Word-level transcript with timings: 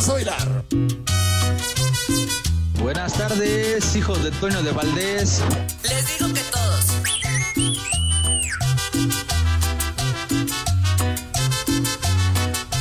Vamos 0.00 0.08
a 0.08 0.12
bailar. 0.14 0.64
Buenas 2.80 3.12
tardes, 3.12 3.94
hijos 3.94 4.24
de 4.24 4.30
Toño 4.30 4.62
de 4.62 4.72
Valdés. 4.72 5.42
Les 5.82 6.18
digo 6.18 6.32
que 6.32 6.40
todos. 6.40 6.86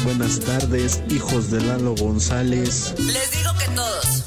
Buenas 0.05 0.39
tardes, 0.39 1.01
hijos 1.09 1.51
de 1.51 1.59
Lalo 1.59 1.93
González. 1.95 2.95
Les 2.99 3.31
digo 3.31 3.51
que 3.57 3.67
todos. 3.75 4.23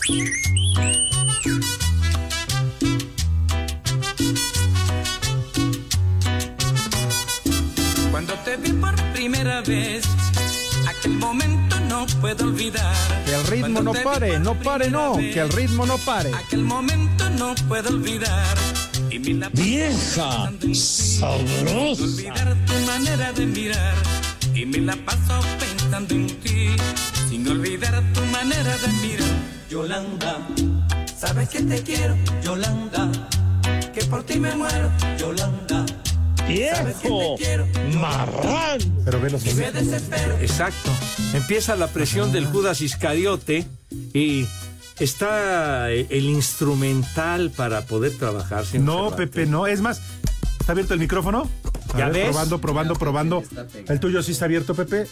Cuando 8.11 8.35
te 8.45 8.59
vi 8.59 8.73
por 8.74 8.95
primera 9.15 9.63
vez, 9.63 10.05
puedo 12.23 12.45
olvidar. 12.45 12.95
Que 13.27 13.35
el 13.35 13.47
ritmo 13.49 13.73
Cuando 13.73 13.83
no 13.83 14.03
pare, 14.03 14.39
no 14.39 14.55
pare, 14.55 14.91
no, 14.91 15.15
primera 15.15 15.35
que 15.35 15.41
el 15.41 15.49
vez, 15.49 15.57
ritmo 15.57 15.87
no 15.87 15.99
pare. 15.99 16.30
Aquel 16.33 16.63
momento 16.63 17.29
no 17.30 17.55
puedo 17.69 17.91
olvidar. 17.91 18.57
Y 19.10 19.19
mi 19.19 19.35
Vieja 19.52 20.51
sabrosa. 20.73 22.02
Olvidar 22.05 22.57
tu 22.65 22.74
manera 22.87 23.33
de 23.33 23.46
mirar. 23.46 23.95
Y 24.55 24.65
me 24.65 24.79
la 24.79 24.96
paso 24.96 25.41
pensando 25.59 26.15
en 26.15 26.27
ti. 26.41 26.69
Sin 27.29 27.46
olvidar 27.49 28.02
tu 28.15 28.21
manera 28.27 28.77
de 28.79 28.89
mirar. 29.02 29.29
Yolanda, 29.68 30.39
sabes 31.18 31.49
que 31.49 31.63
te 31.63 31.83
quiero, 31.83 32.16
Yolanda. 32.43 33.11
Que 33.93 34.05
por 34.05 34.23
ti 34.23 34.39
me 34.39 34.55
muero, 34.55 34.91
Yolanda. 35.18 35.82
Viejo 36.48 37.37
marrán. 37.98 38.80
Pero 39.04 39.21
ve 39.21 39.30
los. 39.30 39.45
Exacto. 39.46 40.90
Empieza 41.34 41.76
la 41.76 41.88
presión 41.88 42.32
del 42.32 42.46
Judas 42.46 42.80
Iscariote 42.80 43.66
y 44.12 44.46
está 44.99 45.90
el 45.90 46.24
instrumental 46.24 47.51
para 47.51 47.82
poder 47.82 48.16
trabajar. 48.18 48.65
No. 48.74 49.15
Pepe, 49.15 49.46
no. 49.46 49.66
Es 49.66 49.80
más, 49.80 50.02
¿está 50.60 50.73
abierto 50.73 50.95
el 50.95 51.01
micrófono? 51.01 51.49
A 51.95 51.99
¿Ya 51.99 52.09
ves? 52.09 52.29
Probando, 52.29 52.60
probando, 52.60 52.95
probando. 52.95 53.43
El 53.88 54.01
tuyo 54.01 54.23
sí 54.23 54.32
está 54.32 54.46
abierto, 54.46 54.74
Pepe. 54.74 55.06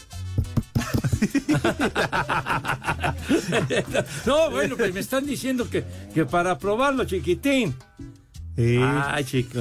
no, 4.26 4.50
bueno, 4.50 4.76
pues 4.76 4.94
me 4.94 5.00
están 5.00 5.26
diciendo 5.26 5.68
que, 5.68 5.84
que 6.14 6.24
para 6.24 6.58
probarlo, 6.58 7.04
chiquitín. 7.04 7.74
Sí. 8.56 8.78
Ay, 8.80 9.24
chico. 9.24 9.60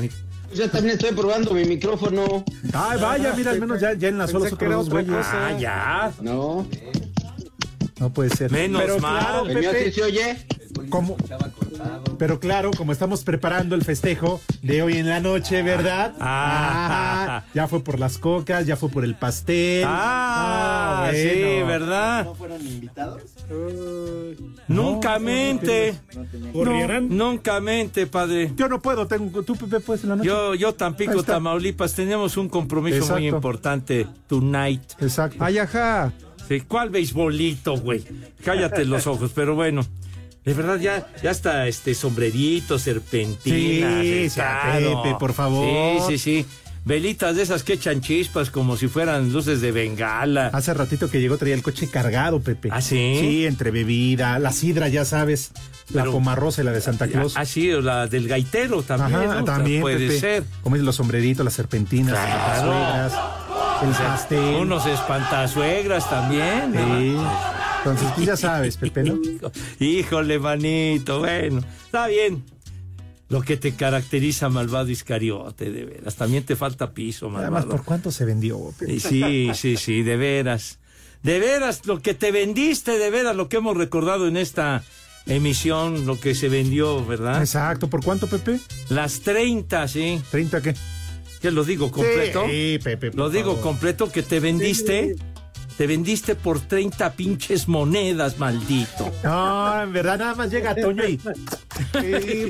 Yo 0.53 0.69
también 0.69 0.95
estoy 0.95 1.11
probando 1.16 1.53
mi 1.53 1.66
micrófono. 1.66 2.44
Ay, 2.73 3.00
vaya, 3.00 3.33
mira, 3.36 3.52
al 3.52 3.59
menos 3.59 3.80
ya, 3.80 3.94
ya 3.94 4.08
enlazó 4.09 4.39
los 4.39 4.53
otros 4.53 4.69
dos 4.72 4.89
güeyes. 4.89 5.25
Ah, 5.31 5.55
ya. 5.59 6.11
No. 6.22 6.66
No 8.00 8.09
puede 8.14 8.30
ser. 8.30 8.52
Menos 8.52 8.81
Pero 8.81 9.00
mal. 9.00 9.20
claro, 9.20 9.45
¿El 9.47 9.59
mío 9.59 9.72
sí 9.72 9.77
Pepe, 9.77 9.92
se 9.92 10.03
oye? 10.03 10.38
Como- 10.89 11.17
Pero 12.17 12.39
claro, 12.39 12.72
como 12.75 12.92
estamos 12.92 13.23
preparando 13.23 13.75
el 13.75 13.84
festejo 13.84 14.42
de 14.62 14.81
hoy 14.84 14.98
en 14.98 15.08
la 15.08 15.20
noche, 15.20 15.61
¿verdad? 15.61 16.14
Ah. 16.20 17.44
Ya 17.54 17.67
fue 17.67 17.83
por 17.83 17.99
las 17.99 18.17
cocas, 18.17 18.66
ya 18.66 18.76
fue 18.76 18.89
por 18.89 19.04
el 19.05 19.16
pastel. 19.16 19.86
Ah, 19.88 21.08
bueno. 21.11 21.17
sí, 21.17 21.64
¿verdad? 21.67 22.27
fueron 22.38 22.66
invitados? 22.66 23.21
Nunca 24.67 25.20
mente. 25.20 25.95
¿Corrieran? 26.54 27.10
Nunca 27.15 27.60
mente, 27.60 28.08
padre. 28.08 28.52
Yo 28.55 28.67
no 28.67 28.82
puedo, 28.82 29.08
tengo, 29.08 29.44
tú, 29.44 29.55
Pepe, 29.55 29.80
puedes 29.80 30.04
en 30.04 30.10
la 30.10 30.15
noche. 30.17 30.27
Yo, 30.27 30.55
yo 30.55 30.73
Tampico. 30.73 31.23
Tamaulipas, 31.23 31.94
tenemos 31.94 32.38
un 32.38 32.49
compromiso 32.49 33.14
muy 33.14 33.27
importante 33.27 34.08
tonight. 34.27 34.82
Exacto. 34.99 35.38
Ay, 35.44 35.58
ajá. 35.60 36.11
Sí, 36.48 36.61
¿Cuál 36.61 36.89
beisbolito, 36.89 37.77
güey? 37.77 38.04
Cállate 38.44 38.83
los 38.86 39.05
ojos, 39.08 39.32
pero 39.36 39.55
bueno. 39.55 39.82
De 40.45 40.54
verdad, 40.54 40.80
ya, 40.80 41.08
ya 41.22 41.32
está 41.32 41.67
este 41.67 41.94
sombrerito, 41.94 42.80
serpentina. 42.80 44.02
Sí, 44.02 44.30
sí, 44.30 44.39
Pepe, 44.39 45.16
por 45.20 45.33
favor. 45.33 46.02
Sí, 46.08 46.17
sí, 46.17 46.17
sí. 46.17 46.45
Velitas 46.86 47.36
de 47.36 47.44
esas 47.44 47.64
que 47.64 47.73
echan 47.73 48.02
chispas 48.02 48.50
como 48.50 48.77
si 48.77 48.88
fueran 48.88 49.32
luces 49.33 49.60
de 49.61 49.72
bengala. 49.72 50.48
Hace 50.54 50.73
ratito 50.73 51.10
que 51.10 51.20
llegó 51.20 51.38
traía 51.38 51.54
el 51.54 51.61
coche 51.61 51.88
cargado, 51.89 52.39
Pepe. 52.39 52.70
¿Ah, 52.72 52.82
sí? 52.82 53.17
Sí, 53.20 53.45
entre 53.45 53.70
bebida, 53.70 54.39
la 54.39 54.52
sidra, 54.54 54.88
ya 54.88 55.04
sabes, 55.05 55.52
la 55.94 56.04
Pero- 56.04 56.14
pomarrosa 56.14 56.61
y 56.61 56.66
la 56.66 56.71
de 56.71 56.82
Santa 56.82 57.08
Claus. 57.08 57.33
Ah, 57.36 57.45
sí, 57.45 57.70
la 57.70 58.08
del 58.08 58.27
gaitero 58.27 58.82
también. 58.82 59.20
Ajá, 59.30 59.36
¿no? 59.39 59.44
también, 59.44 59.82
Puede 59.82 60.08
Pepe. 60.08 60.20
ser. 60.20 60.44
Como 60.64 60.77
es 60.77 60.82
los 60.82 60.95
sombreritos, 60.95 61.44
las 61.44 61.54
serpentinas, 61.54 62.14
las 62.14 62.61
suegras, 62.61 63.14
el 63.83 63.89
pastel. 64.06 64.56
Unos 64.56 64.86
espantasuegras 64.88 66.10
también. 66.10 66.73
¿no? 66.73 67.58
Entonces, 67.80 68.08
pues 68.16 68.28
ya 68.28 68.38
sabes, 68.38 68.78
Pepe, 68.78 69.04
¿no? 69.04 69.20
Híjole, 69.80 70.40
manito, 70.40 71.20
bueno, 71.20 71.62
está 71.86 72.08
bien. 72.08 72.44
Lo 73.30 73.42
que 73.42 73.58
te 73.58 73.73
caracteriza, 73.76 74.50
malvado 74.50 74.90
Iscariote, 74.90 75.72
de 75.72 75.86
veras. 75.86 76.16
También 76.16 76.44
te 76.44 76.56
falta 76.56 76.92
piso, 76.94 77.28
Además, 77.28 77.52
malvado. 77.52 77.70
¿por 77.70 77.84
cuánto 77.86 78.12
se 78.12 78.26
vendió, 78.26 78.60
Pepe? 78.78 79.00
Sí, 79.00 79.50
sí, 79.54 79.78
sí, 79.78 80.02
de 80.02 80.18
veras. 80.18 80.80
De 81.22 81.39
veras, 81.39 81.86
lo 81.86 82.02
que 82.02 82.14
te 82.16 82.32
vendiste, 82.32 82.98
de 82.98 83.10
veras, 83.12 83.36
lo 83.36 83.48
que 83.48 83.58
hemos 83.58 83.78
recordado 83.78 84.28
en 84.28 84.36
esta 84.38 84.84
emisión, 85.28 86.08
lo 86.08 86.20
que 86.20 86.34
se 86.34 86.50
vendió, 86.50 87.06
¿verdad? 87.06 87.39
Exacto, 87.39 87.88
¿por 87.89 88.04
cuánto, 88.04 88.26
Pepe? 88.28 88.60
Las 88.89 89.20
30, 89.20 89.88
sí. 89.88 90.20
¿30 90.32 90.62
qué? 90.62 90.76
¿Qué 91.39 91.52
lo 91.52 91.64
digo 91.64 91.92
completo? 91.92 92.45
Sí, 92.50 92.80
Pepe. 92.84 93.12
por 93.12 93.20
Lo 93.20 93.30
digo 93.30 93.50
favor. 93.52 93.62
completo 93.62 94.12
que 94.12 94.23
te 94.23 94.39
vendiste. 94.39 95.16
Te 95.80 95.88
vendiste 95.88 96.36
por 96.36 96.60
30 96.60 97.14
pinches 97.14 97.70
monedas, 97.70 98.38
maldito. 98.38 99.10
No, 99.23 99.82
en 99.82 99.94
verdad 99.94 100.20
nada 100.20 100.36
más 100.36 100.52
llega 100.52 100.76
Toño 100.76 101.04
y 101.08 101.17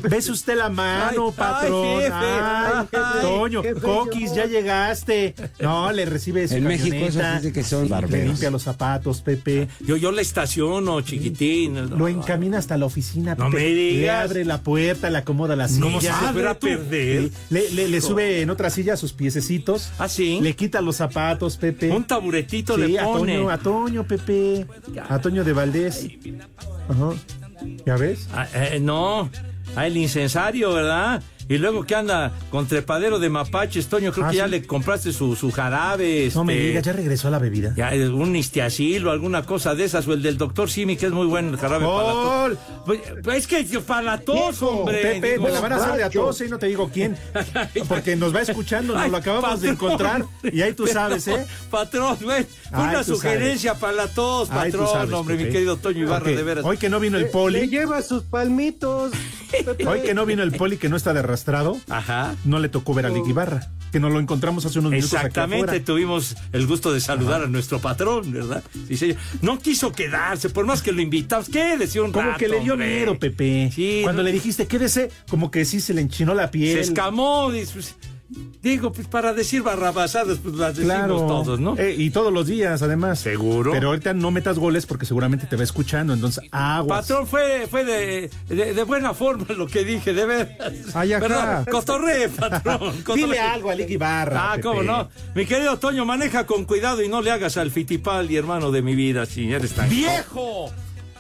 ves 0.01 0.29
usted 0.29 0.57
la 0.57 0.69
mano, 0.69 1.27
Ay, 1.27 1.33
patrón. 1.37 1.85
ay, 1.87 2.01
jefe. 2.01 2.15
Ay, 2.15 2.85
Ay, 2.91 3.21
Toño, 3.21 3.61
Coquis, 3.83 4.33
ya 4.33 4.45
llegaste. 4.47 5.35
No, 5.59 5.91
le 5.91 6.05
recibe 6.05 6.47
su 6.47 6.55
En 6.55 6.63
México 6.63 6.95
eso 6.95 7.21
dice 7.35 7.53
que 7.53 7.63
son 7.63 7.83
Le 7.83 7.89
barberos. 7.89 8.27
limpia 8.29 8.49
los 8.49 8.63
zapatos, 8.63 9.21
Pepe. 9.21 9.67
Yo, 9.81 9.95
yo 9.95 10.11
la 10.11 10.21
estaciono, 10.21 11.01
chiquitín. 11.01 11.97
Lo 11.99 12.07
encamina 12.07 12.57
hasta 12.57 12.77
la 12.77 12.87
oficina, 12.87 13.35
No 13.35 13.51
Pepe. 13.51 13.57
me 13.63 13.69
digas. 13.69 13.99
Le 14.01 14.09
abre 14.09 14.45
la 14.45 14.61
puerta, 14.61 15.09
le 15.11 15.19
acomoda 15.19 15.55
la 15.55 15.67
silla. 15.67 15.99
Si 15.99 16.07
se 16.07 16.31
fuera 16.33 16.49
a 16.51 16.59
perder. 16.59 17.29
Le, 17.51 17.69
le- 17.71 17.87
le 17.89 18.01
sube 18.01 18.41
en 18.41 18.49
otra 18.49 18.71
silla 18.71 18.97
sus 18.97 19.13
piececitos. 19.13 19.91
¿Ah, 19.99 20.09
sí? 20.09 20.39
Le 20.41 20.55
quita 20.55 20.81
los 20.81 20.95
zapatos, 20.95 21.57
Pepe. 21.57 21.91
Un 21.91 22.05
taburetito 22.05 22.73
Sí, 22.75 22.81
le 22.81 22.99
a 22.99 23.18
pone. 23.19 23.35
Toño, 23.35 23.49
a 23.49 23.57
Toño, 23.57 24.03
Pepe. 24.03 24.65
A 25.07 25.19
Toño 25.19 25.43
de 25.43 25.53
Valdés. 25.53 26.07
Ajá. 26.89 27.11
¿Ya 27.85 27.95
ves? 27.97 28.27
Ah, 28.33 28.47
eh, 28.53 28.79
no, 28.81 29.29
ah, 29.75 29.87
el 29.87 29.97
incensario, 29.97 30.73
¿verdad? 30.73 31.21
Y 31.49 31.57
luego 31.57 31.83
que 31.83 31.95
anda 31.95 32.31
con 32.51 32.67
trepadero 32.67 33.17
de 33.19 33.27
mapaches, 33.29 33.87
Toño, 33.87 34.11
creo 34.13 34.27
Ah, 34.27 34.29
que 34.29 34.37
ya 34.37 34.45
sí. 34.45 34.51
le 34.51 34.67
compraste 34.67 35.11
su, 35.11 35.35
su 35.35 35.51
jarabe. 35.51 36.31
No 36.35 36.43
me 36.43 36.53
este, 36.53 36.67
digas, 36.67 36.83
ya 36.83 36.93
regresó 36.93 37.27
a 37.27 37.31
la 37.31 37.39
bebida. 37.39 37.73
ya, 37.75 37.93
eh, 37.93 38.07
un 38.07 38.35
istiacil 38.35 39.07
o 39.07 39.11
alguna 39.11 39.43
cosa 39.43 39.73
de 39.73 39.83
esas, 39.85 40.07
o 40.07 40.13
el 40.13 40.21
del 40.21 40.37
doctor 40.37 40.69
Simi, 40.69 40.95
que 40.95 41.07
es 41.07 41.11
muy 41.11 41.25
bueno 41.25 41.49
el 41.49 41.57
jarabe 41.57 41.85
para 41.85 42.03
la 42.03 42.13
tos. 42.13 42.23
¡Gol! 42.23 42.57
Pues, 43.23 43.37
es 43.37 43.47
que 43.47 43.65
yo, 43.65 43.81
para 43.81 44.01
la 44.03 44.17
tos, 44.19 44.61
hombre. 44.61 45.01
Pepe, 45.01 45.31
digo, 45.31 45.43
me 45.45 45.51
la 45.51 45.59
van 45.59 45.73
a 45.73 45.75
hacer 45.77 45.95
de 45.97 46.03
a 46.03 46.09
todos 46.11 46.39
y 46.41 46.49
no 46.49 46.59
te 46.59 46.67
digo 46.67 46.89
quién. 46.93 47.17
Porque 47.87 48.15
nos 48.15 48.33
va 48.35 48.41
escuchando, 48.41 48.93
nos 48.93 49.01
Ay, 49.03 49.09
lo 49.11 49.17
acabamos 49.17 49.59
de 49.61 49.69
patrón. 49.73 49.87
encontrar. 49.89 50.25
Y 50.53 50.61
ahí 50.61 50.73
tú 50.73 50.85
sabes, 50.85 51.27
¿eh? 51.27 51.45
Patrón, 51.71 52.17
güey, 52.21 52.45
una 52.71 53.03
sugerencia 53.03 53.73
para 53.73 53.93
la 53.93 54.07
tos, 54.07 54.49
Ay, 54.51 54.71
patrón, 54.71 54.87
sabes, 54.93 55.13
hombre, 55.15 55.35
mi 55.35 55.45
querido 55.51 55.77
Toño 55.77 56.03
Ibarra, 56.03 56.29
de 56.29 56.43
veras. 56.43 56.63
Hoy 56.65 56.77
que 56.77 56.89
no 56.89 56.99
vino 56.99 57.17
el 57.17 57.23
Le 57.23 57.29
poli, 57.29 57.67
lleva 57.67 58.01
sus 58.03 58.21
palmitos. 58.23 59.11
Hoy 59.87 60.01
que 60.01 60.13
no 60.13 60.25
vino 60.25 60.43
el 60.43 60.51
poli 60.51 60.77
que 60.77 60.89
no 60.89 60.95
está 60.97 61.13
de 61.13 61.19
arrastrado, 61.19 61.77
Ajá. 61.89 62.35
no 62.45 62.59
le 62.59 62.69
tocó 62.69 62.93
ver 62.93 63.05
a 63.05 63.11
Ibarra, 63.11 63.67
que 63.91 63.99
nos 63.99 64.11
lo 64.11 64.19
encontramos 64.19 64.65
hace 64.65 64.79
unos 64.79 64.91
minutos 64.91 65.13
Exactamente, 65.13 65.79
tuvimos 65.79 66.35
el 66.53 66.67
gusto 66.67 66.93
de 66.93 66.99
saludar 67.01 67.43
a 67.43 67.47
nuestro 67.47 67.79
patrón, 67.79 68.31
¿verdad? 68.31 68.63
Sí, 68.87 68.97
señor. 68.97 69.17
No 69.41 69.59
quiso 69.59 69.91
quedarse, 69.91 70.49
por 70.49 70.65
más 70.65 70.81
que 70.81 70.91
lo 70.91 71.01
invitamos, 71.01 71.49
quédese 71.49 71.99
un 72.01 72.11
Como 72.11 72.27
rato, 72.27 72.39
que 72.39 72.47
le 72.47 72.59
dio 72.61 72.73
hombre. 72.73 72.87
miedo, 72.97 73.17
Pepe. 73.19 73.71
Sí, 73.73 74.01
Cuando 74.03 74.21
no- 74.21 74.27
le 74.27 74.31
dijiste, 74.33 74.67
quédese, 74.67 75.09
como 75.29 75.51
que 75.51 75.65
sí 75.65 75.81
se 75.81 75.93
le 75.93 76.01
enchinó 76.01 76.33
la 76.33 76.51
piel. 76.51 76.75
Se 76.75 76.81
escamó, 76.81 77.51
dice, 77.51 77.79
Digo, 78.61 78.91
pues 78.91 79.07
para 79.07 79.33
decir 79.33 79.63
barrabasadas, 79.63 80.37
pues 80.37 80.53
las 80.55 80.75
decimos 80.75 80.95
Claro. 80.97 81.15
todos, 81.25 81.59
¿no? 81.59 81.75
Eh, 81.79 81.95
y 81.97 82.11
todos 82.11 82.31
los 82.31 82.45
días, 82.45 82.81
además. 82.83 83.19
Seguro. 83.19 83.71
Pero 83.71 83.87
ahorita 83.87 84.13
no 84.13 84.29
metas 84.29 84.59
goles 84.59 84.85
porque 84.85 85.07
seguramente 85.07 85.47
te 85.47 85.55
va 85.55 85.63
escuchando, 85.63 86.13
entonces 86.13 86.43
aguas. 86.51 87.07
Patrón, 87.07 87.25
fue, 87.25 87.65
fue 87.67 87.83
de, 87.85 88.29
de, 88.47 88.73
de 88.75 88.83
buena 88.83 89.15
forma 89.15 89.45
lo 89.55 89.65
que 89.65 89.83
dije, 89.83 90.13
de 90.13 90.25
veras. 90.25 90.57
Ay, 90.93 91.13
ajá. 91.13 91.65
Cotorré, 91.71 92.29
patrón. 92.29 92.93
Dile 93.15 93.39
algo 93.39 93.71
a 93.71 93.75
Lick 93.75 93.89
Ibarra. 93.89 94.51
Ah, 94.51 94.55
Pepe. 94.57 94.67
cómo 94.67 94.83
no. 94.83 95.09
Mi 95.33 95.47
querido 95.47 95.79
Toño, 95.79 96.05
maneja 96.05 96.45
con 96.45 96.65
cuidado 96.65 97.01
y 97.01 97.07
no 97.09 97.21
le 97.23 97.31
hagas 97.31 97.57
al 97.57 97.71
fitipaldi, 97.71 98.35
hermano 98.37 98.69
de 98.69 98.81
mi 98.83 98.93
vida, 98.93 99.25
si 99.25 99.51
eres 99.51 99.71
tan... 99.73 99.89
¡Viejo! 99.89 100.69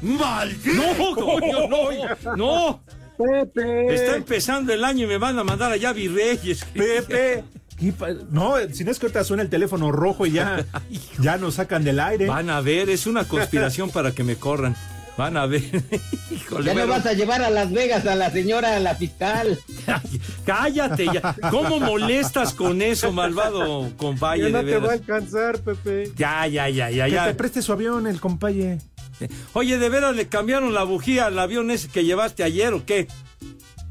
¡Maldito! 0.03 0.73
No, 0.97 1.15
Toño, 1.15 1.67
no, 1.67 2.35
no. 2.35 2.81
Pepe. 3.19 3.93
Está 3.93 4.15
empezando 4.15 4.71
el 4.73 4.83
año 4.83 5.03
y 5.05 5.07
me 5.07 5.17
van 5.17 5.37
a 5.37 5.43
mandar 5.43 5.71
allá 5.71 5.91
virreyes. 5.93 6.63
Pepe. 6.73 7.43
¿qué 7.77 7.91
pa- 7.93 8.09
No, 8.31 8.55
si 8.73 8.83
no 8.83 8.91
es 8.91 8.99
que 8.99 9.05
ahorita 9.07 9.23
suena 9.23 9.43
el 9.43 9.49
teléfono 9.49 9.91
rojo 9.91 10.25
y 10.25 10.31
ya, 10.31 10.65
ya 11.19 11.37
nos 11.37 11.55
sacan 11.55 11.83
del 11.83 11.99
aire. 11.99 12.27
Van 12.27 12.49
a 12.49 12.61
ver, 12.61 12.89
es 12.89 13.05
una 13.07 13.25
conspiración 13.25 13.89
para 13.89 14.11
que 14.13 14.23
me 14.23 14.35
corran. 14.35 14.75
Van 15.17 15.35
a 15.35 15.45
ver. 15.47 15.61
Híjole, 16.31 16.65
Ya 16.65 16.73
me 16.73 16.81
pero- 16.81 16.93
vas 16.93 17.05
a 17.05 17.11
llevar 17.11 17.41
a 17.41 17.49
Las 17.49 17.71
Vegas 17.73 18.05
a 18.05 18.15
la 18.15 18.31
señora, 18.31 18.77
a 18.77 18.79
la 18.79 18.95
fiscal. 18.95 19.59
Cállate 20.45 21.05
ya. 21.13 21.35
¿Cómo 21.51 21.79
molestas 21.79 22.53
con 22.53 22.81
eso, 22.81 23.11
malvado 23.11 23.89
compaye? 23.97 24.43
Ya 24.43 24.49
no 24.49 24.63
de 24.63 24.71
te 24.71 24.77
va 24.79 24.89
a 24.91 24.93
alcanzar, 24.93 25.59
Pepe. 25.59 26.11
Ya, 26.15 26.47
ya, 26.47 26.69
ya, 26.69 26.89
ya, 26.89 27.05
que 27.05 27.11
ya. 27.11 27.25
te 27.27 27.33
preste 27.33 27.61
su 27.61 27.73
avión, 27.73 28.07
el 28.07 28.19
compaye. 28.21 28.77
Oye, 29.53 29.77
¿de 29.77 29.89
veras 29.89 30.15
le 30.15 30.27
cambiaron 30.27 30.73
la 30.73 30.83
bujía 30.83 31.25
al 31.27 31.37
avión 31.39 31.71
ese 31.71 31.87
que 31.89 32.05
llevaste 32.05 32.43
ayer 32.43 32.73
o 32.73 32.85
qué? 32.85 33.07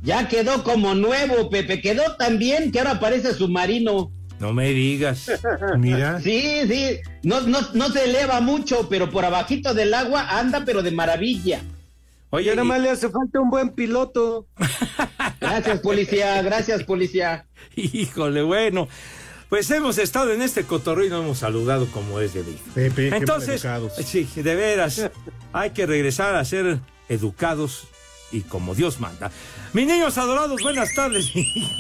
Ya 0.02 0.28
quedó 0.28 0.62
como 0.62 0.94
nuevo, 0.94 1.50
Pepe. 1.50 1.80
Quedó 1.80 2.16
tan 2.16 2.38
bien 2.38 2.70
que 2.72 2.78
ahora 2.78 3.00
parece 3.00 3.34
submarino. 3.34 4.12
No 4.38 4.52
me 4.52 4.68
digas. 4.68 5.26
Mira. 5.78 6.20
Sí, 6.20 6.60
sí. 6.68 6.98
No, 7.24 7.40
no, 7.40 7.58
no 7.74 7.88
se 7.88 8.04
eleva 8.04 8.40
mucho, 8.40 8.88
pero 8.88 9.10
por 9.10 9.24
abajito 9.24 9.74
del 9.74 9.92
agua 9.94 10.38
anda, 10.38 10.62
pero 10.64 10.82
de 10.82 10.92
maravilla. 10.92 11.60
Oye, 12.30 12.50
nada 12.50 12.64
y- 12.64 12.68
más 12.68 12.80
le 12.80 12.90
hace 12.90 13.08
falta 13.08 13.40
un 13.40 13.50
buen 13.50 13.70
piloto. 13.70 14.46
Gracias, 15.40 15.80
policía. 15.80 16.40
Gracias, 16.42 16.84
policía. 16.84 17.46
híjole, 17.76 18.42
bueno. 18.42 18.86
Pues 19.48 19.70
hemos 19.70 19.96
estado 19.96 20.32
en 20.32 20.42
este 20.42 20.64
cotorreo 20.64 21.06
y 21.06 21.08
no 21.08 21.22
hemos 21.22 21.38
saludado 21.38 21.86
como 21.90 22.20
es 22.20 22.34
debido. 22.34 22.58
Pepe, 22.74 23.16
Entonces, 23.16 23.64
sí, 24.04 24.28
de 24.36 24.54
veras, 24.54 25.10
hay 25.52 25.70
que 25.70 25.86
regresar 25.86 26.34
a 26.34 26.44
ser 26.44 26.80
educados 27.08 27.88
y 28.32 28.42
como 28.42 28.74
Dios 28.74 29.00
manda. 29.00 29.30
Mis 29.72 29.86
niños 29.86 30.16
adorados, 30.18 30.62
buenas 30.62 30.94
tardes. 30.94 31.30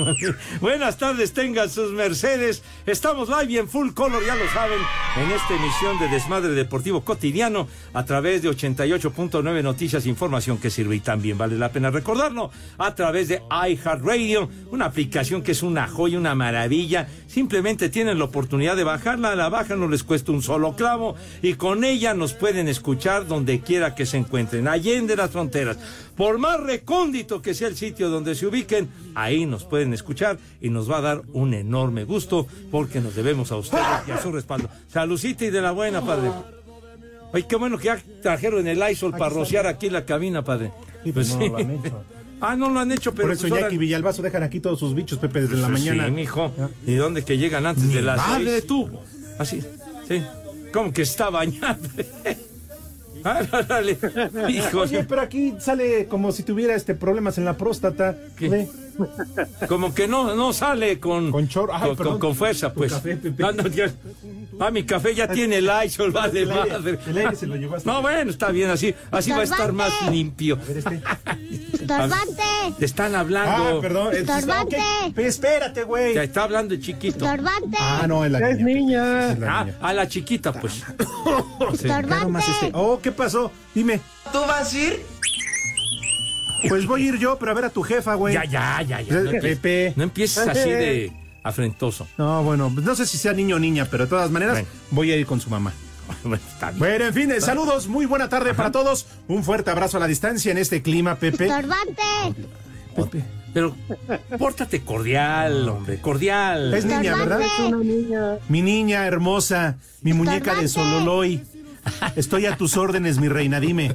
buenas 0.60 0.98
tardes, 0.98 1.32
tengan 1.32 1.70
sus 1.70 1.92
mercedes. 1.92 2.62
Estamos 2.86 3.28
live 3.28 3.52
y 3.52 3.58
en 3.58 3.68
full 3.68 3.92
color, 3.92 4.24
ya 4.26 4.34
lo 4.34 4.48
saben, 4.50 4.78
en 5.16 5.30
esta 5.30 5.54
emisión 5.54 5.98
de 5.98 6.08
Desmadre 6.08 6.50
Deportivo 6.50 7.02
Cotidiano 7.02 7.68
a 7.94 8.04
través 8.04 8.42
de 8.42 8.50
88.9 8.50 9.62
Noticias, 9.62 10.06
información 10.06 10.58
que 10.58 10.70
sirve 10.70 10.96
y 10.96 11.00
también 11.00 11.38
vale 11.38 11.56
la 11.58 11.70
pena 11.70 11.90
recordarlo 11.90 12.50
a 12.76 12.94
través 12.94 13.28
de 13.28 13.42
iHeartRadio, 13.50 14.48
una 14.70 14.86
aplicación 14.86 15.42
que 15.42 15.52
es 15.52 15.62
una 15.62 15.88
joya, 15.88 16.18
una 16.18 16.34
maravilla. 16.34 17.08
Simplemente 17.26 17.88
tienen 17.88 18.18
la 18.18 18.24
oportunidad 18.24 18.76
de 18.76 18.84
bajarla, 18.84 19.36
la 19.36 19.48
bajan, 19.48 19.80
no 19.80 19.88
les 19.88 20.02
cuesta 20.02 20.32
un 20.32 20.42
solo 20.42 20.76
clavo 20.76 21.16
y 21.42 21.54
con 21.54 21.84
ella 21.84 22.14
nos 22.14 22.34
pueden 22.34 22.68
escuchar 22.68 23.26
donde 23.26 23.60
quiera 23.60 23.94
que 23.94 24.06
se 24.06 24.16
encuentren, 24.16 24.68
allende 24.68 25.16
las 25.16 25.30
fronteras. 25.30 25.78
Por 26.18 26.38
más 26.38 26.60
recóndito 26.60 27.40
que 27.40 27.54
sea 27.54 27.68
el 27.68 27.76
sitio 27.76 28.10
donde 28.10 28.34
se 28.34 28.46
ubiquen, 28.46 28.88
ahí 29.14 29.46
nos 29.46 29.64
pueden 29.64 29.94
escuchar 29.94 30.36
y 30.60 30.68
nos 30.68 30.90
va 30.90 30.98
a 30.98 31.00
dar 31.00 31.22
un 31.32 31.54
enorme 31.54 32.02
gusto 32.04 32.46
porque 32.70 33.00
nos 33.00 33.14
debemos 33.14 33.52
a 33.52 33.56
ustedes 33.56 33.86
y 34.06 34.10
a 34.10 34.20
su 34.20 34.32
respaldo. 34.32 34.68
Salucita 34.92 35.44
y 35.46 35.50
de 35.50 35.62
la 35.62 35.70
buena, 35.70 36.04
padre. 36.04 36.30
Ay, 37.32 37.44
qué 37.44 37.56
bueno 37.56 37.78
que 37.78 37.84
ya 37.84 38.02
trajeron 38.20 38.66
el 38.66 38.82
ISOL 38.90 39.12
para 39.12 39.28
rociar 39.30 39.66
aquí 39.66 39.88
la 39.90 40.04
cabina, 40.04 40.42
padre. 40.42 40.72
Pues 41.14 41.34
no 41.36 41.40
sí. 41.40 41.48
lo 41.48 41.56
han 41.56 41.70
hecho. 41.70 42.04
Ah, 42.40 42.54
no 42.54 42.70
lo 42.70 42.78
han 42.78 42.92
hecho, 42.92 43.12
pero 43.12 43.26
Por 43.26 43.32
eso 43.32 43.40
pues 43.42 43.50
ahora- 43.52 43.62
Jackie 43.62 43.74
y 43.74 43.78
Villalbazo 43.78 44.22
dejan 44.22 44.44
aquí 44.44 44.60
todos 44.60 44.78
sus 44.78 44.94
bichos, 44.94 45.18
Pepe, 45.18 45.40
desde 45.40 45.56
la 45.56 45.68
mañana. 45.68 46.04
Sí, 46.06 46.12
mijo. 46.12 46.52
¿Y 46.86 46.94
dónde 46.94 47.24
que 47.24 47.36
llegan 47.36 47.66
antes 47.66 47.92
de 47.92 48.00
las 48.00 48.16
madre 48.16 48.50
seis? 48.60 48.66
tú. 48.68 48.88
Así, 49.40 49.60
sí. 50.06 50.22
Como 50.72 50.92
que 50.92 51.02
está 51.02 51.30
bañando. 51.30 51.88
Ah, 53.28 53.62
dale. 53.68 53.98
Hijo, 54.48 54.80
Oye, 54.82 55.04
pero 55.04 55.20
aquí 55.20 55.54
sale 55.60 56.06
como 56.06 56.32
si 56.32 56.42
tuviera 56.42 56.74
este 56.74 56.94
problemas 56.94 57.38
en 57.38 57.44
la 57.44 57.56
próstata. 57.56 58.16
¿Qué? 58.36 58.48
Ve. 58.48 58.68
como 59.68 59.94
que 59.94 60.08
no, 60.08 60.34
no 60.34 60.52
sale 60.52 60.98
con, 60.98 61.30
Con 61.30 61.46
chorro. 61.48 61.72
Ay, 61.74 61.88
con, 61.88 61.96
perdón. 61.96 62.12
con- 62.14 62.20
con 62.20 62.34
fuerza, 62.36 62.72
pues. 62.72 62.92
café. 62.92 63.18
Ah, 63.42 63.52
no, 63.54 63.66
ya- 63.68 63.92
ah, 64.58 64.70
mi 64.70 64.82
café 64.84 65.14
ya 65.14 65.28
tiene 65.28 65.58
el 65.58 65.70
ISOL, 65.86 66.14
va 66.16 66.28
de 66.28 66.46
madre. 66.46 66.98
el 67.06 67.18
aire 67.18 67.36
se 67.36 67.46
lo 67.46 67.54
llevaste. 67.56 67.88
No, 67.88 68.02
bueno, 68.02 68.30
está 68.30 68.50
bien, 68.50 68.70
así, 68.70 68.94
así 69.12 69.30
va 69.30 69.38
a 69.38 69.42
estar 69.44 69.72
más 69.72 69.92
limpio. 70.10 70.58
A 70.60 70.64
ver, 70.64 70.78
este. 70.78 71.00
Estorbante. 71.72 72.42
Te 72.78 72.84
están 72.84 73.14
Ah, 73.14 73.24
perdón. 73.24 73.80
perdón. 73.80 74.12
es- 74.12 74.18
Estorbante. 74.20 74.76
ok. 74.76 75.14
Pe- 75.14 75.26
Espérate, 75.26 75.82
güey. 75.84 76.14
Te 76.14 76.24
está 76.24 76.44
hablando 76.44 76.74
el 76.74 76.80
chiquito. 76.82 77.24
Estorbante. 77.24 77.76
Ah, 77.80 78.06
no, 78.08 78.24
es 78.24 78.30
la 78.30 78.50
Es 78.50 78.58
niña. 78.58 79.32
Es 79.32 79.38
la 79.38 79.58
Ah, 79.60 79.64
niña. 79.64 79.76
a 79.80 79.92
la 79.94 80.08
chiquita, 80.08 80.52
pues. 80.52 80.84
Más 82.28 82.48
este. 82.48 82.70
Oh, 82.74 83.00
¿qué 83.02 83.12
pasó? 83.12 83.50
Dime. 83.74 84.00
¿Tú 84.32 84.38
vas 84.40 84.72
a 84.72 84.78
ir? 84.78 85.02
Pues 86.68 86.86
voy 86.86 87.02
a 87.06 87.08
ir 87.10 87.18
yo, 87.18 87.38
pero 87.38 87.52
a 87.52 87.54
ver 87.54 87.64
a 87.66 87.70
tu 87.70 87.82
jefa, 87.82 88.14
güey. 88.14 88.34
Ya, 88.34 88.44
ya, 88.44 88.82
ya, 88.82 89.00
ya. 89.00 89.14
No 89.20 89.30
Pepe. 89.30 89.92
no 89.96 90.02
empieces 90.04 90.46
así 90.48 90.70
de 90.70 91.12
afrentoso. 91.44 92.08
No, 92.18 92.42
bueno, 92.42 92.70
pues 92.74 92.84
no 92.84 92.94
sé 92.96 93.06
si 93.06 93.16
sea 93.16 93.32
niño 93.32 93.56
o 93.56 93.58
niña, 93.58 93.86
pero 93.90 94.04
de 94.04 94.10
todas 94.10 94.30
maneras 94.30 94.64
voy 94.90 95.12
a 95.12 95.16
ir 95.16 95.24
con 95.26 95.40
su 95.40 95.48
mamá. 95.50 95.72
Bueno, 96.78 97.06
en 97.06 97.14
fin, 97.14 97.30
eh, 97.30 97.40
saludos, 97.40 97.88
muy 97.88 98.06
buena 98.06 98.28
tarde 98.28 98.54
para 98.54 98.72
todos. 98.72 99.06
Un 99.28 99.44
fuerte 99.44 99.70
abrazo 99.70 99.96
a 99.96 100.00
la 100.00 100.06
distancia 100.06 100.52
en 100.52 100.58
este 100.58 100.82
clima, 100.82 101.16
Pepe. 101.16 101.46
Estorbante. 101.46 102.02
Pepe. 102.94 103.24
Pero 103.54 103.74
pórtate 104.38 104.82
cordial, 104.82 105.68
hombre, 105.68 106.00
cordial. 106.00 106.74
Es 106.74 106.84
niña, 106.84 107.16
¿verdad? 107.16 107.40
Es 107.40 107.58
una 107.60 107.78
niña. 107.78 108.38
Mi 108.48 108.62
niña 108.62 109.06
hermosa, 109.06 109.76
mi 110.02 110.12
muñeca 110.12 110.54
de 110.54 110.68
Sololoy. 110.68 111.42
Estoy 112.16 112.46
a 112.46 112.56
tus 112.56 112.76
órdenes, 112.76 113.18
mi 113.18 113.28
reina, 113.28 113.60
dime. 113.60 113.94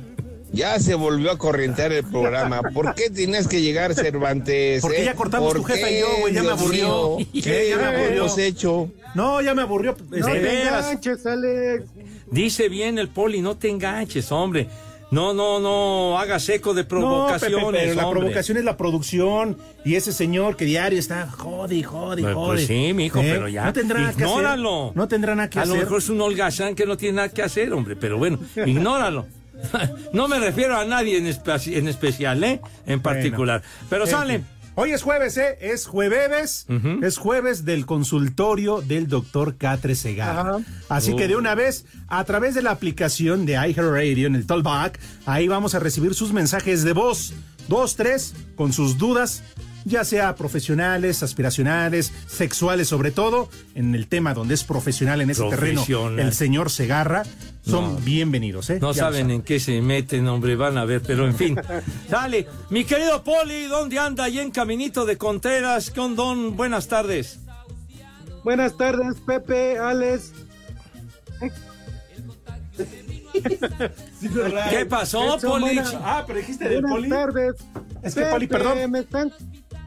Ya 0.54 0.80
se 0.80 0.94
volvió 0.94 1.32
a 1.32 1.38
corrientear 1.38 1.92
el 1.92 2.04
programa. 2.04 2.62
¿Por 2.62 2.94
qué 2.94 3.10
tienes 3.10 3.48
que 3.48 3.62
llegar, 3.62 3.96
Cervantes? 3.96 4.82
Porque 4.82 5.02
eh? 5.02 5.06
ya 5.06 5.16
cortamos 5.16 5.48
¿Por 5.52 5.58
tu 5.62 5.64
jefa 5.64 5.90
y 5.90 5.94
qué, 5.96 6.00
yo, 6.00 6.08
güey, 6.22 6.34
ya 6.34 6.44
me 6.44 6.52
aburrió. 6.52 7.18
¿Qué? 7.34 7.42
¿Qué 7.42 7.70
Ya 7.70 7.78
me 7.78 7.86
aburrió. 7.86 8.18
hemos 8.26 8.38
hecho? 8.38 8.90
No, 9.16 9.42
ya 9.42 9.56
me 9.56 9.64
aburrió. 9.64 9.98
No 10.12 10.16
Este, 10.18 10.40
te 10.40 10.62
enganches, 10.62 11.26
Alex. 11.26 11.86
Dice 12.30 12.70
bien 12.70 13.00
el 13.00 13.10
poli, 13.10 13.42
no 13.42 13.58
te 13.58 13.70
enganches, 13.70 14.32
hombre. 14.32 14.68
No, 15.10 15.34
no, 15.34 15.60
no, 15.60 16.18
hagas 16.20 16.48
eco 16.50 16.74
de 16.74 16.84
No, 16.84 16.88
provocaciones, 16.88 17.66
Pepe, 17.66 17.78
pero 17.84 17.94
la 17.96 18.08
hombre. 18.08 18.20
provocación 18.22 18.58
es 18.58 18.64
la 18.64 18.78
producción 18.78 19.58
y 19.86 19.94
ese 19.96 20.12
señor 20.12 20.56
que 20.56 20.66
diario 20.66 20.98
está 20.98 21.30
jode, 21.30 21.84
jode, 21.84 22.22
y 22.22 22.24
Pues, 22.24 22.36
jode. 22.36 22.56
pues 22.56 22.68
sí, 22.68 22.94
mijo, 22.94 23.20
¿Eh? 23.20 23.30
pero 23.32 23.48
ya. 23.48 23.66
No 23.66 23.74
tendrá 23.74 24.00
nada 24.00 24.12
que 24.14 24.24
hacer. 24.24 24.28
Ignóralo. 24.38 24.92
No 24.96 25.08
tendrá 25.08 25.36
nada 25.36 25.50
que 25.52 25.60
A 25.60 25.64
hacer. 25.64 25.76
lo 25.76 25.80
mejor 25.82 25.98
es 26.00 26.10
un 26.10 26.20
holgazán 26.22 26.74
que 26.74 26.86
no 26.88 26.98
tiene 26.98 27.18
nada 27.18 27.30
que 27.30 27.44
hacer, 27.44 27.72
hombre, 27.74 27.96
pero 27.96 28.18
bueno, 28.18 28.40
ignóralo. 28.66 29.28
No 30.14 30.28
me 30.28 30.40
refiero 30.40 30.78
a 30.78 30.86
nadie 30.86 31.18
en, 31.18 31.26
espe- 31.28 31.76
en 31.78 31.88
especial, 31.88 32.44
¿eh? 32.44 32.62
En 32.86 33.02
particular. 33.02 33.62
Pero 33.90 34.06
sale. 34.08 34.40
fin. 34.40 34.48
Hoy 34.76 34.90
es 34.92 35.04
jueves, 35.04 35.38
¿eh? 35.38 35.58
Es 35.62 35.86
jueves. 35.86 36.66
Es 37.04 37.18
jueves 37.20 37.64
del 37.64 37.86
consultorio 37.86 38.82
del 38.82 39.08
doctor 39.08 39.56
Catre 39.58 39.94
Segarra. 39.94 40.42
Ajá. 40.56 40.60
Así 40.90 41.16
que 41.16 41.28
de 41.28 41.36
Oh. 41.36 41.40
una 41.40 41.54
vez, 41.54 41.86
a 42.08 42.24
través 42.24 42.56
de 42.56 42.64
la 42.64 42.72
aplicación 42.72 43.46
de 43.46 43.54
iHeartRadio 43.54 44.26
en 44.26 44.34
el 44.34 44.48
Tollback, 44.48 45.00
ahí 45.28 45.48
vamos 45.48 45.76
a 45.76 45.80
recibir 45.80 46.16
sus 46.16 46.34
mensajes 46.34 46.84
de 46.84 46.94
voz. 46.94 47.34
Dos, 47.68 47.96
tres, 47.96 48.34
con 48.56 48.74
sus 48.74 48.98
dudas, 48.98 49.44
ya 49.86 50.04
sea 50.04 50.36
profesionales, 50.36 51.24
aspiracionales, 51.24 52.12
sexuales 52.28 52.88
sobre 52.88 53.12
todo, 53.12 53.50
en 53.76 53.96
el 53.96 54.08
tema 54.08 54.34
donde 54.34 54.54
es 54.54 54.64
profesional 54.64 55.22
en 55.22 55.30
ese 55.30 55.44
terreno, 55.50 55.84
el 56.18 56.34
señor 56.34 56.70
Segarra, 56.70 57.24
son 57.66 57.96
No. 57.96 58.00
bienvenidos, 58.02 58.70
¿eh? 58.70 58.80
No 58.82 58.92
Ya 58.92 59.04
saben 59.04 59.32
en 59.32 59.42
qué 59.42 59.60
se 59.60 59.82
meten, 59.82 60.28
hombre, 60.28 60.56
van 60.56 60.78
a 60.78 60.86
ver, 60.86 61.02
pero 61.02 61.26
en 61.26 61.36
fin. 61.36 61.58
Sale. 62.10 62.48
Mi 62.70 62.84
querido 62.84 63.24
Poli, 63.24 63.66
¿dónde 63.68 64.00
anda? 64.00 64.26
Ahí 64.26 64.40
en 64.40 64.52
Caminito 64.52 65.06
de 65.06 65.18
Contreras. 65.18 65.90
Con 65.90 66.16
Don, 66.16 66.58
buenas 66.58 66.88
tardes. 66.88 67.40
Buenas 68.44 68.76
tardes, 68.78 69.16
Pepe, 69.26 69.78
Alex. 69.80 70.34
¿Qué 74.70 74.86
pasó, 74.86 75.38
Poli? 75.42 75.80
Ah, 76.04 76.24
pero 76.26 76.40
dijiste 76.40 76.70
del 76.70 76.82
Buenas 76.82 76.98
poli. 76.98 77.10
tardes. 77.10 77.56
Es 78.02 78.16
que, 78.16 78.26
Poli, 78.26 78.48
perdón. 78.48 78.92
Me 78.92 79.00
están, 79.00 79.32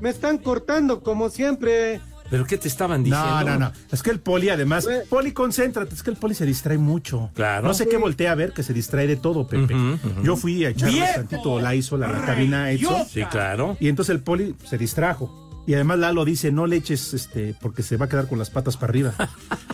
me 0.01 0.11
están 0.11 0.39
cortando 0.39 1.03
como 1.03 1.29
siempre. 1.31 2.01
¿Pero 2.29 2.45
qué 2.45 2.59
te 2.59 2.67
estaban 2.67 3.05
diciendo? 3.05 3.29
No, 3.29 3.45
no, 3.45 3.59
no. 3.59 3.73
Es 3.93 4.03
que 4.03 4.11
el 4.11 4.19
poli, 4.19 4.49
además, 4.49 4.89
poli, 5.09 5.31
concéntrate. 5.33 5.95
Es 5.95 6.03
que 6.03 6.11
el 6.11 6.17
poli 6.17 6.35
se 6.35 6.45
distrae 6.45 6.77
mucho. 6.77 7.31
Claro. 7.35 7.69
No 7.69 7.73
sé 7.75 7.87
qué 7.87 7.97
voltea 7.99 8.33
a 8.33 8.35
ver, 8.35 8.53
que 8.53 8.65
se 8.65 8.73
distrae 8.73 9.07
de 9.07 9.17
todo, 9.17 9.47
Pepe. 9.47 9.75
Yo 10.23 10.37
fui 10.37 10.65
a 10.65 10.71
echarle 10.71 10.95
¡Viejo! 10.97 11.13
tantito 11.15 11.61
la 11.61 11.75
hizo 11.75 11.97
la 11.97 12.11
cabina 12.25 12.71
Edson. 12.73 13.07
Sí, 13.07 13.25
claro. 13.27 13.77
Y 13.79 13.89
entonces 13.89 14.15
el 14.15 14.23
poli 14.23 14.57
se 14.69 14.77
distrajo. 14.77 15.46
Y 15.67 15.75
además 15.75 15.99
Lalo 15.99 16.25
dice, 16.25 16.53
no 16.53 16.67
le 16.67 16.77
eches, 16.77 17.13
este, 17.13 17.55
porque 17.61 17.83
se 17.83 17.97
va 17.97 18.07
a 18.07 18.09
quedar 18.09 18.29
con 18.29 18.39
las 18.39 18.51
patas 18.51 18.77
para 18.77 18.91
arriba. 18.91 19.15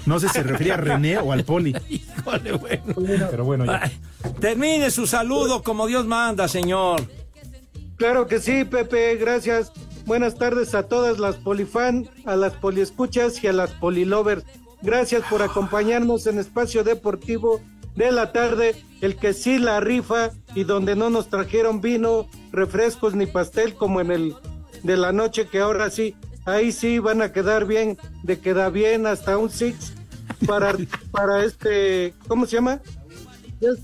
No 0.06 0.18
sé 0.18 0.28
si 0.28 0.34
se 0.34 0.42
refería 0.42 0.74
a 0.74 0.78
René 0.78 1.18
o 1.18 1.32
al 1.32 1.44
Poli. 1.44 1.76
Híjole, 1.88 2.52
bueno. 2.52 2.94
Pero 3.30 3.44
bueno, 3.44 3.66
ya. 3.66 3.92
Termine 4.40 4.90
su 4.90 5.06
saludo 5.06 5.62
como 5.62 5.86
Dios 5.86 6.06
manda, 6.06 6.48
señor. 6.48 7.02
Claro 7.96 8.26
que 8.26 8.40
sí, 8.40 8.64
Pepe, 8.64 9.14
gracias. 9.16 9.70
Buenas 10.06 10.36
tardes 10.36 10.74
a 10.74 10.84
todas 10.84 11.18
las 11.20 11.36
polifan, 11.36 12.08
a 12.24 12.36
las 12.36 12.54
poliescuchas 12.54 13.44
y 13.44 13.46
a 13.46 13.52
las 13.52 13.70
polilovers. 13.72 14.44
Gracias 14.80 15.22
por 15.30 15.42
acompañarnos 15.42 16.26
en 16.26 16.38
Espacio 16.38 16.82
Deportivo 16.82 17.60
de 17.94 18.10
la 18.10 18.32
tarde, 18.32 18.74
el 19.00 19.16
que 19.16 19.34
sí 19.34 19.58
la 19.58 19.78
rifa 19.80 20.30
y 20.54 20.64
donde 20.64 20.96
no 20.96 21.10
nos 21.10 21.28
trajeron 21.28 21.80
vino, 21.80 22.26
refrescos 22.50 23.14
ni 23.14 23.26
pastel 23.26 23.74
como 23.74 24.00
en 24.00 24.10
el 24.10 24.34
de 24.82 24.96
la 24.96 25.12
noche 25.12 25.46
que 25.46 25.60
ahora 25.60 25.90
sí, 25.90 26.14
ahí 26.44 26.72
sí 26.72 26.98
van 26.98 27.22
a 27.22 27.32
quedar 27.32 27.66
bien, 27.66 27.98
de 28.22 28.38
queda 28.40 28.68
bien 28.70 29.06
hasta 29.06 29.38
un 29.38 29.50
six 29.50 29.92
para, 30.46 30.74
para 31.10 31.44
este, 31.44 32.14
¿cómo 32.28 32.46
se 32.46 32.56
llama? 32.56 32.80
Es- 33.60 33.78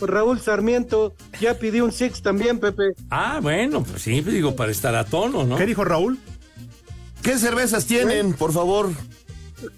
Raúl 0.00 0.40
Sarmiento 0.40 1.14
ya 1.40 1.54
pidió 1.54 1.84
un 1.84 1.92
six 1.92 2.20
también, 2.20 2.58
Pepe. 2.58 2.94
Ah, 3.10 3.38
bueno, 3.40 3.82
pues 3.84 4.02
sí, 4.02 4.20
digo, 4.22 4.56
para 4.56 4.72
estar 4.72 4.94
a 4.96 5.04
tono, 5.04 5.44
¿no? 5.44 5.56
¿Qué 5.56 5.66
dijo 5.66 5.84
Raúl? 5.84 6.18
¿Qué 7.22 7.38
cervezas 7.38 7.86
tienen, 7.86 8.34
por 8.34 8.52
favor? 8.52 8.90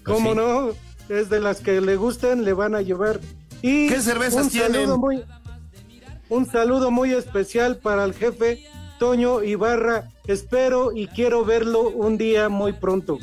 ¿Cómo 0.03 0.31
sí. 0.31 0.35
no? 0.35 0.69
Es 1.07 1.29
de 1.29 1.39
las 1.39 1.61
que 1.61 1.79
le 1.81 1.95
gustan, 1.95 2.43
le 2.43 2.51
van 2.53 2.75
a 2.75 2.81
llevar. 2.81 3.19
Y 3.61 3.87
¿Qué 3.87 4.01
cervezas 4.01 4.45
un 4.45 4.49
tienen? 4.49 4.71
Saludo 4.73 4.97
muy, 4.97 5.23
un 6.29 6.45
saludo 6.45 6.91
muy 6.91 7.13
especial 7.13 7.77
para 7.77 8.03
el 8.03 8.13
jefe 8.13 8.65
Toño 8.99 9.43
Ibarra. 9.43 10.09
Espero 10.27 10.91
y 10.95 11.07
quiero 11.07 11.45
verlo 11.45 11.89
un 11.89 12.17
día 12.17 12.49
muy 12.49 12.73
pronto. 12.73 13.17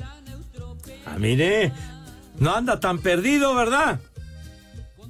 Ah, 1.07 1.17
mire, 1.19 1.73
no 2.39 2.55
anda 2.55 2.81
tan 2.81 2.99
perdido, 2.99 3.55
¿verdad? 3.55 4.01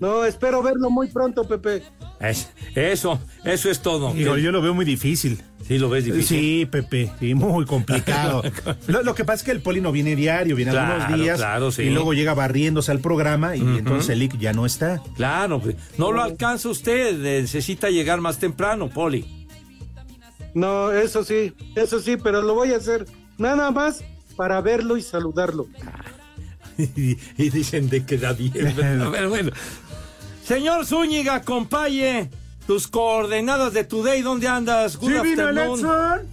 No, 0.00 0.24
espero 0.24 0.62
verlo 0.62 0.90
muy 0.90 1.06
pronto, 1.08 1.44
Pepe. 1.46 1.82
Es- 2.20 2.50
eso, 2.74 3.20
eso 3.44 3.70
es 3.70 3.80
todo. 3.80 4.12
Digo, 4.12 4.36
yo 4.36 4.50
lo 4.50 4.60
veo 4.60 4.74
muy 4.74 4.84
difícil. 4.84 5.40
Sí, 5.66 5.78
lo 5.78 5.88
ves 5.88 6.04
difícil. 6.04 6.38
Sí, 6.40 6.66
Pepe, 6.66 7.10
sí, 7.20 7.34
muy 7.34 7.64
complicado. 7.64 8.42
lo, 8.88 9.02
lo 9.02 9.14
que 9.14 9.24
pasa 9.24 9.36
es 9.36 9.42
que 9.44 9.50
el 9.52 9.60
Poli 9.62 9.80
no 9.80 9.92
viene 9.92 10.14
diario, 10.16 10.56
viene 10.56 10.72
Claro, 10.72 10.94
algunos 11.00 11.20
días 11.22 11.38
claro, 11.38 11.70
sí. 11.70 11.82
y 11.84 11.90
luego 11.90 12.12
llega 12.12 12.34
barriéndose 12.34 12.90
al 12.90 12.98
programa 12.98 13.56
y 13.56 13.60
entonces 13.60 14.10
el 14.10 14.22
IC 14.22 14.36
ya 14.38 14.52
no 14.52 14.66
está. 14.66 15.00
Claro, 15.16 15.60
pues, 15.60 15.76
no 15.96 16.12
lo 16.12 16.22
alcanza 16.22 16.68
usted, 16.68 17.16
necesita 17.18 17.88
llegar 17.88 18.20
más 18.20 18.38
temprano, 18.38 18.90
Poli. 18.90 19.43
No, 20.54 20.92
eso 20.92 21.24
sí, 21.24 21.54
eso 21.74 22.00
sí, 22.00 22.16
pero 22.16 22.42
lo 22.42 22.54
voy 22.54 22.72
a 22.72 22.76
hacer 22.76 23.06
nada 23.38 23.70
más 23.70 24.04
para 24.36 24.60
verlo 24.60 24.96
y 24.96 25.02
saludarlo. 25.02 25.66
y, 26.78 27.18
y 27.36 27.50
dicen 27.50 27.88
de 27.88 28.04
que 28.04 28.18
da 28.18 28.32
bien. 28.32 28.52
Pero 28.76 29.10
bueno. 29.28 29.50
Señor 30.46 30.84
Zúñiga, 30.84 31.42
compaye, 31.42 32.30
tus 32.66 32.86
coordenadas 32.86 33.72
de 33.72 33.84
Today, 33.84 34.20
¿dónde 34.22 34.46
andas? 34.46 34.96
Good 34.96 35.14
afternoon. 35.14 36.28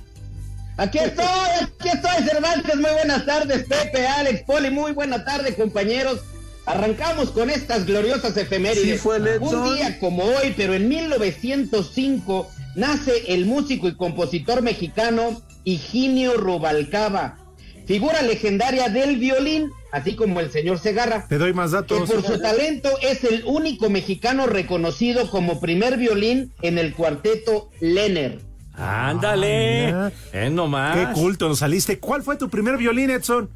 Aquí 0.77 0.97
estoy, 0.97 1.25
aquí 1.25 1.89
estoy, 1.89 2.27
Cervantes. 2.27 2.75
Muy 2.75 2.91
buenas 2.91 3.25
tardes, 3.25 3.65
Pepe, 3.67 4.07
Alex, 4.07 4.43
Poli. 4.43 4.69
Muy 4.69 4.91
buena 4.91 5.23
tarde, 5.23 5.55
compañeros. 5.55 6.21
Arrancamos 6.65 7.31
con 7.31 7.49
estas 7.49 7.85
gloriosas 7.85 8.37
efemérides. 8.37 8.83
Sí, 8.83 8.97
fue. 8.97 9.17
Un 9.39 9.75
día 9.75 9.99
como 9.99 10.23
hoy, 10.23 10.53
pero 10.55 10.73
en 10.73 10.87
1905, 10.87 12.49
nace 12.75 13.33
el 13.33 13.45
músico 13.45 13.87
y 13.87 13.95
compositor 13.95 14.61
mexicano 14.61 15.41
Higinio 15.63 16.37
Rubalcaba, 16.37 17.37
figura 17.85 18.21
legendaria 18.21 18.89
del 18.89 19.17
violín, 19.17 19.71
así 19.91 20.15
como 20.15 20.39
el 20.39 20.51
señor 20.51 20.79
Segarra. 20.79 21.27
Te 21.27 21.37
doy 21.37 21.53
más 21.53 21.71
que 21.71 21.77
datos. 21.77 22.09
por 22.09 22.23
su 22.23 22.39
talento 22.39 22.89
es 23.01 23.23
el 23.23 23.43
único 23.45 23.89
mexicano 23.89 24.45
reconocido 24.45 25.29
como 25.29 25.59
primer 25.59 25.97
violín 25.97 26.53
en 26.61 26.77
el 26.77 26.93
cuarteto 26.93 27.69
Lenner. 27.79 28.50
Ándale. 28.81 29.91
Ah, 29.93 30.11
es 30.33 30.51
nomás. 30.51 30.97
Qué 30.97 31.13
culto 31.13 31.47
nos 31.47 31.59
saliste. 31.59 31.99
¿Cuál 31.99 32.23
fue 32.23 32.35
tu 32.37 32.49
primer 32.49 32.77
violín, 32.77 33.09
Edson? 33.11 33.49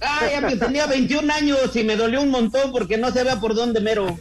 Ay, 0.00 0.30
ya 0.32 0.40
me 0.42 0.56
tenía 0.56 0.86
21 0.86 1.32
años 1.32 1.58
y 1.74 1.82
me 1.84 1.96
dolió 1.96 2.20
un 2.22 2.30
montón 2.30 2.70
porque 2.72 2.98
no 2.98 3.10
sabía 3.12 3.40
por 3.40 3.54
dónde 3.54 3.80
mero. 3.80 4.18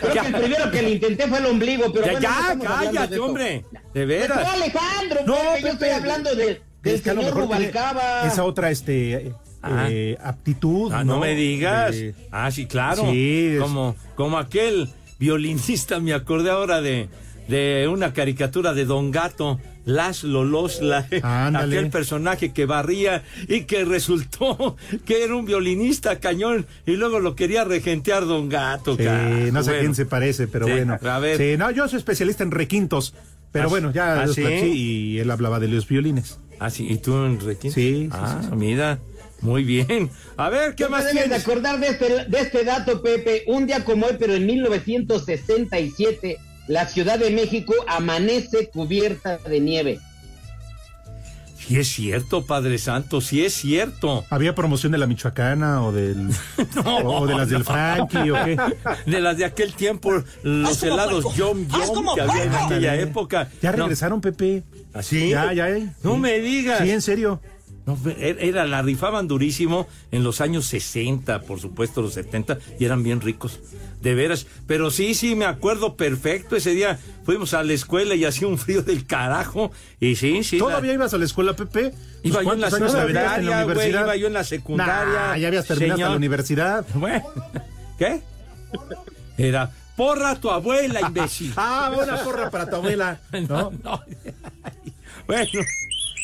Creo 0.00 0.12
que 0.22 0.28
el 0.28 0.34
primero 0.34 0.70
que 0.70 0.82
le 0.82 0.90
intenté 0.90 1.26
fue 1.28 1.38
el 1.38 1.46
ombligo, 1.46 1.92
pero 1.92 2.06
Ya, 2.18 2.54
bueno, 2.54 2.62
ya, 2.64 2.80
de 2.80 2.86
cállate, 2.86 3.18
hombre. 3.18 3.64
De 3.94 4.02
No, 4.02 4.06
veras. 4.06 4.48
Alejandro, 4.48 5.20
No, 5.26 5.34
Pepe, 5.34 5.62
yo 5.62 5.68
estoy 5.68 5.88
hablando 5.90 6.34
de, 6.34 6.44
del 6.82 6.94
Es 6.94 7.02
que 7.02 7.10
señor 7.10 7.34
Rubalcaba. 7.34 8.26
Esa 8.26 8.44
otra, 8.44 8.70
este, 8.70 9.14
eh, 9.14 9.32
Ah. 9.62 9.86
eh, 9.90 10.16
aptitud. 10.22 10.92
Ah, 10.92 11.02
no, 11.02 11.18
me 11.18 11.34
digas. 11.34 11.96
Ah, 12.30 12.50
sí, 12.52 12.66
claro. 12.66 13.02
Sí, 13.10 13.54
es- 13.54 13.60
Como, 13.60 13.96
como 14.14 14.38
aquel 14.38 14.88
violinista, 15.18 15.98
me 15.98 16.14
acordé 16.14 16.50
ahora 16.50 16.80
de, 16.80 17.08
de 17.48 17.88
una 17.90 18.12
caricatura 18.12 18.72
de 18.74 18.84
Don 18.84 19.10
Gato, 19.10 19.60
Laszlo 19.84 20.44
Losla, 20.44 21.06
Ándale. 21.22 21.78
aquel 21.78 21.90
personaje 21.90 22.52
que 22.52 22.66
barría 22.66 23.22
y 23.48 23.62
que 23.62 23.84
resultó 23.84 24.76
que 25.04 25.22
era 25.24 25.34
un 25.36 25.44
violinista 25.46 26.18
cañón 26.18 26.66
y 26.86 26.92
luego 26.96 27.20
lo 27.20 27.36
quería 27.36 27.64
regentear 27.64 28.26
Don 28.26 28.48
Gato. 28.48 28.96
Sí, 28.96 29.04
carajo. 29.04 29.34
no 29.52 29.62
sé 29.62 29.76
a 29.76 29.80
quién 29.80 29.94
se 29.94 30.06
parece, 30.06 30.48
pero 30.48 30.66
Sí, 30.66 30.72
bueno. 30.72 30.98
a 31.00 31.18
ver. 31.18 31.36
Sí, 31.38 31.56
no, 31.56 31.70
yo 31.70 31.86
soy 31.88 31.98
especialista 31.98 32.42
en 32.42 32.50
requintos. 32.50 33.14
Pero 33.52 33.66
¿Ah, 33.66 33.68
bueno, 33.68 33.90
ya 33.92 34.20
ah, 34.22 34.26
los 34.26 34.34
sí? 34.34 34.42
y 34.42 35.18
él 35.18 35.30
hablaba 35.30 35.60
de 35.60 35.68
los 35.68 35.88
violines. 35.88 36.38
Ah, 36.58 36.68
sí, 36.68 36.86
¿y 36.90 36.98
tú 36.98 37.16
en 37.24 37.40
requinto? 37.40 37.74
Sí, 37.74 38.02
sí, 38.02 38.08
Ah, 38.12 38.40
sí, 38.42 38.48
sí. 38.50 38.56
mira, 38.56 38.98
muy 39.40 39.62
bien. 39.64 40.10
A 40.36 40.50
ver, 40.50 40.74
¿qué 40.74 40.84
¿Qué 40.84 40.90
más 40.90 41.04
debes 41.04 41.14
de 41.14 41.20
tienes? 41.28 41.42
acordar 41.42 41.78
de 41.80 41.86
este, 41.88 42.24
de 42.28 42.40
este 42.40 42.64
dato, 42.64 43.00
Pepe? 43.02 43.44
Un 43.46 43.66
día 43.66 43.84
como 43.84 44.06
hoy, 44.06 44.16
pero 44.18 44.34
en 44.34 44.44
1967, 44.46 46.36
la 46.68 46.86
Ciudad 46.86 47.18
de 47.18 47.30
México 47.30 47.74
amanece 47.88 48.68
cubierta 48.68 49.38
de 49.38 49.60
nieve. 49.60 50.00
Sí 51.58 51.78
es 51.80 51.88
cierto, 51.88 52.46
Padre 52.46 52.78
Santo, 52.78 53.20
sí 53.20 53.44
es 53.44 53.52
cierto. 53.54 54.24
¿Había 54.30 54.54
promoción 54.54 54.92
de 54.92 54.98
la 54.98 55.08
Michoacana 55.08 55.82
o 55.82 55.90
del 55.90 56.28
o 57.04 57.26
de 57.26 57.34
las 57.34 57.48
del 57.48 57.64
Frankie 57.64 58.30
o 58.30 58.34
qué? 58.44 58.56
De 59.10 59.20
las 59.20 59.36
de 59.36 59.44
aquel 59.46 59.72
tiempo, 59.74 60.12
los 60.44 60.82
helados. 60.84 61.34
Yom 61.34 61.66
Yom 61.66 62.14
que 62.14 62.20
había 62.20 62.44
en 62.44 62.54
aquella 62.54 62.94
época. 62.96 63.48
Ya 63.62 63.72
No, 63.72 63.78
regresaron, 63.78 64.20
Pepe. 64.20 64.62
¿Así? 64.94 65.30
Ya, 65.30 65.52
ya. 65.52 65.68
eh. 65.70 65.88
No 66.04 66.14
Sí. 66.14 66.20
me 66.20 66.38
digas. 66.38 66.80
Sí, 66.82 66.90
en 66.90 67.02
serio. 67.02 67.40
No, 67.86 67.96
era, 68.18 68.40
era- 68.42 68.66
la 68.66 68.82
rifaban 68.82 69.28
durísimo 69.28 69.86
en 70.10 70.24
los 70.24 70.40
años 70.40 70.66
60, 70.66 71.42
por 71.42 71.60
supuesto, 71.60 72.02
los 72.02 72.14
70, 72.14 72.58
y 72.80 72.84
eran 72.84 73.02
bien 73.04 73.20
ricos. 73.20 73.60
De 74.02 74.14
veras. 74.14 74.46
Pero 74.66 74.90
sí, 74.90 75.14
sí, 75.14 75.34
me 75.36 75.44
acuerdo 75.46 75.96
perfecto. 75.96 76.56
Ese 76.56 76.70
día 76.72 76.98
fuimos 77.24 77.54
a 77.54 77.62
la 77.62 77.72
escuela 77.72 78.14
y 78.14 78.24
hacía 78.24 78.46
un 78.48 78.58
frío 78.58 78.82
del 78.82 79.06
carajo. 79.06 79.70
Y 80.00 80.16
sí, 80.16 80.42
sí. 80.44 80.58
la- 80.58 80.64
¿Todavía 80.66 80.92
ibas 80.94 81.14
a 81.14 81.18
la 81.18 81.24
escuela, 81.24 81.54
Pepe? 81.54 81.92
Iba 82.22 82.42
yo 82.42 82.52
en 82.52 82.60
la 82.60 82.68
¿Cuántos 82.68 82.72
años 82.74 82.94
aventaste 82.94 83.00
secundaria, 83.00 83.36
en 83.38 83.46
la 83.46 83.50
güey, 83.64 83.64
universidad? 83.76 84.00
iba 84.04 84.16
yo 84.16 84.26
en 84.26 84.32
la 84.32 84.44
secundaria. 84.44 85.04
Nah, 85.28 85.36
ya 85.38 85.48
habías 85.48 85.66
terminado 85.66 85.96
señor. 85.96 86.10
la 86.10 86.16
universidad. 86.16 86.86
Bueno, 86.94 87.24
¿qué? 87.98 88.20
Era, 89.38 89.70
porra 89.96 90.30
a 90.32 90.40
tu 90.40 90.50
abuela, 90.50 91.00
imbécil. 91.02 91.52
Ah, 91.56 91.92
una 91.96 92.16
porra 92.22 92.50
para 92.50 92.68
tu 92.68 92.76
abuela. 92.76 93.20
¿no? 93.48 93.72
No. 93.84 94.00
Bueno, 95.26 95.44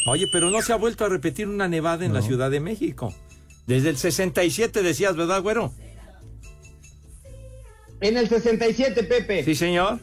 oye, 0.06 0.26
pero 0.32 0.50
no 0.50 0.62
se 0.62 0.72
ha 0.72 0.76
vuelto 0.76 1.04
a 1.04 1.08
repetir 1.08 1.48
una 1.48 1.68
nevada 1.68 2.04
en 2.04 2.12
la 2.14 2.22
Ciudad 2.22 2.50
de 2.50 2.60
México. 2.60 3.14
Desde 3.66 3.90
el 3.90 3.96
67 3.96 4.82
decías, 4.82 5.16
¿verdad, 5.16 5.42
güero? 5.42 5.72
En 8.00 8.16
el 8.16 8.28
67, 8.28 9.04
Pepe. 9.04 9.44
Sí, 9.44 9.54
señor. 9.54 10.00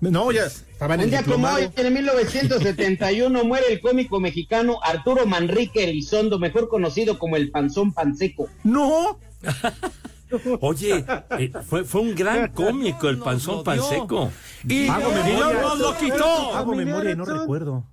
No, 0.00 0.30
ya 0.30 0.44
estaba 0.46 0.94
en 0.94 1.00
Un 1.00 1.04
el 1.04 1.10
día 1.10 1.22
como 1.24 1.48
hoy, 1.48 1.68
en 1.74 1.92
1971, 1.92 3.44
muere 3.44 3.72
el 3.72 3.80
cómico 3.80 4.20
mexicano 4.20 4.78
Arturo 4.82 5.26
Manrique 5.26 5.84
Elizondo, 5.84 6.38
mejor 6.38 6.68
conocido 6.68 7.18
como 7.18 7.36
el 7.36 7.50
Panzón 7.50 7.92
Panseco. 7.92 8.48
No. 8.64 9.18
Oye, 10.60 11.04
eh, 11.38 11.52
fue, 11.66 11.84
fue 11.84 12.00
un 12.02 12.14
gran 12.14 12.48
cómico 12.52 13.08
el 13.08 13.18
panzón 13.18 13.64
panseco. 13.64 14.30
Y, 14.68 14.86
Hago 14.86 15.10
y 15.10 15.14
memoria. 15.14 15.62
nos 15.62 15.78
lo 15.78 15.96
quitó. 15.96 16.54
Hago 16.54 16.74
memoria 16.74 17.12
y 17.12 17.16
no 17.16 17.24
recuerdo. 17.24 17.86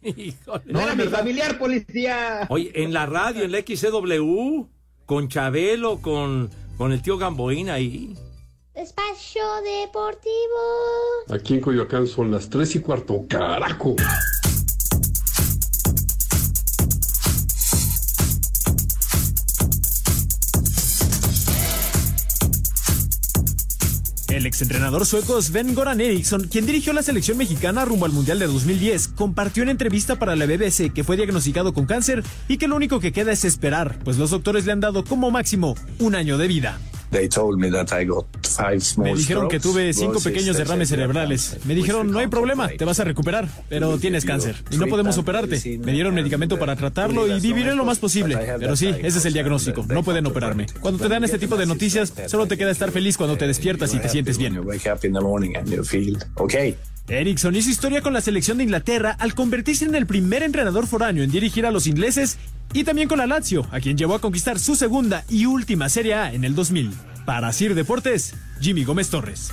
Híjole. 0.16 0.62
No, 0.66 0.80
era 0.80 0.92
en 0.92 0.98
mi 0.98 1.04
familiar 1.04 1.58
policía. 1.58 2.46
Oye, 2.48 2.72
en 2.74 2.92
la 2.92 3.06
radio, 3.06 3.44
en 3.44 3.52
la 3.52 3.58
XCW, 3.58 4.64
con 5.06 5.28
Chabelo, 5.28 6.00
con, 6.00 6.50
con 6.76 6.92
el 6.92 7.02
tío 7.02 7.18
Gamboín 7.18 7.70
ahí. 7.70 8.16
Espacio 8.74 9.42
Deportivo. 9.62 10.30
Aquí 11.28 11.54
en 11.54 11.60
Coyoacán 11.60 12.06
son 12.06 12.30
las 12.30 12.48
tres 12.48 12.74
y 12.76 12.80
cuarto. 12.80 13.26
¡Carajo! 13.28 13.96
El 24.30 24.46
exentrenador 24.46 25.06
sueco 25.06 25.42
Sven 25.42 25.74
Goran 25.74 26.00
Eriksson, 26.00 26.46
quien 26.46 26.64
dirigió 26.64 26.92
la 26.92 27.02
selección 27.02 27.36
mexicana 27.36 27.84
rumbo 27.84 28.06
al 28.06 28.12
Mundial 28.12 28.38
de 28.38 28.46
2010, 28.46 29.08
compartió 29.08 29.64
una 29.64 29.72
entrevista 29.72 30.20
para 30.20 30.36
la 30.36 30.46
BBC 30.46 30.92
que 30.94 31.02
fue 31.02 31.16
diagnosticado 31.16 31.74
con 31.74 31.84
cáncer 31.84 32.22
y 32.46 32.56
que 32.56 32.68
lo 32.68 32.76
único 32.76 33.00
que 33.00 33.10
queda 33.10 33.32
es 33.32 33.44
esperar, 33.44 33.98
pues 34.04 34.18
los 34.18 34.30
doctores 34.30 34.66
le 34.66 34.72
han 34.72 34.80
dado 34.80 35.02
como 35.04 35.32
máximo 35.32 35.74
un 35.98 36.14
año 36.14 36.38
de 36.38 36.46
vida. 36.46 36.78
Dijeron 39.14 39.48
que 39.48 39.60
tuve 39.60 39.92
cinco 39.92 40.20
pequeños 40.20 40.56
derrames 40.56 40.88
cerebrales. 40.88 41.58
Me 41.64 41.74
dijeron, 41.74 42.10
no 42.10 42.18
hay 42.18 42.26
problema, 42.26 42.68
te 42.68 42.84
vas 42.84 43.00
a 43.00 43.04
recuperar, 43.04 43.48
pero 43.68 43.98
tienes 43.98 44.24
cáncer 44.24 44.56
y 44.70 44.76
no 44.76 44.86
podemos 44.86 45.18
operarte. 45.18 45.78
Me 45.78 45.92
dieron 45.92 46.14
medicamento 46.14 46.58
para 46.58 46.76
tratarlo 46.76 47.26
y 47.26 47.40
viviré 47.40 47.74
lo 47.74 47.84
más 47.84 47.98
posible. 47.98 48.38
Pero 48.58 48.76
sí, 48.76 48.88
ese 49.02 49.18
es 49.18 49.24
el 49.24 49.32
diagnóstico, 49.32 49.84
no 49.88 50.02
pueden 50.02 50.26
operarme. 50.26 50.66
Cuando 50.80 51.02
te 51.02 51.08
dan 51.08 51.24
este 51.24 51.38
tipo 51.38 51.56
de 51.56 51.66
noticias, 51.66 52.12
solo 52.26 52.46
te 52.46 52.56
queda 52.56 52.70
estar 52.70 52.90
feliz 52.90 53.16
cuando 53.16 53.36
te 53.36 53.46
despiertas 53.46 53.94
y 53.94 53.98
te 53.98 54.08
sientes 54.08 54.38
bien. 54.38 54.60
Erickson 57.08 57.56
hizo 57.56 57.70
historia 57.70 58.02
con 58.02 58.12
la 58.12 58.20
selección 58.20 58.58
de 58.58 58.64
Inglaterra 58.64 59.16
al 59.18 59.34
convertirse 59.34 59.84
en 59.84 59.94
el 59.94 60.06
primer 60.06 60.42
entrenador 60.42 60.86
foráneo 60.86 61.24
en 61.24 61.30
dirigir 61.30 61.66
a 61.66 61.72
los 61.72 61.86
ingleses 61.86 62.38
y 62.72 62.84
también 62.84 63.08
con 63.08 63.18
la 63.18 63.26
Lazio, 63.26 63.66
a 63.70 63.80
quien 63.80 63.96
llevó 63.96 64.14
a 64.14 64.20
conquistar 64.20 64.58
su 64.58 64.76
segunda 64.76 65.24
y 65.28 65.46
última 65.46 65.88
Serie 65.88 66.14
A 66.14 66.32
en 66.32 66.44
el 66.44 66.54
2000. 66.54 66.92
Para 67.24 67.52
Sir 67.52 67.74
Deportes, 67.74 68.34
Jimmy 68.60 68.84
Gómez 68.84 69.10
Torres. 69.10 69.52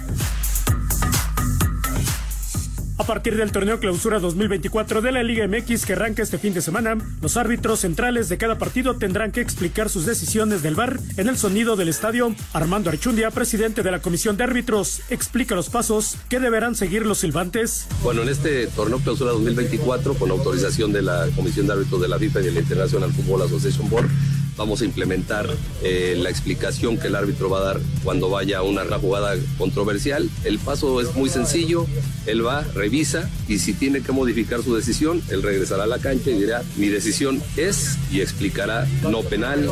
A 3.00 3.04
partir 3.04 3.38
del 3.38 3.52
torneo 3.52 3.80
clausura 3.80 4.20
2024 4.20 5.02
de 5.02 5.12
la 5.12 5.22
Liga 5.22 5.48
MX 5.48 5.86
que 5.86 5.94
arranca 5.94 6.24
este 6.24 6.40
fin 6.40 6.56
de 6.56 6.64
semana, 6.64 6.98
los 7.22 7.38
árbitros 7.38 7.82
centrales 7.82 8.28
de 8.28 8.40
cada 8.40 8.58
partido 8.58 8.96
tendrán 8.96 9.32
que 9.32 9.40
explicar 9.40 9.90
sus 9.90 10.08
decisiones 10.08 10.64
del 10.64 10.74
VAR 10.74 11.00
en 11.16 11.30
el 11.30 11.38
sonido 11.38 11.76
del 11.76 11.90
estadio. 11.90 12.34
Armando 12.54 12.90
Archundia, 12.90 13.30
presidente 13.30 13.84
de 13.84 13.92
la 13.92 14.02
Comisión 14.02 14.36
de 14.36 14.46
Árbitros, 14.46 15.02
explica 15.12 15.54
los 15.54 15.70
pasos 15.70 16.18
que 16.28 16.40
deberán 16.40 16.74
seguir 16.74 17.06
los 17.06 17.20
silbantes. 17.20 17.88
Bueno, 18.02 18.24
en 18.24 18.30
este 18.30 18.66
torneo 18.66 18.98
clausura 18.98 19.30
2024, 19.32 20.16
con 20.16 20.32
autorización 20.32 20.92
de 20.92 21.04
la 21.04 21.28
Comisión 21.36 21.68
de 21.68 21.74
Árbitros 21.74 22.02
de 22.02 22.08
la 22.08 22.18
FIFA 22.18 22.42
y 22.42 22.44
de 22.46 22.60
International 22.60 23.14
Football 23.14 23.44
Association 23.44 23.90
Board, 23.92 24.10
vamos 24.58 24.82
a 24.82 24.86
implementar 24.86 25.48
eh, 25.84 26.16
la 26.18 26.30
explicación 26.30 26.98
que 26.98 27.08
el 27.08 27.16
árbitro 27.16 27.50
va 27.50 27.60
a 27.60 27.64
dar 27.64 27.80
cuando 28.04 28.30
vaya 28.30 28.60
a 28.60 28.64
una 28.64 28.84
jugada 28.98 29.36
controversial. 29.58 30.30
El 30.44 30.60
paso 30.60 31.00
es 31.02 31.16
muy 31.16 31.30
sencillo, 31.30 31.86
él 32.26 32.46
va, 32.46 32.64
revisa 32.74 33.30
y 33.48 33.60
si 33.60 33.74
tiene 33.74 34.02
que 34.02 34.12
modificar 34.12 34.64
su 34.64 34.76
decisión, 34.76 35.22
él 35.30 35.44
regresará 35.44 35.84
a 35.84 35.88
la 35.88 36.00
cancha 36.00 36.32
y 36.32 36.40
dirá, 36.40 36.64
mi 36.76 36.88
decisión 36.88 37.42
es 37.56 37.98
y 38.12 38.22
explicará 38.22 38.88
no 39.04 39.22
penal, 39.22 39.70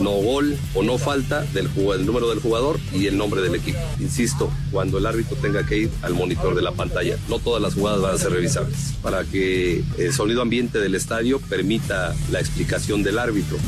no 0.00 0.10
gol 0.10 0.56
o 0.74 0.82
no 0.82 0.98
falta 0.98 1.42
del, 1.52 1.68
del 1.74 2.06
número 2.06 2.28
del 2.30 2.40
jugador 2.40 2.78
y 2.92 3.06
el 3.06 3.16
nombre 3.16 3.42
del 3.42 3.54
equipo. 3.54 3.78
Insisto, 4.00 4.50
cuando 4.70 4.98
el 4.98 5.06
árbitro 5.06 5.36
tenga 5.36 5.66
que 5.66 5.78
ir 5.78 5.90
al 6.02 6.14
monitor 6.14 6.54
de 6.54 6.62
la 6.62 6.72
pantalla, 6.72 7.16
no 7.28 7.38
todas 7.38 7.60
las 7.60 7.74
jugadas 7.74 8.00
van 8.00 8.14
a 8.14 8.18
ser 8.18 8.32
revisables 8.32 8.94
para 9.02 9.24
que 9.24 9.82
el 9.98 10.12
sonido 10.12 10.42
ambiente 10.42 10.78
del 10.78 10.94
estadio 10.94 11.40
permita 11.40 12.14
la 12.30 12.40
explicación 12.40 13.02
del 13.02 13.18
árbitro. 13.18 13.58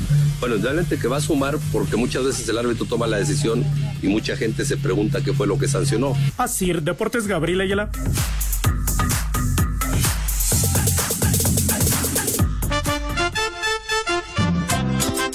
Bueno, 0.40 0.56
realmente 0.60 0.98
que 0.98 1.08
va 1.08 1.16
a 1.18 1.20
sumar 1.20 1.58
porque 1.72 1.96
muchas 1.96 2.24
veces 2.24 2.48
el 2.48 2.58
árbitro 2.58 2.86
toma 2.86 3.06
la 3.06 3.18
decisión 3.18 3.64
y 4.02 4.08
mucha 4.08 4.36
gente 4.36 4.64
se 4.64 4.76
pregunta 4.76 5.22
qué 5.22 5.32
fue 5.32 5.46
lo 5.46 5.58
que 5.58 5.68
sancionó. 5.68 6.14
Así, 6.36 6.72
Deportes 6.72 7.26
Gabriel 7.26 7.60
Ayala. 7.60 7.90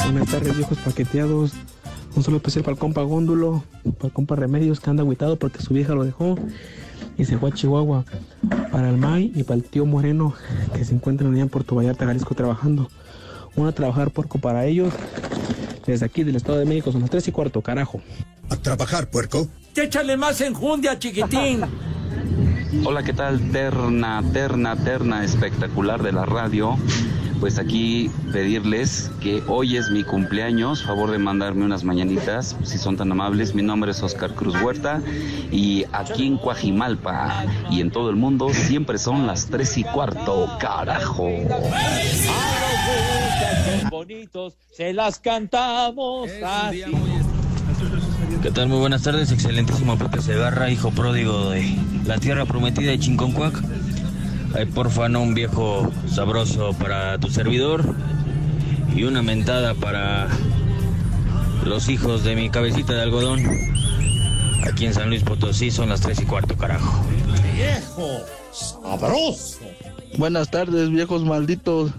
Buenas 0.03 0.29
tardes, 0.29 0.55
viejos 0.55 0.77
paqueteados. 0.79 1.51
Un 2.15 2.23
solo 2.23 2.37
especial 2.37 2.63
para 2.63 2.73
el 2.73 2.79
compa 2.79 3.01
Góndulo, 3.01 3.63
para 3.97 4.07
el 4.07 4.13
compa 4.13 4.37
Remedios 4.37 4.79
que 4.79 4.89
anda 4.89 5.03
aguitado 5.03 5.37
porque 5.37 5.61
su 5.61 5.73
vieja 5.73 5.93
lo 5.93 6.05
dejó 6.05 6.37
y 7.17 7.25
se 7.25 7.37
fue 7.37 7.49
a 7.49 7.53
Chihuahua. 7.53 8.05
Para 8.71 8.89
el 8.89 8.97
May 8.97 9.33
y 9.35 9.43
para 9.43 9.55
el 9.57 9.63
tío 9.63 9.85
Moreno 9.85 10.33
que 10.73 10.85
se 10.85 10.93
encuentran 10.93 11.33
allá 11.33 11.41
en 11.41 11.49
Puerto 11.49 11.75
Vallarta, 11.75 12.05
Jalisco, 12.05 12.33
trabajando. 12.35 12.89
Una 13.55 13.69
a 13.69 13.71
trabajar 13.71 14.11
puerco 14.11 14.37
para 14.37 14.65
ellos. 14.65 14.93
Desde 15.85 16.05
aquí 16.05 16.23
del 16.23 16.35
Estado 16.35 16.57
de 16.57 16.65
México 16.65 16.91
son 16.91 17.01
las 17.01 17.09
3 17.09 17.27
y 17.27 17.31
cuarto, 17.31 17.61
carajo. 17.61 18.01
A 18.49 18.55
trabajar, 18.55 19.09
puerco. 19.09 19.47
Échale 19.75 20.17
más 20.17 20.41
enjundia, 20.41 20.97
chiquitín. 20.97 21.61
Hola, 22.83 23.03
¿qué 23.03 23.13
tal? 23.13 23.51
Terna, 23.51 24.23
terna, 24.33 24.75
terna 24.75 25.23
espectacular 25.23 26.01
de 26.03 26.11
la 26.11 26.25
radio. 26.25 26.77
Pues 27.39 27.59
aquí 27.59 28.09
pedirles 28.31 29.11
que 29.21 29.43
hoy 29.47 29.77
es 29.77 29.89
mi 29.89 30.03
cumpleaños, 30.03 30.83
favor 30.83 31.11
de 31.11 31.17
mandarme 31.17 31.65
unas 31.65 31.83
mañanitas, 31.83 32.55
si 32.63 32.77
son 32.77 32.97
tan 32.97 33.11
amables. 33.11 33.53
Mi 33.53 33.61
nombre 33.61 33.91
es 33.91 34.01
Oscar 34.01 34.33
Cruz 34.33 34.55
Huerta 34.61 35.01
y 35.51 35.85
aquí 35.91 36.27
en 36.27 36.37
Coajimalpa 36.37 37.45
y 37.69 37.81
en 37.81 37.91
todo 37.91 38.09
el 38.09 38.15
mundo 38.15 38.49
siempre 38.53 38.97
son 38.97 39.27
las 39.27 39.47
tres 39.47 39.77
y 39.77 39.83
cuarto, 39.83 40.57
carajo. 40.59 41.29
bonitos, 43.89 44.57
se 44.71 44.93
las 44.93 45.19
cantamos 45.19 46.29
así. 46.43 46.83
¿Qué 48.41 48.51
tal? 48.51 48.69
Muy 48.69 48.77
buenas 48.77 49.01
tardes, 49.01 49.31
excelentísimo 49.31 49.97
Pepe 49.97 50.21
Segarra, 50.21 50.69
hijo 50.69 50.91
pródigo 50.91 51.49
de 51.49 51.77
la 52.05 52.17
tierra 52.19 52.45
prometida 52.45 52.91
de 52.91 52.99
Chinconcuac. 52.99 53.61
Ay, 54.53 54.65
porfa, 54.65 55.09
no 55.09 55.21
un 55.21 55.33
viejo 55.33 55.91
sabroso 56.07 56.73
para 56.73 57.17
tu 57.17 57.29
servidor 57.29 57.83
y 58.95 59.03
una 59.03 59.21
mentada 59.21 59.73
para 59.73 60.29
los 61.65 61.89
hijos 61.89 62.23
de 62.23 62.35
mi 62.35 62.49
cabecita 62.49 62.93
de 62.93 63.01
algodón. 63.01 63.41
Aquí 64.65 64.85
en 64.85 64.93
San 64.93 65.09
Luis 65.09 65.23
Potosí 65.23 65.71
son 65.71 65.89
las 65.89 66.01
tres 66.01 66.21
y 66.21 66.25
cuarto, 66.25 66.55
carajo. 66.55 67.05
Viejo, 67.55 68.21
sabroso. 68.51 69.59
Buenas 70.17 70.49
tardes, 70.49 70.89
viejos 70.89 71.23
malditos. 71.23 71.91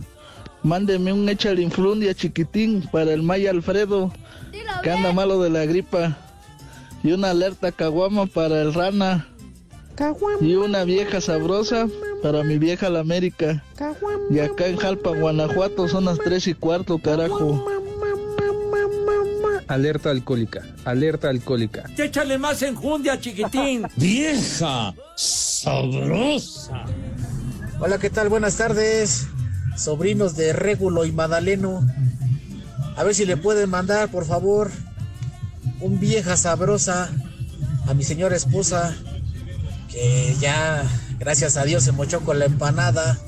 Mándeme 0.62 1.12
un 1.12 1.28
échale 1.28 1.62
influndia 1.62 2.14
chiquitín 2.14 2.88
para 2.90 3.12
el 3.12 3.22
Maya 3.22 3.50
Alfredo, 3.50 4.10
que 4.82 4.90
anda 4.90 5.12
malo 5.12 5.40
de 5.42 5.50
la 5.50 5.64
gripa. 5.64 6.16
Y 7.02 7.12
una 7.12 7.30
alerta 7.30 7.70
caguama 7.72 8.26
para 8.26 8.62
el 8.62 8.74
rana. 8.74 9.28
Y 10.40 10.54
una 10.54 10.84
vieja 10.84 11.20
sabrosa 11.20 11.86
para 12.22 12.42
mi 12.44 12.58
vieja 12.58 12.88
la 12.90 13.00
América. 13.00 13.62
Y 14.30 14.40
acá 14.40 14.66
en 14.66 14.76
Jalpa, 14.76 15.10
Guanajuato, 15.10 15.88
son 15.88 16.06
las 16.06 16.18
tres 16.18 16.46
y 16.46 16.54
cuarto, 16.54 16.98
carajo. 16.98 17.64
Alerta 19.68 20.10
alcohólica, 20.10 20.62
alerta 20.84 21.28
alcohólica. 21.28 21.84
Échale 21.96 22.38
más 22.38 22.62
enjundia, 22.62 23.18
chiquitín. 23.18 23.86
Vieja, 23.96 24.94
sabrosa. 25.16 26.84
Hola, 27.80 27.98
¿qué 27.98 28.08
tal? 28.08 28.28
Buenas 28.28 28.56
tardes, 28.56 29.26
sobrinos 29.76 30.36
de 30.36 30.52
Régulo 30.52 31.04
y 31.04 31.12
Madaleno. 31.12 31.86
A 32.96 33.04
ver 33.04 33.14
si 33.14 33.26
le 33.26 33.36
pueden 33.36 33.68
mandar, 33.68 34.08
por 34.10 34.24
favor, 34.24 34.70
un 35.80 36.00
vieja 36.00 36.36
sabrosa 36.36 37.10
a 37.86 37.94
mi 37.94 38.02
señora 38.02 38.36
esposa, 38.36 38.94
que 39.90 40.34
ya, 40.40 40.84
gracias 41.18 41.56
a 41.56 41.64
Dios, 41.64 41.84
se 41.84 41.92
mochó 41.92 42.20
con 42.20 42.38
la 42.38 42.46
empanada. 42.46 43.18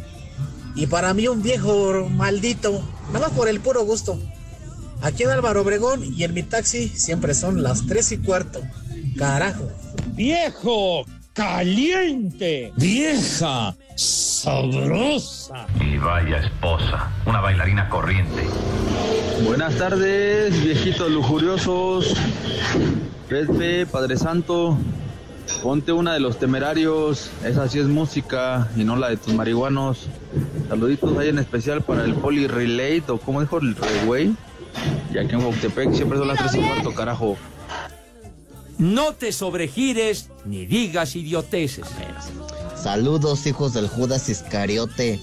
Y 0.74 0.86
para 0.86 1.12
mí 1.14 1.28
un 1.28 1.42
viejo 1.42 2.08
maldito, 2.08 2.82
nada 3.12 3.28
más 3.28 3.36
por 3.36 3.48
el 3.48 3.60
puro 3.60 3.84
gusto. 3.84 4.18
Aquí 5.00 5.22
en 5.22 5.30
Álvaro 5.30 5.62
Obregón 5.62 6.02
y 6.04 6.24
en 6.24 6.34
mi 6.34 6.42
taxi 6.42 6.88
siempre 6.88 7.34
son 7.34 7.62
las 7.62 7.86
tres 7.86 8.10
y 8.12 8.18
cuarto. 8.18 8.60
Carajo. 9.16 9.70
Viejo, 10.12 11.04
caliente. 11.32 12.72
Vieja, 12.76 13.76
sabrosa. 13.94 15.66
Y 15.80 15.96
vaya 15.98 16.38
esposa, 16.38 17.10
una 17.26 17.40
bailarina 17.40 17.88
corriente. 17.88 18.44
Buenas 19.44 19.76
tardes, 19.76 20.60
viejitos 20.62 21.10
lujuriosos. 21.10 22.14
Pepe, 23.28 23.86
Padre 23.86 24.16
Santo, 24.16 24.76
ponte 25.62 25.92
una 25.92 26.14
de 26.14 26.20
los 26.20 26.38
temerarios. 26.38 27.30
Esa 27.44 27.68
sí 27.68 27.78
es 27.78 27.86
música 27.86 28.68
y 28.76 28.84
no 28.84 28.96
la 28.96 29.10
de 29.10 29.16
tus 29.16 29.34
marihuanos. 29.34 30.06
Saluditos 30.68 31.16
ahí 31.18 31.28
en 31.28 31.38
especial 31.38 31.82
para 31.82 32.04
el 32.04 32.14
Poli 32.14 32.46
Relate, 32.46 33.04
o 33.08 33.18
como 33.18 33.40
dijo 33.40 33.58
el 33.58 33.76
güey. 34.06 34.34
Y 35.12 35.18
aquí 35.18 35.34
en 35.34 35.40
Huautepec 35.40 35.92
siempre 35.92 36.18
son 36.18 36.28
las 36.28 36.38
tres 36.38 36.54
y 36.54 36.58
cuarto, 36.60 36.94
carajo. 36.94 37.36
No 38.78 39.12
te 39.14 39.32
sobregires 39.32 40.30
ni 40.44 40.64
digas 40.66 41.16
idioteces. 41.16 41.86
Saludos, 42.80 43.46
hijos 43.46 43.74
del 43.74 43.88
Judas 43.88 44.28
Iscariote. 44.28 45.20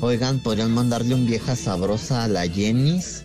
Oigan, 0.00 0.38
¿podrían 0.38 0.72
mandarle 0.72 1.14
un 1.14 1.26
vieja 1.26 1.56
sabrosa 1.56 2.24
a 2.24 2.28
la 2.28 2.46
Jenis? 2.46 3.23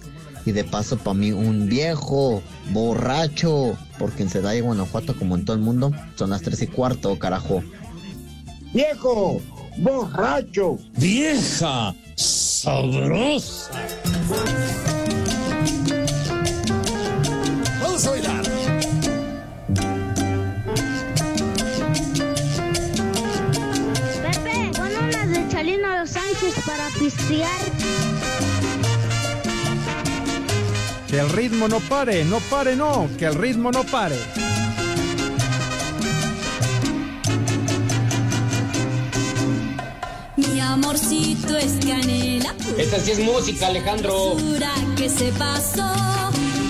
y 0.49 0.51
de 0.51 0.63
paso 0.63 0.97
para 0.97 1.13
mí 1.13 1.31
un 1.31 1.69
viejo 1.69 2.41
borracho, 2.71 3.77
porque 3.99 4.23
en 4.23 4.29
Celaya, 4.29 4.61
Guanajuato, 4.61 5.15
como 5.15 5.35
en 5.35 5.45
todo 5.45 5.55
el 5.55 5.61
mundo, 5.61 5.91
son 6.15 6.31
las 6.31 6.41
tres 6.41 6.61
y 6.63 6.67
cuarto, 6.67 7.17
carajo. 7.19 7.63
Viejo, 8.73 9.41
borracho, 9.77 10.77
vieja, 10.97 11.93
sabrosa. 12.15 13.71
Vamos 17.81 18.07
a 18.07 18.09
bailar. 18.09 18.43
Pepe, 24.23 24.71
bueno, 24.77 25.07
las 25.11 25.29
de 25.29 25.47
Chalino 25.49 25.99
Los 25.99 26.09
Sánchez 26.09 26.55
para 26.65 26.87
pistear. 26.99 28.18
Que 31.09 31.19
el 31.19 31.29
ritmo 31.31 31.67
no 31.67 31.79
pare, 31.79 32.23
no 32.23 32.37
pare, 32.51 32.75
no, 32.75 33.09
que 33.17 33.25
el 33.25 33.33
ritmo 33.33 33.71
no 33.71 33.83
pare. 33.83 34.15
Mi 40.35 40.59
amorcito 40.59 41.57
es 41.57 41.83
canela. 41.83 42.53
Esta 42.77 42.99
sí 42.99 43.09
es 43.09 43.19
música, 43.21 43.67
Alejandro. 43.67 44.35
Pura 44.37 44.71
que 44.95 45.09
se 45.09 45.31
pasó. 45.31 45.91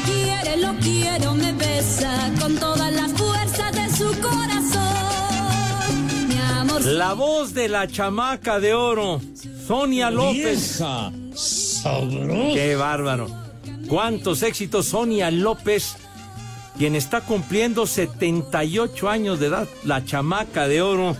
Quiere, 0.06 0.56
lo 0.56 0.74
quiero, 0.78 1.34
me 1.34 1.52
besa 1.52 2.32
con 2.40 2.56
toda 2.56 2.90
la 2.92 3.10
fuerza 3.10 3.72
de 3.72 3.90
su 3.94 4.08
corazón. 4.22 6.30
Mi 6.30 6.38
amor. 6.38 6.86
La 6.86 7.12
voz 7.12 7.54
de 7.54 7.68
la 7.68 7.90
chamaca 7.90 8.62
de 8.62 8.74
oro, 8.74 9.20
Sonia 9.68 10.10
López. 10.10 10.78
Vieja 10.78 11.12
sabrosa. 11.36 12.54
Qué 12.54 12.78
bárbaro. 12.78 13.49
Cuántos 13.90 14.44
éxitos, 14.44 14.86
Sonia 14.88 15.30
López, 15.32 15.96
quien 16.78 16.96
está 16.96 17.22
cumpliendo 17.22 17.86
78 17.86 19.10
años 19.10 19.40
de 19.40 19.48
edad, 19.48 19.68
la 19.84 20.06
chamaca 20.06 20.68
de 20.68 20.82
oro. 20.82 21.18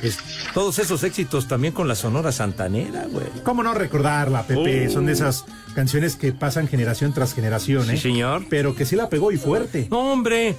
Es- 0.00 0.18
todos 0.54 0.78
esos 0.78 1.02
éxitos 1.02 1.48
también 1.48 1.74
con 1.74 1.88
la 1.88 1.94
Sonora 1.94 2.30
Santanera, 2.32 3.06
güey. 3.10 3.26
¿Cómo 3.42 3.62
no 3.62 3.74
recordarla, 3.74 4.44
Pepe? 4.46 4.86
Uh. 4.88 4.92
Son 4.92 5.06
de 5.06 5.12
esas 5.12 5.44
canciones 5.74 6.16
que 6.16 6.32
pasan 6.32 6.68
generación 6.68 7.12
tras 7.12 7.34
generación, 7.34 7.90
¿eh? 7.90 7.96
Sí, 7.96 8.02
señor. 8.04 8.44
Pero 8.48 8.74
que 8.74 8.84
sí 8.86 8.94
la 8.96 9.08
pegó 9.08 9.32
y 9.32 9.36
fuerte. 9.38 9.88
No, 9.90 10.12
hombre. 10.12 10.54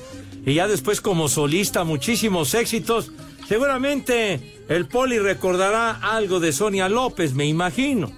Y 0.45 0.55
ya 0.55 0.67
después 0.67 0.99
como 1.01 1.29
solista, 1.29 1.83
muchísimos 1.85 2.53
éxitos. 2.53 3.11
Seguramente 3.47 4.61
el 4.67 4.87
Poli 4.87 5.19
recordará 5.19 5.91
algo 5.91 6.39
de 6.39 6.51
Sonia 6.51 6.89
López, 6.89 7.33
me 7.33 7.45
imagino. 7.45 8.11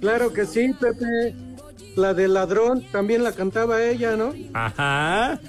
Claro 0.00 0.32
que 0.32 0.46
sí, 0.46 0.72
Pepe. 0.78 1.34
La 1.96 2.14
del 2.14 2.34
ladrón 2.34 2.84
también 2.92 3.24
la 3.24 3.32
cantaba 3.32 3.82
ella, 3.82 4.16
¿no? 4.16 4.32
Ajá. 4.54 5.40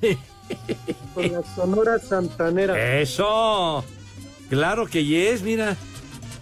Con 1.14 1.32
la 1.32 1.42
Sonora 1.54 1.98
Santanera. 1.98 3.00
Eso. 3.00 3.84
Claro 4.48 4.86
que 4.86 5.04
yes, 5.04 5.42
mira. 5.42 5.76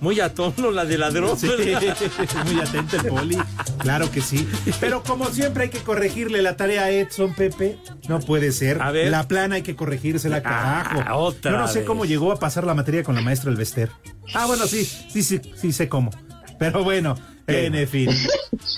Muy 0.00 0.20
a 0.20 0.32
tono 0.32 0.70
la 0.70 0.84
de 0.84 0.96
ladrón. 0.96 1.36
Sí, 1.36 1.48
muy 2.46 2.60
atento 2.60 2.96
el 2.98 3.06
poli. 3.06 3.36
Claro 3.78 4.08
que 4.12 4.20
sí. 4.20 4.48
Pero 4.78 5.02
como 5.02 5.26
siempre 5.26 5.64
hay 5.64 5.70
que 5.70 5.80
corregirle 5.80 6.40
la 6.40 6.56
tarea 6.56 6.84
a 6.84 6.90
Edson, 6.90 7.34
Pepe. 7.34 7.78
No 8.08 8.20
puede 8.20 8.52
ser. 8.52 8.80
A 8.80 8.92
ver. 8.92 9.10
La 9.10 9.26
plana 9.26 9.56
hay 9.56 9.62
que 9.62 9.74
corregírsela, 9.74 10.40
carajo. 10.40 11.02
Ah, 11.04 11.16
otra 11.16 11.50
Yo 11.50 11.58
no 11.58 11.66
sé 11.66 11.80
vez. 11.80 11.86
cómo 11.88 12.04
llegó 12.04 12.30
a 12.30 12.38
pasar 12.38 12.64
la 12.64 12.74
materia 12.74 13.02
con 13.02 13.16
la 13.16 13.22
maestra 13.22 13.50
del 13.50 13.58
Vester. 13.58 13.90
Ah, 14.34 14.46
bueno, 14.46 14.68
sí, 14.68 14.84
sí, 14.84 15.22
sí, 15.24 15.40
sí 15.56 15.72
sé 15.72 15.88
cómo. 15.88 16.10
Pero 16.58 16.84
bueno, 16.84 17.14
en 17.46 17.88
fin. 17.88 18.10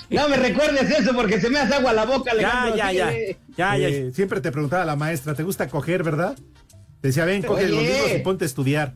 No 0.09 0.27
me 0.29 0.35
recuerdes 0.37 0.89
eso 0.91 1.13
porque 1.13 1.39
se 1.39 1.49
me 1.49 1.57
hace 1.59 1.73
agua 1.75 1.93
la 1.93 2.05
boca, 2.05 2.31
Alejandro. 2.31 2.75
ya, 2.75 2.91
ya. 2.91 3.11
Sí. 3.11 3.37
Ya, 3.57 3.77
ya. 3.77 3.87
Eh, 3.87 4.11
siempre 4.13 4.41
te 4.41 4.51
preguntaba 4.51 4.83
la 4.85 4.95
maestra, 4.95 5.33
¿te 5.33 5.43
gusta 5.43 5.67
coger, 5.69 6.03
verdad? 6.03 6.37
Decía, 7.01 7.25
ven, 7.25 7.41
coge 7.41 7.67
los 7.67 7.81
libros 7.81 8.11
y 8.15 8.19
ponte 8.19 8.45
a 8.45 8.47
estudiar. 8.47 8.93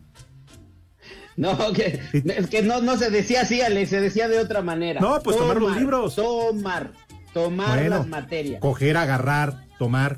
No, 1.37 1.73
que, 1.73 1.99
es 2.13 2.47
que 2.47 2.61
no, 2.61 2.81
no 2.81 2.97
se 2.97 3.09
decía 3.09 3.41
así, 3.41 3.61
Ale, 3.61 3.85
se 3.87 3.99
decía 3.99 4.27
de 4.27 4.39
otra 4.39 4.61
manera. 4.61 5.01
No, 5.01 5.21
pues 5.21 5.37
tomar 5.37 5.57
los 5.57 5.75
libros. 5.75 6.15
Tomar, 6.15 6.91
tomar 7.33 7.77
Bueno, 7.79 7.97
las 7.97 8.07
materias. 8.07 8.61
Coger, 8.61 8.95
agarrar, 8.97 9.65
tomar. 9.79 10.17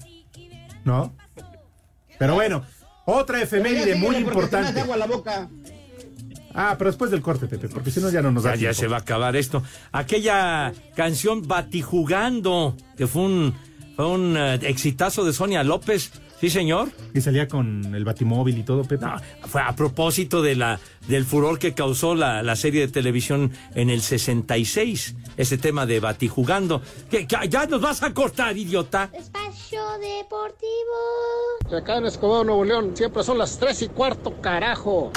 ¿No? 0.84 1.16
Pero 2.20 2.36
bueno, 2.36 2.64
otra 3.06 3.42
efeméride 3.42 3.96
muy 3.96 4.24
porque 4.24 4.24
se 4.24 4.24
me 4.24 4.28
hace 4.30 4.30
importante. 4.30 4.82
agua 4.82 4.98
la 4.98 5.06
boca. 5.08 5.50
Ah, 6.60 6.74
pero 6.76 6.90
después 6.90 7.12
del 7.12 7.22
corte, 7.22 7.46
Pepe, 7.46 7.70
porque 7.70 7.92
si 7.92 8.00
no 8.00 8.10
ya 8.10 8.24
no 8.24 8.32
nos 8.32 8.42
da 8.42 8.56
Ya, 8.56 8.70
ya 8.70 8.74
se 8.74 8.88
va 8.88 8.98
a 8.98 9.00
acabar 9.02 9.36
esto. 9.36 9.62
Aquella 9.92 10.74
canción 10.96 11.48
Batijugando, 11.48 12.76
que 12.98 13.06
fue 13.06 13.22
un, 13.22 13.54
fue 13.96 14.08
un 14.08 14.36
eh, 14.36 14.56
exitazo 14.64 15.24
de 15.24 15.34
Sonia 15.34 15.64
López. 15.64 16.12
Sí, 16.42 16.50
señor. 16.50 16.90
Y 17.14 17.22
salía 17.22 17.48
con 17.48 17.94
el 17.94 18.04
batimóvil 18.04 18.58
y 18.58 18.64
todo, 18.64 18.84
Pepe. 18.84 19.06
No, 19.06 19.16
fue 19.48 19.62
a 19.62 19.76
propósito 19.76 20.42
de 20.42 20.56
la, 20.56 20.80
del 21.08 21.26
furor 21.26 21.60
que 21.60 21.76
causó 21.76 22.16
la, 22.16 22.42
la 22.42 22.56
serie 22.56 22.82
de 22.82 22.92
televisión 22.92 23.52
en 23.76 23.92
el 23.92 24.02
66. 24.02 25.16
Ese 25.38 25.60
tema 25.60 25.86
de 25.86 26.00
Batijugando. 26.00 26.82
Que, 27.10 27.28
que 27.28 27.38
ya 27.50 27.68
nos 27.68 27.82
vas 27.82 28.02
a 28.02 28.16
cortar, 28.16 28.58
idiota. 28.58 29.12
Espacio 29.14 29.82
Deportivo. 30.00 31.78
Acá 31.78 31.98
en 31.98 32.08
Escobedo, 32.08 32.44
Nuevo 32.44 32.66
León, 32.66 32.92
siempre 32.96 33.24
son 33.24 33.38
las 33.38 33.60
tres 33.60 33.84
y 33.84 33.90
cuarto, 33.90 34.42
carajo. 34.42 35.12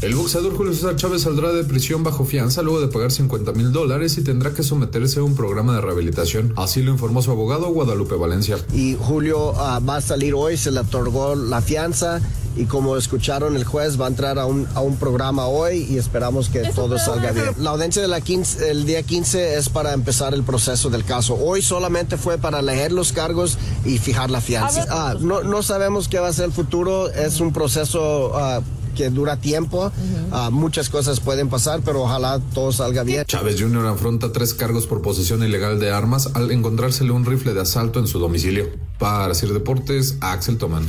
El 0.00 0.14
boxeador 0.14 0.56
Julio 0.56 0.72
César 0.74 0.94
Chávez 0.94 1.22
saldrá 1.22 1.52
de 1.52 1.64
prisión 1.64 2.04
bajo 2.04 2.24
fianza 2.24 2.62
luego 2.62 2.80
de 2.80 2.86
pagar 2.86 3.10
50 3.10 3.50
mil 3.52 3.72
dólares 3.72 4.16
y 4.16 4.22
tendrá 4.22 4.54
que 4.54 4.62
someterse 4.62 5.18
a 5.18 5.24
un 5.24 5.34
programa 5.34 5.74
de 5.74 5.80
rehabilitación. 5.80 6.52
Así 6.56 6.82
lo 6.82 6.92
informó 6.92 7.20
su 7.20 7.32
abogado 7.32 7.68
Guadalupe 7.72 8.14
Valencia. 8.14 8.58
y 8.72 8.96
Julio 8.96 9.54
ah, 9.56 9.80
va 9.80 9.96
a 9.96 10.00
salir 10.00 10.34
hoy, 10.34 10.56
se 10.56 10.70
le 10.70 10.80
otorgó 10.80 11.34
la 11.34 11.60
fianza 11.60 12.20
y 12.54 12.66
como 12.66 12.96
escucharon 12.96 13.56
el 13.56 13.64
juez 13.64 14.00
va 14.00 14.04
a 14.04 14.08
entrar 14.08 14.38
a 14.38 14.46
un, 14.46 14.68
a 14.74 14.80
un 14.80 14.96
programa 14.98 15.46
hoy 15.46 15.84
y 15.90 15.98
esperamos 15.98 16.48
que 16.48 16.60
todo 16.76 16.96
salga 16.98 17.32
bien. 17.32 17.46
La 17.58 17.70
audiencia 17.70 18.00
de 18.00 18.06
la 18.06 18.20
15, 18.20 18.70
el 18.70 18.86
día 18.86 19.02
15 19.02 19.56
es 19.56 19.68
para 19.68 19.94
empezar 19.94 20.32
el 20.32 20.44
proceso 20.44 20.90
del 20.90 21.04
caso. 21.04 21.34
Hoy 21.34 21.60
solamente 21.60 22.16
fue 22.16 22.38
para 22.38 22.62
leer 22.62 22.92
los 22.92 23.12
cargos 23.12 23.58
y 23.84 23.98
fijar 23.98 24.30
la 24.30 24.40
fianza. 24.40 24.86
Ah, 24.90 25.16
no, 25.20 25.42
no 25.42 25.64
sabemos 25.64 26.06
qué 26.06 26.20
va 26.20 26.28
a 26.28 26.32
ser 26.32 26.44
el 26.44 26.52
futuro, 26.52 27.10
es 27.10 27.40
un 27.40 27.52
proceso... 27.52 28.30
ah, 28.36 28.60
que 28.98 29.08
dura 29.10 29.36
tiempo, 29.36 29.92
Ah, 30.32 30.50
muchas 30.50 30.90
cosas 30.90 31.20
pueden 31.20 31.48
pasar, 31.48 31.80
pero 31.84 32.02
ojalá 32.02 32.40
todo 32.52 32.72
salga 32.72 33.04
bien. 33.04 33.24
Chávez 33.26 33.60
Jr. 33.60 33.86
afronta 33.86 34.32
tres 34.32 34.52
cargos 34.52 34.86
por 34.86 35.00
posesión 35.02 35.42
ilegal 35.44 35.78
de 35.78 35.90
armas 35.92 36.30
al 36.34 36.50
encontrársele 36.50 37.12
un 37.12 37.24
rifle 37.24 37.54
de 37.54 37.60
asalto 37.60 38.00
en 38.00 38.08
su 38.08 38.18
domicilio. 38.18 38.68
Para 38.98 39.34
Sir 39.34 39.52
Deportes, 39.52 40.16
Axel 40.20 40.58
Tomán. 40.58 40.84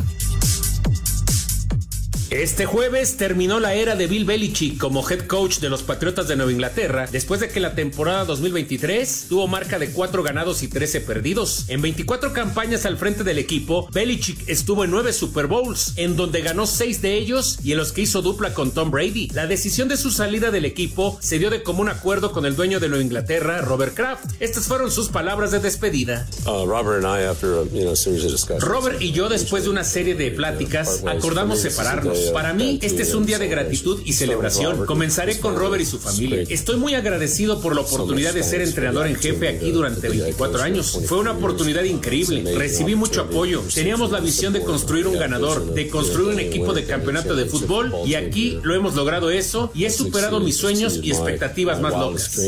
Este 2.31 2.67
jueves 2.67 3.17
terminó 3.17 3.59
la 3.59 3.73
era 3.73 3.95
de 3.95 4.05
Bill 4.05 4.23
Belichick 4.23 4.77
como 4.77 5.07
head 5.09 5.25
coach 5.25 5.57
de 5.57 5.69
los 5.69 5.81
Patriotas 5.81 6.27
de 6.27 6.35
Nueva 6.35 6.51
Inglaterra 6.51 7.07
después 7.11 7.39
de 7.39 7.49
que 7.49 7.59
la 7.59 7.73
temporada 7.73 8.23
2023 8.25 9.25
tuvo 9.27 9.47
marca 9.47 9.79
de 9.79 9.89
4 9.89 10.21
ganados 10.21 10.61
y 10.61 10.67
13 10.67 11.01
perdidos. 11.01 11.65
En 11.69 11.81
24 11.81 12.31
campañas 12.31 12.85
al 12.85 12.97
frente 12.97 13.23
del 13.23 13.39
equipo, 13.39 13.89
Belichick 13.91 14.47
estuvo 14.47 14.83
en 14.83 14.91
9 14.91 15.11
Super 15.11 15.47
Bowls, 15.47 15.93
en 15.95 16.15
donde 16.15 16.41
ganó 16.41 16.67
6 16.67 17.01
de 17.01 17.17
ellos 17.17 17.57
y 17.63 17.71
en 17.71 17.79
los 17.79 17.93
que 17.93 18.01
hizo 18.01 18.21
dupla 18.21 18.53
con 18.53 18.69
Tom 18.69 18.91
Brady. 18.91 19.29
La 19.29 19.47
decisión 19.47 19.87
de 19.87 19.97
su 19.97 20.11
salida 20.11 20.51
del 20.51 20.65
equipo 20.65 21.17
se 21.21 21.39
dio 21.39 21.49
de 21.49 21.63
común 21.63 21.89
acuerdo 21.89 22.31
con 22.31 22.45
el 22.45 22.55
dueño 22.55 22.79
de 22.79 22.89
Nueva 22.89 23.03
Inglaterra, 23.03 23.61
Robert 23.61 23.95
Kraft. 23.95 24.35
Estas 24.39 24.65
fueron 24.65 24.91
sus 24.91 25.09
palabras 25.09 25.49
de 25.49 25.61
despedida. 25.61 26.27
Uh, 26.45 26.67
Robert 26.67 27.03
and 27.03 27.05
I, 27.05 27.23
after 27.23 27.55
a, 27.55 27.63
you 27.73 27.81
know, 27.81 27.95
series 27.95 28.23
of 28.23 28.31
discussions, 28.31 28.63
Robert 28.63 29.01
y 29.01 29.13
yo, 29.13 29.29
después 29.29 29.63
de 29.63 29.71
una 29.71 29.83
serie 29.83 30.13
de 30.13 30.29
pláticas, 30.29 31.03
acordamos 31.07 31.61
separarnos. 31.61 32.18
Para 32.33 32.53
mí, 32.53 32.79
este 32.81 33.03
es 33.03 33.13
un 33.13 33.25
día 33.25 33.39
de 33.39 33.47
gratitud 33.47 34.01
y 34.05 34.13
celebración. 34.13 34.85
Comenzaré 34.85 35.39
con 35.39 35.55
Robert 35.55 35.81
y 35.81 35.85
su 35.85 35.99
familia. 35.99 36.43
Estoy 36.49 36.77
muy 36.77 36.95
agradecido 36.95 37.61
por 37.61 37.75
la 37.75 37.81
oportunidad 37.81 38.33
de 38.33 38.43
ser 38.43 38.61
entrenador 38.61 39.07
en 39.07 39.15
jefe 39.15 39.47
aquí 39.47 39.71
durante 39.71 40.09
24 40.09 40.61
años. 40.61 40.99
Fue 41.05 41.19
una 41.19 41.31
oportunidad 41.31 41.83
increíble. 41.83 42.55
Recibí 42.55 42.95
mucho 42.95 43.21
apoyo. 43.21 43.63
Teníamos 43.73 44.11
la 44.11 44.19
visión 44.19 44.53
de 44.53 44.61
construir 44.61 45.07
un 45.07 45.17
ganador, 45.17 45.73
de 45.73 45.89
construir 45.89 46.33
un 46.33 46.39
equipo 46.39 46.73
de 46.73 46.85
campeonato 46.85 47.35
de 47.35 47.45
fútbol 47.45 47.93
y 48.05 48.15
aquí 48.15 48.59
lo 48.63 48.75
hemos 48.75 48.95
logrado 48.95 49.29
eso 49.29 49.71
y 49.73 49.85
he 49.85 49.89
superado 49.89 50.39
mis 50.39 50.57
sueños 50.57 50.99
y 51.01 51.11
expectativas 51.11 51.79
más 51.79 51.93
locas. 51.93 52.39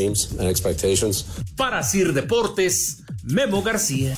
Para 1.56 1.82
Sir 1.82 2.12
Deportes, 2.12 2.98
Memo 3.24 3.62
García. 3.62 4.16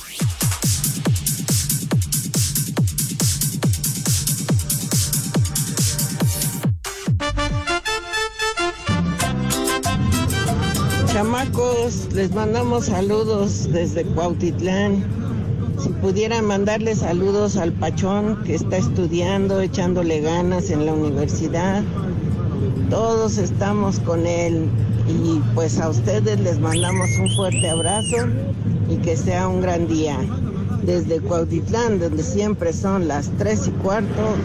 Chamacos, 11.45 12.13
les 12.13 12.33
mandamos 12.33 12.85
saludos 12.85 13.71
desde 13.71 14.03
Cuautitlán. 14.03 15.03
Si 15.81 15.89
pudieran 15.89 16.45
mandarle 16.45 16.95
saludos 16.95 17.57
al 17.57 17.71
Pachón 17.73 18.41
que 18.43 18.55
está 18.55 18.77
estudiando, 18.77 19.59
echándole 19.59 20.21
ganas 20.21 20.69
en 20.69 20.85
la 20.85 20.93
universidad. 20.93 21.83
Todos 22.89 23.37
estamos 23.37 23.99
con 23.99 24.25
él 24.25 24.69
y 25.07 25.39
pues 25.53 25.79
a 25.79 25.89
ustedes 25.89 26.39
les 26.39 26.59
mandamos 26.59 27.09
un 27.21 27.29
fuerte 27.35 27.69
abrazo 27.69 28.27
y 28.89 28.97
que 28.97 29.15
sea 29.15 29.47
un 29.47 29.61
gran 29.61 29.87
día. 29.87 30.17
Desde 30.83 31.19
Cuautitlán, 31.19 31.99
donde 31.99 32.23
siempre 32.23 32.71
son 32.71 33.07
las 33.07 33.29
tres 33.37 33.67
y 33.67 33.71
cuarto, 33.71 34.35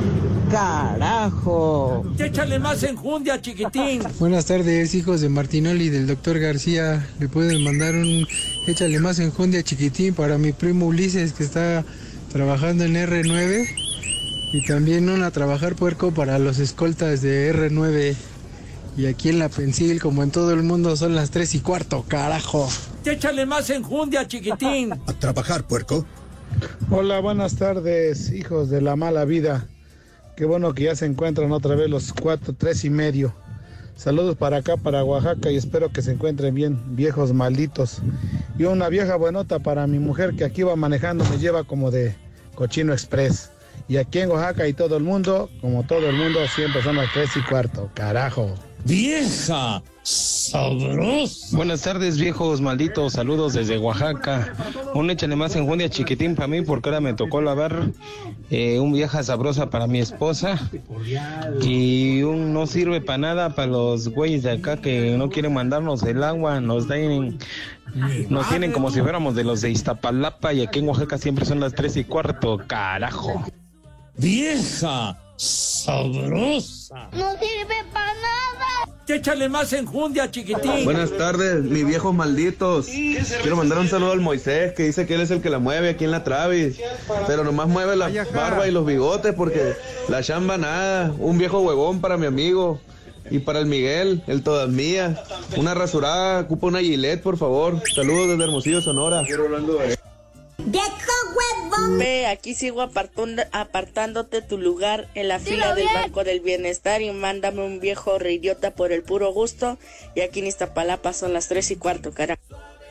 carajo. 0.51 2.05
Échale 2.19 2.59
más 2.59 2.83
enjundia, 2.83 3.41
chiquitín. 3.41 4.03
Buenas 4.19 4.47
tardes, 4.47 4.95
hijos 4.95 5.21
de 5.21 5.29
Martinoli 5.29 5.85
y 5.85 5.91
del 5.91 6.07
doctor 6.07 6.39
García. 6.39 7.07
Le 7.19 7.29
pueden 7.29 7.63
mandar 7.63 7.95
un 7.95 8.27
échale 8.67 8.99
más 8.99 9.19
enjundia 9.19 9.63
chiquitín 9.63 10.15
para 10.15 10.39
mi 10.39 10.53
primo 10.53 10.87
Ulises 10.87 11.33
que 11.33 11.45
está 11.45 11.85
trabajando 12.33 12.85
en 12.85 12.95
R9 12.95 13.67
Y 14.53 14.67
también 14.67 15.09
una 15.09 15.27
a 15.27 15.31
trabajar 15.31 15.75
puerco 15.75 16.13
para 16.13 16.39
los 16.39 16.59
escoltas 16.59 17.23
de 17.23 17.55
R9. 17.55 18.15
Y 18.97 19.07
aquí 19.07 19.29
en 19.29 19.39
la 19.39 19.49
Pensil, 19.49 20.01
como 20.01 20.23
en 20.23 20.31
todo 20.31 20.53
el 20.53 20.63
mundo, 20.63 20.97
son 20.97 21.15
las 21.15 21.31
tres 21.31 21.55
y 21.55 21.61
cuarto, 21.61 22.05
carajo. 22.07 22.69
Échale 23.05 23.47
más 23.47 23.71
enjundia, 23.71 24.27
chiquitín. 24.27 24.93
A 24.93 25.13
trabajar, 25.13 25.67
puerco. 25.67 26.05
Hola, 26.91 27.21
buenas 27.21 27.55
tardes, 27.57 28.33
hijos 28.33 28.69
de 28.69 28.81
la 28.81 28.97
mala 28.97 29.25
vida. 29.25 29.69
Qué 30.41 30.47
bueno 30.47 30.73
que 30.73 30.85
ya 30.85 30.97
se 30.97 31.05
encuentran 31.05 31.53
otra 31.53 31.75
vez 31.75 31.91
los 31.91 32.15
cuatro, 32.15 32.55
tres 32.57 32.87
y 32.87 32.89
medio. 32.89 33.35
Saludos 33.95 34.37
para 34.39 34.57
acá, 34.57 34.79
para 34.79 35.05
Oaxaca, 35.05 35.51
y 35.51 35.57
espero 35.57 35.93
que 35.93 36.01
se 36.01 36.13
encuentren 36.13 36.55
bien, 36.55 36.97
viejos 36.97 37.35
malditos. 37.35 38.01
Y 38.59 38.65
una 38.65 38.89
vieja 38.89 39.17
buenota 39.17 39.59
para 39.59 39.87
mi 39.87 39.99
mujer 39.99 40.35
que 40.37 40.45
aquí 40.47 40.63
va 40.63 40.77
manejando, 40.77 41.27
me 41.27 41.37
lleva 41.37 41.65
como 41.65 41.91
de 41.91 42.17
cochino 42.55 42.95
express. 42.95 43.51
Y 43.87 43.99
aquí 43.99 44.21
en 44.21 44.31
Oaxaca 44.31 44.67
y 44.67 44.73
todo 44.73 44.97
el 44.97 45.03
mundo, 45.03 45.51
como 45.61 45.83
todo 45.83 46.09
el 46.09 46.17
mundo, 46.17 46.39
siempre 46.55 46.83
son 46.83 46.97
las 46.97 47.13
tres 47.13 47.37
y 47.37 47.43
cuarto. 47.43 47.91
Carajo. 47.93 48.55
Vieja 48.87 49.83
sabrosa. 50.03 51.57
Buenas 51.57 51.83
tardes, 51.83 52.19
viejos 52.19 52.61
malditos. 52.61 53.15
Saludos 53.15 53.53
desde 53.53 53.79
Oaxaca. 53.79 54.55
Un 54.95 55.11
échale 55.11 55.37
más 55.37 55.55
enjundia 55.57 55.89
chiquitín 55.89 56.35
para 56.35 56.49
mí, 56.49 56.63
porque 56.63 56.89
ahora 56.89 57.01
me 57.01 57.15
tocó 57.15 57.41
lavar 57.41 57.91
eh, 58.51 58.81
un 58.81 58.93
vieja 58.93 59.23
sabrosa 59.23 59.71
para 59.71 59.87
mi 59.87 60.01
esposa. 60.01 60.59
Y 61.63 62.23
un 62.23 62.53
no 62.53 62.67
sirve 62.67 63.01
para 63.01 63.19
nada 63.19 63.55
para 63.55 63.69
los 63.69 64.09
güeyes 64.09 64.43
de 64.43 64.53
acá 64.53 64.77
que 64.77 65.17
no 65.17 65.29
quieren 65.29 65.55
mandarnos 65.55 66.03
el 66.03 66.23
agua. 66.23 66.61
Nos 66.61 66.87
tienen, 66.87 67.39
nos 68.29 68.49
tienen 68.49 68.73
como 68.73 68.91
si 68.91 69.01
fuéramos 69.01 69.35
de 69.35 69.45
los 69.45 69.61
de 69.61 69.71
Iztapalapa. 69.71 70.53
Y 70.53 70.63
aquí 70.63 70.81
en 70.81 70.89
Oaxaca 70.89 71.19
siempre 71.19 71.45
son 71.45 71.61
las 71.61 71.75
tres 71.75 71.97
y 71.97 72.05
cuarto. 72.05 72.59
Carajo. 72.67 73.45
Vieja 74.17 75.17
sabrosa. 75.37 77.09
No 77.13 77.31
sirve 77.39 77.85
para 77.93 78.13
nada. 78.15 78.50
Échale 79.13 79.49
más 79.49 79.73
enjundia, 79.73 80.31
chiquitín. 80.31 80.85
Buenas 80.85 81.11
tardes, 81.11 81.63
mis 81.63 81.85
viejos 81.85 82.15
malditos. 82.15 82.87
Quiero 82.87 83.57
mandar 83.57 83.79
un 83.79 83.89
saludo 83.89 84.13
al 84.13 84.21
Moisés, 84.21 84.73
que 84.73 84.85
dice 84.85 85.07
que 85.07 85.17
él 85.17 85.21
es 85.21 85.31
el 85.31 85.43
que 85.43 85.51
la 85.51 85.59
mueve 85.59 85.91
aquí 85.91 86.05
en 86.05 86.13
la 86.13 86.23
Travis. 86.23 86.79
Pero 87.27 87.43
nomás 87.43 87.69
mueve 87.69 87.97
la 87.97 88.09
barba 88.33 88.69
y 88.69 88.71
los 88.71 88.87
bigotes 88.87 89.35
porque 89.35 89.75
la 90.09 90.23
chamba 90.23 90.59
nada. 90.59 91.13
Un 91.19 91.39
viejo 91.39 91.61
huevón 91.61 92.01
para 92.01 92.17
mi 92.17 92.27
amigo. 92.27 92.81
Y 93.31 93.41
para 93.41 93.59
el 93.61 93.67
Miguel, 93.67 94.23
el 94.27 94.43
todas 94.43 94.69
mías. 94.69 95.19
Una 95.57 95.75
rasurada, 95.75 96.41
ocupa 96.41 96.69
una 96.69 96.81
gilet, 96.81 97.23
por 97.23 97.37
favor. 97.37 97.81
Saludos 97.95 98.31
desde 98.31 98.45
Hermosillo, 98.45 98.81
Sonora. 98.81 99.25
Ve, 101.99 102.27
aquí 102.27 102.55
sigo 102.55 102.83
apartando- 102.83 103.43
apartándote 103.53 104.43
tu 104.43 104.59
lugar 104.59 105.09
en 105.15 105.29
la 105.29 105.39
fila 105.39 105.75
del 105.75 105.87
Banco 105.95 106.25
del 106.25 106.41
Bienestar 106.41 107.03
y 107.03 107.11
mándame 107.11 107.65
un 107.65 107.81
viejo 107.81 108.19
reidiota 108.19 108.73
por 108.73 108.93
el 108.93 109.03
puro 109.03 109.33
gusto. 109.33 109.79
Y 110.15 110.21
aquí 110.21 110.41
en 110.41 110.47
Iztapalapa 110.47 111.13
son 111.13 111.33
las 111.33 111.49
tres 111.49 111.71
y 111.71 111.77
cuarto, 111.77 112.13
carajo. 112.13 112.41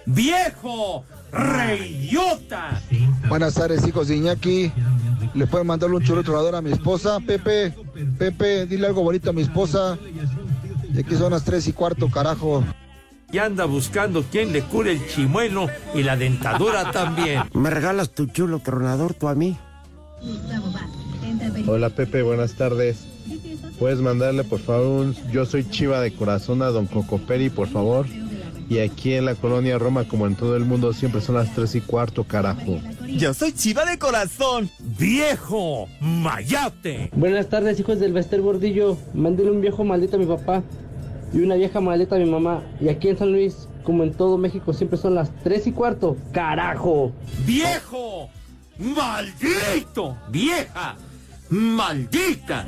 ¡Viejo! 0.06 1.06
¡Reyota! 1.32 2.82
Buenas 3.28 3.54
tardes, 3.54 3.86
hijos 3.88 4.08
de 4.08 4.16
Iñaki. 4.16 4.72
¿Le 5.36 5.46
pueden 5.46 5.68
mandarle 5.68 5.98
un 5.98 6.04
chulo 6.04 6.24
tronador 6.24 6.56
a 6.56 6.62
mi 6.62 6.72
esposa? 6.72 7.20
Pepe, 7.20 7.74
Pepe, 8.18 8.66
dile 8.66 8.88
algo 8.88 9.04
bonito 9.04 9.30
a 9.30 9.34
mi 9.34 9.44
esposa. 9.44 9.98
Y 10.94 11.00
aquí 11.00 11.16
son 11.16 11.32
las 11.32 11.44
tres 11.44 11.68
y 11.68 11.74
cuarto, 11.74 12.10
carajo. 12.10 12.64
Y 13.32 13.38
anda 13.38 13.66
buscando 13.66 14.24
quien 14.24 14.52
le 14.52 14.62
cure 14.64 14.94
el 14.94 15.08
chimuelo 15.08 15.68
y 15.94 16.04
la 16.04 16.18
dentadura 16.18 16.92
también. 16.94 17.44
¿Me 17.54 17.70
regalas 17.70 18.10
tu 18.10 18.26
chulo 18.26 18.60
tronador 18.60 19.14
tú 19.14 19.28
a 19.28 19.36
mí? 19.36 19.58
Hola 21.68 21.90
Pepe, 21.90 22.24
buenas 22.24 22.54
tardes. 22.54 23.06
Puedes 23.78 24.00
mandarle 24.00 24.44
por 24.44 24.60
favor 24.60 25.06
un 25.06 25.16
Yo 25.32 25.46
soy 25.46 25.64
Chiva 25.70 26.02
de 26.02 26.12
corazón 26.14 26.62
a 26.62 26.68
Don 26.68 26.88
Cocoperi, 26.88 27.50
por 27.50 27.68
favor. 27.68 28.08
Y 28.70 28.80
aquí 28.80 29.14
en 29.14 29.26
la 29.26 29.34
colonia 29.34 29.80
Roma, 29.80 30.08
como 30.08 30.28
en 30.28 30.36
todo 30.36 30.56
el 30.56 30.64
mundo, 30.64 30.94
siempre 30.94 31.22
son 31.22 31.36
las 31.36 31.54
tres 31.56 31.74
y 31.74 31.82
cuarto, 31.82 32.24
carajo. 32.24 32.80
Yo 33.08 33.34
soy 33.34 33.52
chiva 33.52 33.84
de 33.84 33.98
corazón. 33.98 34.70
¡Viejo! 35.00 35.88
¡Mayate! 36.00 37.10
Buenas 37.16 37.50
tardes, 37.50 37.80
hijos 37.80 38.00
del 38.00 38.14
Bester 38.14 38.42
Gordillo. 38.42 38.96
Mándele 39.16 39.50
un 39.50 39.62
viejo 39.62 39.84
maldito 39.84 40.18
a 40.18 40.20
mi 40.20 40.28
papá 40.28 40.62
y 41.34 41.40
una 41.42 41.56
vieja 41.56 41.80
maldita 41.82 42.16
a 42.16 42.20
mi 42.20 42.30
mamá. 42.30 42.62
Y 42.80 42.90
aquí 42.90 43.10
en 43.10 43.18
San 43.18 43.32
Luis, 43.32 43.68
como 43.84 44.04
en 44.04 44.14
todo 44.14 44.38
México, 44.38 44.74
siempre 44.74 44.98
son 44.98 45.16
las 45.16 45.32
tres 45.44 45.68
y 45.68 45.72
cuarto. 45.72 46.18
¡Carajo! 46.32 47.12
¡Viejo! 47.46 48.30
¡Maldito! 48.78 50.18
¡Vieja! 50.30 50.96
¡Maldita! 51.50 52.66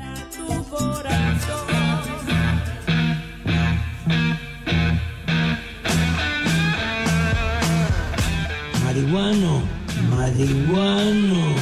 Marihuano, 8.84 9.62
marihuano. 10.10 11.54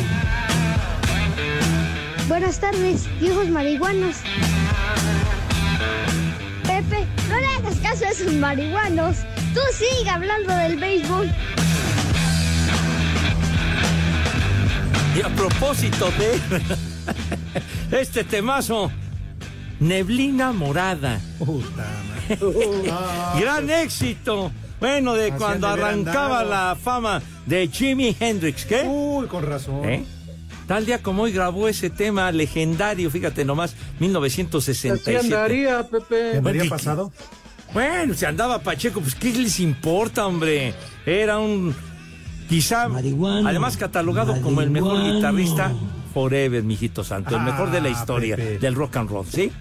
Buenas 2.28 2.58
tardes, 2.58 3.08
viejos 3.20 3.48
marihuanos. 3.48 4.16
Caso 7.90 8.04
a 8.04 8.08
esos 8.10 8.32
marihuanos. 8.34 9.16
Tú 9.54 9.60
sigue 9.72 10.08
hablando 10.08 10.54
del 10.54 10.78
béisbol. 10.78 11.28
Y 15.16 15.22
a 15.22 15.28
propósito 15.30 16.08
de 17.90 18.00
este 18.00 18.24
temazo, 18.24 18.90
Neblina 19.80 20.52
Morada. 20.52 21.20
Gran 23.40 23.68
éxito. 23.70 24.52
Bueno, 24.78 25.14
de 25.14 25.32
cuando 25.32 25.66
arrancaba 25.66 26.44
la 26.44 26.76
fama 26.80 27.20
de 27.44 27.68
Jimi 27.68 28.16
Hendrix, 28.18 28.64
¿qué? 28.64 28.84
Uy, 28.86 29.26
con 29.26 29.44
razón. 29.44 29.84
¿Eh? 29.84 30.04
Tal 30.66 30.86
día 30.86 31.02
como 31.02 31.24
hoy 31.24 31.32
grabó 31.32 31.66
ese 31.66 31.90
tema 31.90 32.30
legendario, 32.30 33.10
fíjate 33.10 33.44
nomás, 33.44 33.72
Así 33.72 33.82
1967. 33.98 35.18
andaría, 35.18 35.82
Pepe. 35.82 36.38
¿Andaría 36.38 36.62
Bueno, 36.62 36.70
pasado? 36.70 37.12
Bueno, 37.72 38.14
si 38.14 38.24
andaba 38.24 38.58
Pacheco, 38.60 39.00
pues 39.00 39.14
¿qué 39.14 39.32
les 39.32 39.60
importa, 39.60 40.26
hombre? 40.26 40.74
Era 41.06 41.38
un 41.38 41.74
quizá 42.48 42.88
además 43.46 43.76
catalogado 43.76 44.40
como 44.42 44.60
el 44.60 44.70
mejor 44.70 45.02
guitarrista 45.02 45.72
forever, 46.12 46.64
mijito 46.64 47.04
santo, 47.04 47.36
el 47.36 47.42
mejor 47.42 47.70
de 47.70 47.80
la 47.80 47.88
Ah, 47.88 47.92
historia 47.92 48.34
Pepe. 48.36 48.58
del 48.58 48.74
rock 48.74 48.96
and 48.96 49.08
roll, 49.10 49.24
¿sí? 49.26 49.52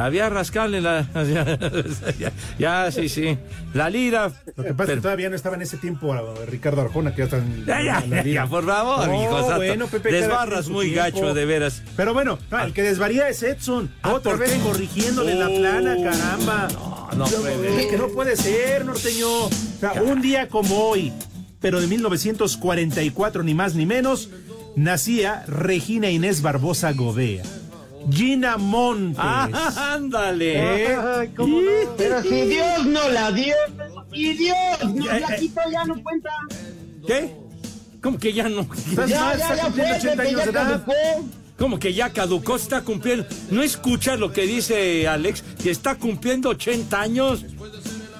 Había 0.00 0.28
rascarle 0.30 0.80
la 0.80 1.06
ya, 2.18 2.32
ya, 2.58 2.90
sí, 2.90 3.08
sí. 3.08 3.36
La 3.74 3.88
lira. 3.90 4.32
Lo 4.56 4.64
que 4.64 4.74
pasa 4.74 4.92
es 4.92 4.96
que 4.98 5.02
todavía 5.02 5.28
no 5.30 5.36
estaba 5.36 5.56
en 5.56 5.62
ese 5.62 5.76
tiempo 5.76 6.14
Ricardo 6.48 6.80
Arjona, 6.80 7.12
que 7.12 7.18
ya 7.18 7.24
está 7.24 7.38
en 7.38 7.64
Ya, 7.66 7.82
ya, 7.82 7.98
en 8.00 8.10
la 8.10 8.22
ya, 8.24 8.46
por 8.46 8.64
favor, 8.64 9.06
No, 9.06 9.22
hijo 9.22 9.40
santo. 9.40 9.56
bueno, 9.56 9.86
Pepe, 9.88 10.10
Desbarras 10.12 10.68
muy 10.68 10.90
tiempo. 10.92 11.04
gacho, 11.20 11.34
de 11.34 11.44
veras. 11.44 11.82
Pero 11.96 12.14
bueno, 12.14 12.38
no, 12.50 12.60
el 12.64 12.72
que 12.72 12.82
desvaría 12.82 13.28
es 13.28 13.42
Edson. 13.42 13.90
Ah, 14.02 14.14
Otra 14.14 14.32
¿por 14.32 14.40
vez 14.40 14.52
qué? 14.52 14.58
corrigiéndole 14.60 15.34
la 15.34 15.48
Oh. 15.48 15.56
plana, 15.56 15.96
caramba. 16.02 16.68
No, 17.16 17.26
no, 17.28 17.46
es 17.46 17.86
que 17.86 17.96
no 17.98 18.08
puede 18.08 18.36
ser, 18.36 18.84
norteño. 18.84 19.28
O 19.28 19.50
sea, 19.80 19.92
un 20.02 20.20
día 20.22 20.48
como 20.48 20.76
hoy, 20.88 21.12
pero 21.60 21.80
de 21.80 21.86
1944, 21.86 23.42
ni 23.42 23.54
más 23.54 23.74
ni 23.74 23.86
menos, 23.86 24.30
nacía 24.76 25.44
Regina 25.46 26.08
Inés 26.10 26.42
Barbosa 26.42 26.92
Gobea. 26.92 27.42
Gina 28.10 28.56
Montes. 28.56 29.18
Ah, 29.18 29.92
ándale. 29.94 30.84
¿Eh? 30.92 30.96
Ay, 30.96 31.28
¿cómo 31.36 31.60
no? 31.60 31.70
Pero 31.98 32.22
si 32.22 32.28
Dios 32.46 32.86
no 32.86 33.08
la 33.10 33.30
dio, 33.32 33.54
y 34.12 34.32
Dios 34.34 34.56
nos 34.94 35.06
Eh, 35.06 35.20
la 35.20 35.34
eh. 35.34 35.36
quitó, 35.38 35.60
ya 35.70 35.84
no 35.84 36.02
cuenta. 36.02 36.30
¿Qué? 37.06 37.34
¿Cómo 38.02 38.18
que 38.18 38.32
ya 38.32 38.48
no? 38.48 38.66
Ya, 38.96 39.06
ya, 39.36 39.36
ya 39.36 39.64
cumpliendo 39.64 39.74
fue, 39.74 39.92
80 39.92 40.10
Pepe, 40.16 40.22
años 40.28 40.38
ya 40.40 40.44
de 40.44 40.50
edad. 40.50 40.68
caducó. 40.84 40.92
¿Cómo 41.58 41.78
que 41.78 41.92
ya 41.92 42.10
caducó? 42.10 42.56
Está 42.56 42.80
cumpliendo. 42.80 43.26
¿No 43.50 43.62
escuchas 43.62 44.18
lo 44.18 44.32
que 44.32 44.42
dice 44.46 45.06
Alex? 45.06 45.42
Que 45.62 45.70
está 45.70 45.96
cumpliendo 45.96 46.48
80 46.48 46.98
años. 47.00 47.44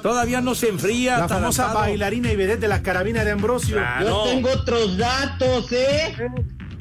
Todavía 0.03 0.41
no 0.43 0.55
se 0.55 0.69
enfría. 0.69 1.19
La 1.19 1.29
famosa 1.29 1.73
bailarina 1.73 2.31
y 2.31 2.37
vedette 2.37 2.61
de 2.61 2.69
la 2.69 2.83
carabina 2.83 3.25
de 3.25 3.31
Ambrosio. 3.31 3.77
Claro. 3.77 4.07
Yo 4.27 4.31
tengo 4.31 4.51
otros 4.51 4.97
datos, 4.99 5.73
¿eh? 5.73 6.15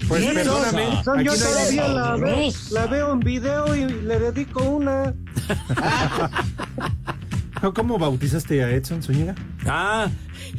Pues 0.09 0.23
Sí, 0.23 0.29
perdóname. 0.33 0.91
son- 0.95 1.03
son- 1.03 1.23
yo 1.23 1.31
no 1.31 1.37
todavía 1.37 1.87
la 1.87 2.15
veo, 2.17 2.51
la 2.71 2.85
veo 2.87 3.13
en 3.13 3.19
video 3.19 3.75
y 3.75 3.85
le 3.85 4.19
dedico 4.19 4.63
una. 4.63 5.13
¿Cómo 7.73 7.97
bautizaste 7.97 8.63
a 8.63 8.71
Edson 8.71 9.03
Zúñiga? 9.03 9.35
Ah, 9.65 10.09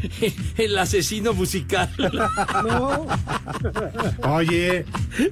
el 0.57 0.79
asesino 0.79 1.33
musical. 1.33 1.89
No. 2.65 3.07
Oye. 4.29 4.85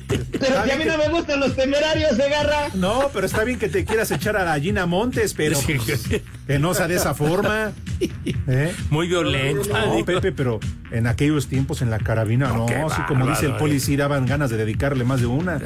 Pero 0.06 0.64
si 0.64 0.70
a 0.70 0.76
mí 0.76 0.84
no 0.84 0.98
me 0.98 1.08
gustan 1.10 1.40
los 1.40 1.54
temerarios, 1.54 2.16
se 2.16 2.22
agarra. 2.24 2.68
No, 2.74 3.10
pero 3.12 3.26
está 3.26 3.44
bien 3.44 3.58
que 3.58 3.68
te 3.68 3.84
quieras 3.84 4.10
echar 4.10 4.36
a 4.36 4.44
la 4.44 4.58
Gina 4.58 4.86
Montes, 4.86 5.34
pero 5.34 5.58
pues, 5.60 6.08
que 6.46 6.58
no 6.58 6.74
sea 6.74 6.88
de 6.88 6.96
esa 6.96 7.14
forma. 7.14 7.72
¿eh? 8.00 8.74
Muy 8.90 9.08
violenta. 9.08 9.86
No, 9.86 10.04
Pepe, 10.04 10.32
pero 10.32 10.60
en 10.90 11.06
aquellos 11.06 11.46
tiempos 11.48 11.82
en 11.82 11.90
la 11.90 11.98
carabina, 11.98 12.48
no, 12.48 12.66
así 12.86 13.02
como 13.02 13.26
dice 13.26 13.42
el 13.42 13.52
bárbaro, 13.52 13.58
poli, 13.58 13.76
eh. 13.76 13.80
sí 13.80 13.96
daban 13.96 14.26
ganas 14.26 14.50
de 14.50 14.56
dedicarle 14.56 15.04
más 15.04 15.20
de 15.20 15.26
una. 15.26 15.60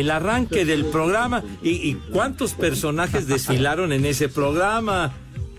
El 0.00 0.10
arranque 0.10 0.64
del 0.64 0.84
programa. 0.86 1.42
¿Y, 1.62 1.70
y 1.70 1.94
cuántos 2.12 2.54
personajes 2.54 3.26
desfilaron 3.26 3.92
en 3.92 4.04
ese 4.04 4.28
programa? 4.28 5.12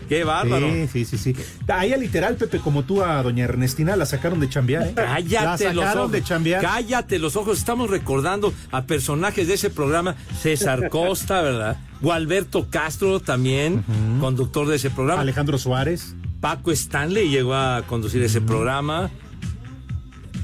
¡Qué 0.08 0.24
bárbaro! 0.24 0.70
Sí, 0.70 1.04
sí, 1.04 1.04
sí, 1.04 1.18
sí. 1.18 1.36
A 1.68 1.84
ella 1.84 1.98
literal, 1.98 2.36
Pepe, 2.36 2.60
como 2.60 2.82
tú 2.84 3.02
a 3.02 3.22
doña 3.22 3.44
Ernestina, 3.44 3.94
la 3.94 4.06
sacaron 4.06 4.40
de 4.40 4.48
chambear, 4.48 4.86
¿eh? 4.86 4.92
Cállate 4.94 5.64
la 5.64 5.72
los 5.74 5.96
ojos. 5.96 6.12
de 6.12 6.22
chambear. 6.22 6.62
Cállate 6.62 7.18
los 7.18 7.36
ojos. 7.36 7.58
Estamos 7.58 7.90
recordando 7.90 8.54
a 8.72 8.84
personajes 8.84 9.46
de 9.48 9.54
ese 9.54 9.68
programa. 9.68 10.16
César 10.40 10.88
Costa, 10.90 11.42
¿verdad? 11.42 11.76
Gualberto 12.00 12.68
Castro 12.70 13.20
también, 13.20 13.84
conductor 14.20 14.66
de 14.66 14.76
ese 14.76 14.88
programa. 14.88 15.20
Alejandro 15.20 15.58
Suárez. 15.58 16.14
Paco 16.40 16.70
Stanley 16.70 17.28
llegó 17.28 17.54
a 17.54 17.82
conducir 17.86 18.22
ese 18.22 18.40
programa. 18.40 19.10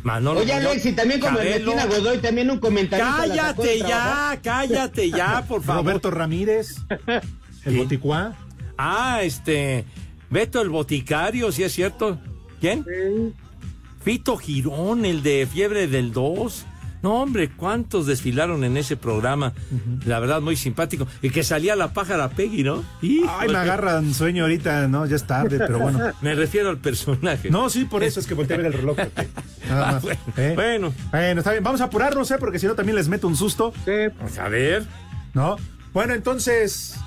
Manolo 0.04 0.40
Oye, 0.40 0.54
Muñoz, 0.54 0.70
Alex, 0.72 0.86
y 0.86 0.92
también 0.92 1.20
como. 1.20 1.38
Ernestina 1.40 1.86
Godoy, 1.86 2.18
también 2.18 2.50
un 2.50 2.60
de 2.60 2.88
Cállate 2.88 3.78
ya, 3.78 4.38
cállate 4.42 5.10
ya, 5.10 5.44
por 5.48 5.62
favor. 5.62 5.82
Roberto 5.82 6.10
Ramírez, 6.10 6.76
el 7.64 7.76
Boticuá. 7.78 8.36
Ah, 8.76 9.20
este. 9.22 9.86
Beto 10.28 10.60
el 10.60 10.68
Boticario, 10.68 11.50
sí 11.52 11.62
es 11.62 11.72
cierto. 11.72 12.18
¿Quién? 12.60 12.84
Fito 14.02 14.36
Girón, 14.36 15.06
el 15.06 15.22
de 15.22 15.48
Fiebre 15.50 15.86
del 15.86 16.12
2. 16.12 16.66
No, 17.04 17.20
hombre, 17.20 17.50
cuántos 17.50 18.06
desfilaron 18.06 18.64
en 18.64 18.78
ese 18.78 18.96
programa. 18.96 19.52
La 20.06 20.20
verdad, 20.20 20.40
muy 20.40 20.56
simpático. 20.56 21.06
Y 21.20 21.28
que 21.28 21.44
salía 21.44 21.76
la 21.76 21.92
pájara 21.92 22.30
Peggy, 22.30 22.62
¿no? 22.62 22.82
Ay, 23.02 23.48
me 23.50 23.58
agarran 23.58 24.14
sueño 24.14 24.44
ahorita, 24.44 24.88
no, 24.88 25.04
ya 25.04 25.16
es 25.16 25.26
tarde, 25.26 25.58
pero 25.58 25.80
bueno. 25.80 25.98
Me 26.22 26.34
refiero 26.34 26.70
al 26.70 26.78
personaje. 26.78 27.50
No, 27.50 27.68
sí, 27.68 27.84
por 27.84 28.02
eso 28.02 28.20
es 28.20 28.26
que 28.26 28.32
volteé 28.32 28.54
a 28.54 28.56
ver 28.56 28.68
el 28.68 28.72
reloj. 28.72 28.96
Nada 29.68 29.92
más. 29.92 30.02
bueno, 30.02 30.20
¿eh? 30.38 30.52
bueno. 30.54 30.94
Bueno, 31.10 31.40
está 31.40 31.50
bien. 31.50 31.62
Vamos 31.62 31.82
a 31.82 31.84
apurarnos, 31.84 32.30
¿eh? 32.30 32.36
Porque 32.40 32.58
si 32.58 32.66
no 32.66 32.74
también 32.74 32.96
les 32.96 33.08
meto 33.08 33.28
un 33.28 33.36
susto. 33.36 33.74
Vamos 34.16 34.38
a 34.38 34.48
ver. 34.48 34.86
¿No? 35.34 35.56
Bueno, 35.92 36.14
entonces. 36.14 36.98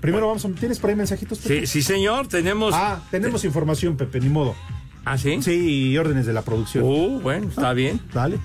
Primero 0.00 0.26
vamos 0.26 0.44
a. 0.44 0.48
¿Tienes 0.48 0.80
por 0.80 0.90
ahí 0.90 0.96
mensajitos? 0.96 1.38
Pepe? 1.38 1.60
Sí, 1.60 1.66
sí, 1.68 1.82
señor, 1.82 2.26
tenemos. 2.26 2.74
Ah, 2.74 3.00
tenemos 3.12 3.44
información, 3.44 3.96
Pepe, 3.96 4.18
ni 4.18 4.28
modo. 4.28 4.56
¿Ah, 5.04 5.16
sí? 5.16 5.40
Sí, 5.40 5.92
y 5.92 5.98
órdenes 5.98 6.26
de 6.26 6.32
la 6.32 6.42
producción. 6.42 6.82
Uh, 6.82 7.20
bueno, 7.20 7.48
está 7.48 7.72
bien. 7.74 8.00
Dale. 8.12 8.40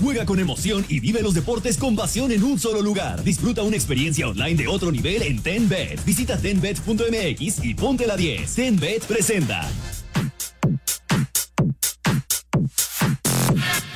Juega 0.00 0.26
con 0.26 0.38
emoción 0.38 0.84
y 0.88 1.00
vive 1.00 1.22
los 1.22 1.34
deportes 1.34 1.78
con 1.78 1.96
pasión 1.96 2.32
en 2.32 2.42
un 2.42 2.58
solo 2.58 2.82
lugar. 2.82 3.22
Disfruta 3.22 3.62
una 3.62 3.76
experiencia 3.76 4.28
online 4.28 4.54
de 4.54 4.68
otro 4.68 4.90
nivel 4.90 5.22
en 5.22 5.40
TenBet. 5.40 6.04
Visita 6.04 6.36
tenbet.mx 6.36 7.64
y 7.64 7.74
ponte 7.74 8.06
la 8.06 8.16
10. 8.16 8.54
TenBet 8.54 9.04
presenta. 9.04 9.68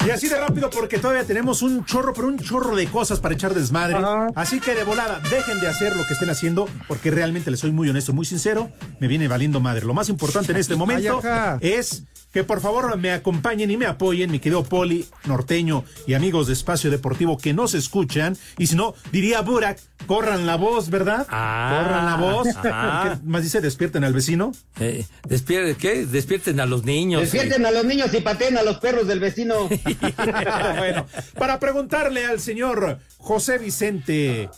Y 0.09 0.11
así 0.11 0.29
de 0.29 0.37
rápido 0.38 0.71
porque 0.71 0.99
todavía 0.99 1.25
tenemos 1.25 1.62
un 1.62 1.85
chorro, 1.85 2.12
pero 2.14 2.29
un 2.29 2.38
chorro 2.38 2.75
de 2.75 2.87
cosas 2.87 3.21
para 3.21 3.35
echar 3.35 3.55
desmadre. 3.55 3.97
Así 4.35 4.59
que 4.61 4.75
de 4.75 4.85
volada, 4.85 5.21
dejen 5.31 5.61
de 5.61 5.68
hacer 5.68 5.94
lo 5.97 6.07
que 6.07 6.14
estén 6.14 6.31
haciendo 6.31 6.68
porque 6.87 7.11
realmente 7.11 7.51
les 7.51 7.61
soy 7.61 7.73
muy 7.73 7.88
honesto, 7.90 8.12
muy 8.12 8.25
sincero, 8.25 8.71
me 9.01 9.09
viene 9.09 9.29
valiendo 9.29 9.61
madre. 9.61 9.85
Lo 9.85 9.94
más 9.94 10.09
importante 10.09 10.53
en 10.53 10.59
este 10.59 10.77
momento 10.77 11.21
es 11.61 12.05
que 12.33 12.44
por 12.44 12.61
favor 12.61 12.97
me 12.99 13.11
acompañen 13.12 13.71
y 13.71 13.77
me 13.79 13.87
apoyen, 13.87 14.31
mi 14.31 14.38
querido 14.38 14.62
Poli, 14.62 15.07
Norteño 15.25 15.85
y 16.07 16.12
amigos 16.12 16.47
de 16.47 16.53
Espacio 16.53 16.90
Deportivo 16.90 17.38
que 17.38 17.55
nos 17.55 17.75
escuchan. 17.75 18.37
Y 18.59 18.66
si 18.66 18.77
no, 18.77 18.94
diría 19.12 19.40
Burak, 19.40 19.79
corran 20.07 20.44
la 20.47 20.57
voz, 20.57 20.90
¿verdad? 20.90 21.27
Ah, 21.31 21.83
corran 21.83 22.05
la 22.07 22.16
voz. 22.16 22.49
ah. 22.64 23.16
¿Qué 23.18 23.27
más 23.29 23.42
dice? 23.42 23.62
Despierten 23.62 24.05
al 24.05 24.12
vecino. 24.12 24.53
Eh, 24.79 25.07
despier- 25.27 25.75
¿Qué? 25.77 26.05
Despierten 26.05 26.61
a 26.61 26.66
los 26.66 26.85
niños. 26.85 27.23
Despierten 27.23 27.64
a 27.64 27.71
los 27.71 27.85
niños 27.87 28.12
y 28.12 28.21
pateen 28.21 28.59
a 28.59 28.62
los 28.62 28.79
perros 28.79 29.07
del 29.07 29.21
vecino. 29.21 29.55
bueno, 30.78 31.06
para 31.38 31.58
preguntarle 31.58 32.24
al 32.26 32.40
señor 32.40 32.98
José 33.18 33.58
Vicente 33.58 34.48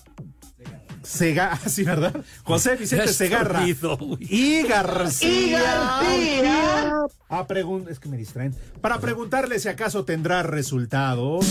Sega, 1.03 1.59
sí, 1.67 1.83
¿verdad? 1.85 2.15
José 2.45 2.77
Vicente 2.77 3.07
Ya 3.07 3.13
Segarra 3.13 3.67
y 3.67 4.63
García. 4.63 5.29
Y 5.29 5.51
García. 5.53 6.93
A 7.29 7.47
pregun- 7.47 7.89
es 7.89 7.99
que 7.99 8.09
me 8.09 8.17
distraen. 8.17 8.55
Para 8.81 8.99
preguntarle 9.01 9.59
si 9.59 9.69
acaso 9.69 10.05
tendrá 10.05 10.43
resultados. 10.43 11.47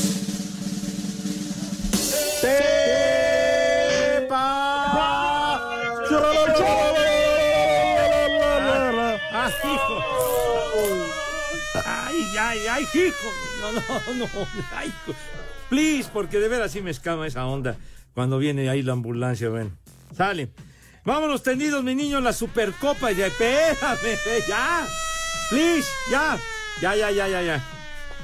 ¡Ah, 9.32 9.50
hijo! 9.64 10.04
¡Ay, 11.86 12.26
ay, 12.40 12.60
ay, 12.68 12.84
hijo! 12.94 13.30
No, 13.62 13.72
no, 13.72 14.14
no. 14.14 14.48
Ay. 14.76 14.92
Please, 15.70 16.10
porque 16.12 16.40
de 16.40 16.48
veras 16.48 16.72
sí 16.72 16.82
me 16.82 16.92
escama 16.92 17.28
esa 17.28 17.46
onda 17.46 17.78
cuando 18.14 18.38
viene 18.38 18.70
ahí 18.70 18.82
la 18.82 18.94
ambulancia, 18.94 19.50
ven. 19.50 19.78
Sale. 20.16 20.52
Vámonos 21.06 21.44
tendidos, 21.44 21.84
mi 21.84 21.96
niño, 21.96 22.20
la 22.20 22.34
Supercopa. 22.34 23.12
Ya, 23.12 23.28
espérame, 23.28 24.18
ya. 24.48 24.86
Please, 25.50 25.88
ya. 26.12 26.38
Ya, 26.82 26.96
ya, 26.96 27.12
ya, 27.12 27.28
ya, 27.28 27.42
ya. 27.42 27.64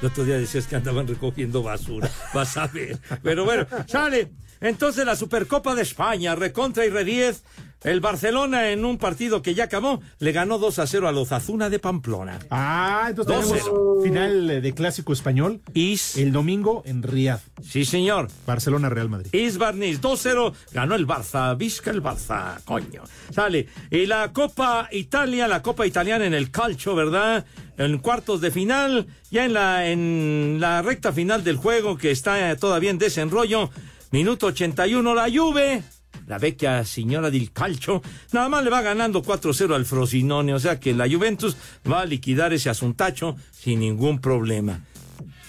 El 0.01 0.07
otro 0.07 0.23
día 0.25 0.37
decías 0.37 0.67
que 0.67 0.75
andaban 0.75 1.07
recogiendo 1.07 1.63
basura. 1.63 2.09
Vas 2.33 2.57
a 2.57 2.67
ver. 2.67 2.99
Pero 3.23 3.45
bueno, 3.45 3.65
sale. 3.87 4.31
Entonces 4.59 5.05
la 5.05 5.15
Supercopa 5.15 5.75
de 5.75 5.83
España, 5.83 6.35
recontra 6.35 6.85
y 6.85 6.89
rediez. 6.89 7.43
El 7.85 7.99
Barcelona 7.99 8.71
en 8.71 8.83
un 8.83 8.97
partido 8.97 9.43
que 9.43 9.53
ya 9.53 9.65
acabó, 9.65 10.01
le 10.17 10.31
ganó 10.31 10.57
2 10.57 10.79
a 10.79 10.87
0 10.87 11.07
a 11.07 11.11
los 11.11 11.31
Azuna 11.31 11.69
de 11.69 11.77
Pamplona. 11.77 12.39
Ah, 12.49 13.05
entonces 13.09 13.35
2-0. 13.35 13.47
tenemos 13.47 14.03
final 14.03 14.49
eh, 14.49 14.59
de 14.59 14.73
clásico 14.73 15.13
español 15.13 15.61
Is, 15.75 16.17
el 16.17 16.31
domingo 16.31 16.81
en 16.87 17.03
Riyadh, 17.03 17.41
sí 17.61 17.85
señor. 17.85 18.29
Barcelona 18.47 18.89
Real 18.89 19.07
Madrid. 19.09 19.29
Is 19.35 19.59
Barnis 19.59 20.01
2-0, 20.01 20.53
ganó 20.73 20.95
el 20.95 21.05
Barça, 21.05 21.55
visca 21.55 21.91
el 21.91 22.01
Barça, 22.01 22.59
coño. 22.65 23.03
Sale. 23.29 23.67
Y 23.91 24.07
la 24.07 24.33
Copa 24.33 24.89
Italia, 24.91 25.47
la 25.47 25.61
Copa 25.61 25.85
Italiana 25.85 26.25
en 26.25 26.33
el 26.33 26.49
calcio, 26.49 26.95
¿verdad? 26.95 27.45
En 27.77 27.99
cuartos 27.99 28.41
de 28.41 28.49
final, 28.49 29.05
ya 29.29 29.45
en 29.45 29.53
la, 29.53 29.87
en 29.87 30.57
la 30.59 30.81
recta 30.81 31.13
final 31.13 31.43
del 31.43 31.57
juego 31.57 31.97
que 31.97 32.09
está 32.09 32.55
todavía 32.55 32.89
en 32.89 32.97
desenrollo. 32.97 33.69
Minuto 34.09 34.47
81, 34.47 35.13
la 35.13 35.29
Juve. 35.29 35.83
La 36.27 36.37
vecchia 36.39 36.83
señora 36.85 37.29
del 37.29 37.51
calcio, 37.51 38.01
nada 38.31 38.49
más 38.49 38.63
le 38.63 38.69
va 38.69 38.81
ganando 38.81 39.21
4-0 39.23 39.75
al 39.75 39.85
Frosinone, 39.85 40.53
o 40.53 40.59
sea 40.59 40.79
que 40.79 40.93
la 40.93 41.07
Juventus 41.09 41.55
va 41.89 42.01
a 42.01 42.05
liquidar 42.05 42.51
ese 42.53 42.69
asuntacho 42.69 43.35
sin 43.51 43.79
ningún 43.79 44.19
problema. 44.19 44.81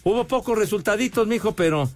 Hubo 0.04 0.26
pocos 0.26 0.56
resultaditos, 0.58 1.26
mijo, 1.26 1.56
pero 1.56 1.90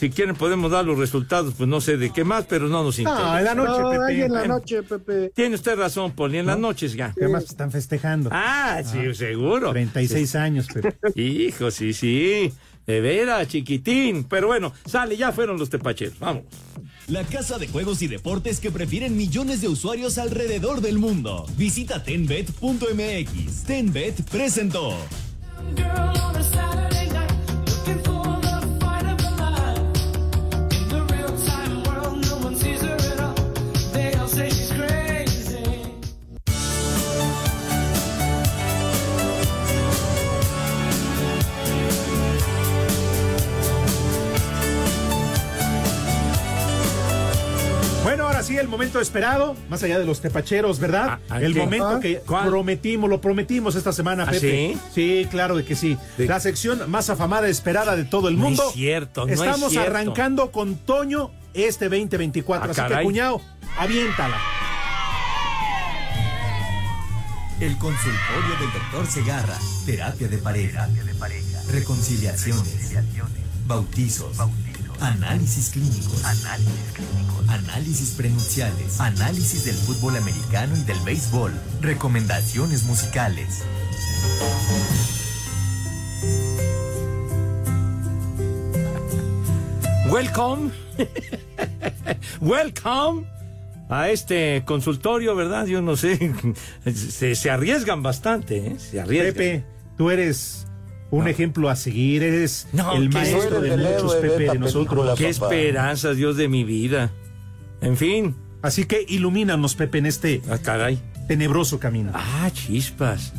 si 0.00 0.10
quieren 0.10 0.34
podemos 0.36 0.70
dar 0.70 0.84
los 0.84 0.98
resultados, 0.98 1.54
pues 1.56 1.68
no 1.68 1.80
sé 1.80 1.96
de 1.96 2.10
qué 2.12 2.24
más, 2.24 2.46
pero 2.46 2.68
no 2.68 2.82
nos 2.82 2.98
interesa. 2.98 3.34
Ah, 3.34 3.38
en 3.38 3.44
la 3.44 3.54
noche, 3.54 3.80
No, 3.82 3.90
Pepe. 3.90 4.04
ahí 4.08 4.20
en 4.22 4.32
la 4.32 4.46
noche, 4.46 4.82
Pepe. 4.82 5.32
Tiene 5.34 5.54
usted 5.54 5.76
razón, 5.76 6.12
Poli, 6.12 6.38
en 6.38 6.46
las 6.46 6.58
noches 6.58 6.94
ya. 6.94 7.12
¿Qué 7.16 7.28
más 7.28 7.44
están 7.44 7.70
festejando? 7.70 8.30
Ah, 8.32 8.80
sí, 8.84 9.14
seguro. 9.14 9.70
36 9.72 10.34
años, 10.34 10.66
Pepe. 10.72 10.96
Hijo, 11.20 11.70
sí, 11.70 11.92
sí. 11.92 12.52
De 12.86 13.00
veras, 13.00 13.48
chiquitín. 13.48 14.24
Pero 14.24 14.46
bueno, 14.48 14.72
sale, 14.86 15.16
ya 15.16 15.30
fueron 15.32 15.58
los 15.58 15.68
tepacheros. 15.70 16.18
Vamos. 16.18 16.44
La 17.08 17.24
casa 17.24 17.56
de 17.56 17.66
juegos 17.68 18.02
y 18.02 18.06
deportes 18.06 18.60
que 18.60 18.70
prefieren 18.70 19.16
millones 19.16 19.62
de 19.62 19.68
usuarios 19.68 20.18
alrededor 20.18 20.82
del 20.82 20.98
mundo. 20.98 21.46
Visita 21.56 22.02
tenbet.mx. 22.02 23.64
Tenbet 23.64 24.22
presentó. 24.30 24.94
Ahora 48.38 48.46
sí, 48.46 48.56
el 48.56 48.68
momento 48.68 49.00
esperado, 49.00 49.56
más 49.68 49.82
allá 49.82 49.98
de 49.98 50.04
los 50.06 50.20
tepacheros, 50.20 50.78
¿verdad? 50.78 51.18
Ah, 51.28 51.40
el 51.40 51.54
¿qué? 51.54 51.60
momento 51.60 51.88
¿Ah? 51.88 52.00
que 52.00 52.18
¿Cuál? 52.26 52.48
prometimos, 52.48 53.10
lo 53.10 53.20
prometimos 53.20 53.74
esta 53.74 53.92
semana, 53.92 54.24
¿Ah, 54.28 54.30
Pepe. 54.30 54.74
sí? 54.74 54.80
Sí, 54.94 55.26
claro 55.30 55.56
de 55.56 55.64
que 55.64 55.74
sí. 55.74 55.98
La 56.18 56.38
sección 56.40 56.88
más 56.90 57.10
afamada, 57.10 57.48
esperada 57.48 57.96
de 57.96 58.04
todo 58.04 58.28
el 58.28 58.36
No 58.38 58.44
mundo. 58.44 58.64
es 58.68 58.74
cierto, 58.74 59.26
no 59.26 59.32
es 59.32 59.40
Estamos 59.40 59.70
cierto. 59.70 59.90
arrancando 59.90 60.52
con 60.52 60.76
Toño 60.76 61.30
este 61.54 61.86
2024. 61.88 62.68
Ah, 62.68 62.70
así 62.70 62.80
caray. 62.80 62.98
que, 62.98 63.04
cuñado, 63.04 63.40
aviéntala. 63.76 64.36
El 67.60 67.76
consultorio 67.78 68.56
del 68.60 68.72
doctor 68.72 69.06
Segarra. 69.08 69.58
Terapia 69.84 70.28
de 70.28 70.38
pareja. 70.38 70.88
Reconciliaciones. 71.72 72.94
Bautizos. 73.66 74.36
Análisis 75.00 75.70
clínicos. 75.70 76.24
Análisis 77.48 78.10
prenupciales. 78.10 79.00
Análisis 79.00 79.64
del 79.64 79.74
fútbol 79.74 80.16
americano 80.16 80.76
y 80.76 80.82
del 80.82 80.98
béisbol. 81.00 81.52
Recomendaciones 81.80 82.84
musicales. 82.84 83.64
Welcome. 90.10 90.70
Welcome 92.40 93.26
a 93.88 94.10
este 94.10 94.62
consultorio, 94.64 95.34
¿verdad? 95.34 95.66
Yo 95.66 95.82
no 95.82 95.96
sé. 95.96 96.32
Se, 96.84 97.34
se 97.34 97.50
arriesgan 97.50 98.02
bastante, 98.02 98.68
¿eh? 98.68 98.76
Se 98.78 99.00
arriesgan. 99.00 99.34
Pepe, 99.34 99.64
tú 99.96 100.10
eres 100.10 100.67
un 101.10 101.26
ejemplo 101.28 101.68
a 101.70 101.76
seguir, 101.76 102.22
eres 102.22 102.66
No, 102.72 102.92
el 102.94 103.08
maestro 103.10 103.60
de 103.60 103.74
el 103.74 103.80
muchos, 103.80 104.14
de 104.20 104.28
Pepe, 104.28 104.50
de 104.52 104.58
nosotros. 104.58 105.18
Qué 105.18 105.28
esperanzas, 105.28 106.16
Dios 106.16 106.36
de 106.36 106.48
mi 106.48 106.64
vida. 106.64 107.10
En 107.80 107.96
fin. 107.96 108.36
Así 108.60 108.84
que 108.86 109.04
ilumínanos, 109.08 109.74
Pepe, 109.76 109.98
en 109.98 110.06
este 110.06 110.42
caray. 110.62 110.98
tenebroso 111.28 111.78
camino. 111.78 112.10
Ah, 112.14 112.50
chispas. 112.52 113.32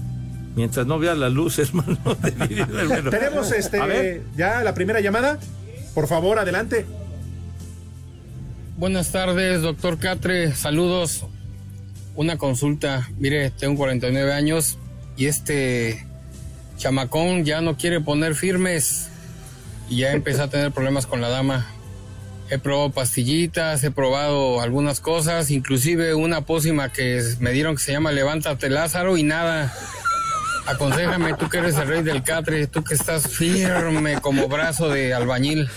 Mientras 0.55 0.87
no 0.87 0.97
vea 0.97 1.13
la 1.13 1.29
luz, 1.29 1.59
hermano. 1.59 1.97
de 2.21 2.31
mi 2.31 2.47
vida, 2.47 2.67
hermano. 2.81 3.09
Tenemos 3.11 3.51
A 3.51 3.57
este 3.57 3.79
ver. 3.85 4.23
ya 4.35 4.63
la 4.63 4.73
primera 4.73 4.99
llamada. 5.01 5.39
Por 5.93 6.07
favor, 6.07 6.39
adelante. 6.39 6.85
Buenas 8.77 9.11
tardes, 9.11 9.61
doctor 9.61 9.97
Catre. 9.99 10.55
Saludos. 10.55 11.25
Una 12.15 12.37
consulta. 12.37 13.09
Mire, 13.17 13.51
tengo 13.51 13.77
49 13.77 14.33
años 14.33 14.77
y 15.17 15.25
este 15.25 16.05
chamacón 16.79 17.43
ya 17.45 17.61
no 17.61 17.77
quiere 17.77 17.99
poner 17.99 18.33
firmes 18.33 19.09
y 19.89 19.97
ya 19.97 20.13
empecé 20.13 20.41
a 20.41 20.47
tener 20.47 20.71
problemas 20.71 21.05
con 21.05 21.21
la 21.21 21.29
dama. 21.29 21.67
He 22.49 22.57
probado 22.57 22.89
pastillitas, 22.89 23.83
he 23.83 23.91
probado 23.91 24.61
algunas 24.61 25.01
cosas, 25.01 25.51
inclusive 25.51 26.15
una 26.15 26.41
pócima 26.41 26.91
que 26.91 27.21
me 27.39 27.51
dieron 27.51 27.75
que 27.75 27.83
se 27.83 27.91
llama 27.91 28.11
Levántate 28.11 28.71
Lázaro 28.71 29.17
y 29.17 29.23
nada. 29.23 29.71
Aconsejame, 30.69 31.33
tú 31.33 31.49
que 31.49 31.57
eres 31.57 31.75
el 31.77 31.87
rey 31.87 32.03
del 32.03 32.21
catre, 32.21 32.67
tú 32.67 32.83
que 32.83 32.93
estás 32.93 33.27
firme 33.27 34.21
como 34.21 34.47
brazo 34.47 34.87
de 34.89 35.13
albañil. 35.15 35.67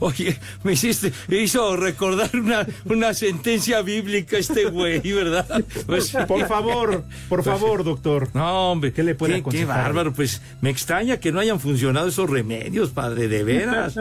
Oye, 0.00 0.38
me 0.62 0.72
hiciste, 0.72 1.12
me 1.28 1.38
hizo 1.38 1.74
recordar 1.76 2.30
una, 2.34 2.66
una 2.84 3.14
sentencia 3.14 3.80
bíblica 3.80 4.36
este 4.36 4.66
güey, 4.66 5.00
¿verdad? 5.00 5.64
Pues, 5.86 6.10
Por 6.28 6.46
favor, 6.46 7.04
por 7.28 7.42
favor, 7.42 7.82
doctor. 7.82 8.28
No, 8.34 8.72
hombre. 8.72 8.92
¿Qué 8.92 9.02
le 9.02 9.14
puede 9.14 9.32
qué, 9.32 9.36
qué 9.38 9.40
aconsejar? 9.40 9.84
bárbaro. 9.84 10.12
Pues 10.12 10.42
me 10.60 10.68
extraña 10.70 11.16
que 11.16 11.32
no 11.32 11.40
hayan 11.40 11.60
funcionado 11.60 12.08
esos 12.08 12.28
remedios, 12.28 12.90
padre, 12.90 13.28
de 13.28 13.42
veras. 13.42 13.94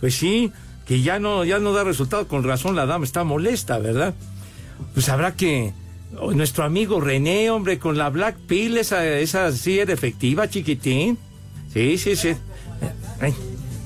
Pues 0.00 0.14
sí, 0.16 0.52
que 0.86 1.02
ya 1.02 1.20
no, 1.20 1.44
ya 1.44 1.60
no 1.60 1.72
da 1.72 1.84
resultado. 1.84 2.26
Con 2.26 2.42
razón 2.42 2.74
la 2.74 2.86
dama 2.86 3.04
está 3.04 3.22
molesta, 3.22 3.78
¿verdad? 3.78 4.14
Pues 4.94 5.08
habrá 5.08 5.34
que. 5.36 5.72
Nuestro 6.34 6.64
amigo 6.64 7.00
René, 7.00 7.50
hombre, 7.50 7.78
con 7.78 7.96
la 7.96 8.08
Black 8.10 8.36
Pill, 8.46 8.76
esa, 8.78 9.06
esa 9.06 9.52
sí 9.52 9.78
era 9.78 9.92
efectiva, 9.92 10.48
chiquitín. 10.48 11.16
Sí, 11.72 11.98
sí, 11.98 12.16
sí. 12.16 12.34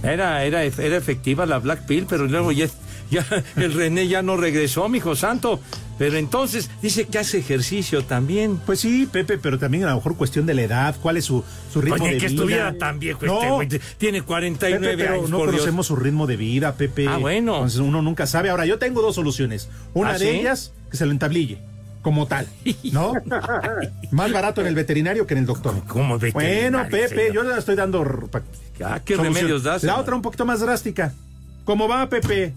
Era, 0.02 0.44
era, 0.44 0.62
era 0.64 0.96
efectiva 0.96 1.46
la 1.46 1.58
Black 1.58 1.86
Pill, 1.86 2.06
pero 2.08 2.26
luego 2.26 2.52
ya, 2.52 2.66
ya 3.10 3.24
el 3.56 3.72
René 3.72 4.06
ya 4.08 4.22
no 4.22 4.36
regresó, 4.36 4.88
mijo 4.88 5.16
santo. 5.16 5.60
Pero 5.96 6.16
entonces 6.16 6.70
dice 6.82 7.06
que 7.06 7.18
hace 7.18 7.38
ejercicio 7.38 8.04
también. 8.04 8.56
Pues 8.66 8.80
sí, 8.80 9.08
Pepe, 9.10 9.38
pero 9.38 9.58
también 9.60 9.84
a 9.84 9.90
lo 9.90 9.96
mejor 9.96 10.16
cuestión 10.16 10.44
de 10.44 10.54
la 10.54 10.62
edad, 10.62 10.96
cuál 11.00 11.16
es 11.18 11.24
su, 11.26 11.44
su 11.72 11.80
ritmo 11.80 12.02
Oye, 12.04 12.14
de 12.14 12.18
que 12.18 12.26
vida. 12.26 12.34
estuviera 12.34 12.74
tan 12.78 12.98
viejo 12.98 13.24
este 13.24 13.46
No, 13.46 13.54
güey. 13.54 13.68
Tiene 13.96 14.22
49 14.22 14.86
Pepe, 14.88 15.02
pero 15.04 15.14
años, 15.20 15.30
no 15.30 15.38
por 15.38 15.46
Dios. 15.50 15.60
conocemos 15.60 15.86
su 15.86 15.94
ritmo 15.96 16.26
de 16.26 16.36
vida, 16.36 16.74
Pepe. 16.74 17.06
Ah, 17.08 17.18
bueno. 17.18 17.54
Entonces 17.54 17.78
uno 17.78 18.02
nunca 18.02 18.26
sabe. 18.26 18.50
Ahora, 18.50 18.66
yo 18.66 18.78
tengo 18.80 19.02
dos 19.02 19.14
soluciones. 19.14 19.68
Una 19.94 20.10
¿Ah, 20.10 20.18
de 20.18 20.30
sí? 20.30 20.36
ellas, 20.40 20.72
que 20.90 20.96
se 20.96 21.06
lo 21.06 21.12
entablille, 21.12 21.58
como 22.04 22.26
tal, 22.28 22.46
¿no? 22.92 23.14
Más 24.12 24.30
barato 24.30 24.60
en 24.60 24.68
el 24.68 24.74
veterinario 24.76 25.26
que 25.26 25.34
en 25.34 25.38
el 25.40 25.46
doctor. 25.46 25.74
¿Cómo 25.88 26.18
veterinario, 26.18 26.70
Bueno, 26.70 26.88
Pepe, 26.90 27.28
señor? 27.28 27.32
yo 27.34 27.42
le 27.42 27.58
estoy 27.58 27.74
dando... 27.74 28.04
Ah, 28.84 29.00
¿qué 29.04 29.16
solución. 29.16 29.34
remedios 29.34 29.62
das? 29.64 29.82
La 29.82 29.96
otra 29.96 30.14
un 30.14 30.22
poquito 30.22 30.44
más 30.44 30.60
drástica. 30.60 31.12
¿Cómo 31.64 31.88
va, 31.88 32.08
Pepe? 32.08 32.52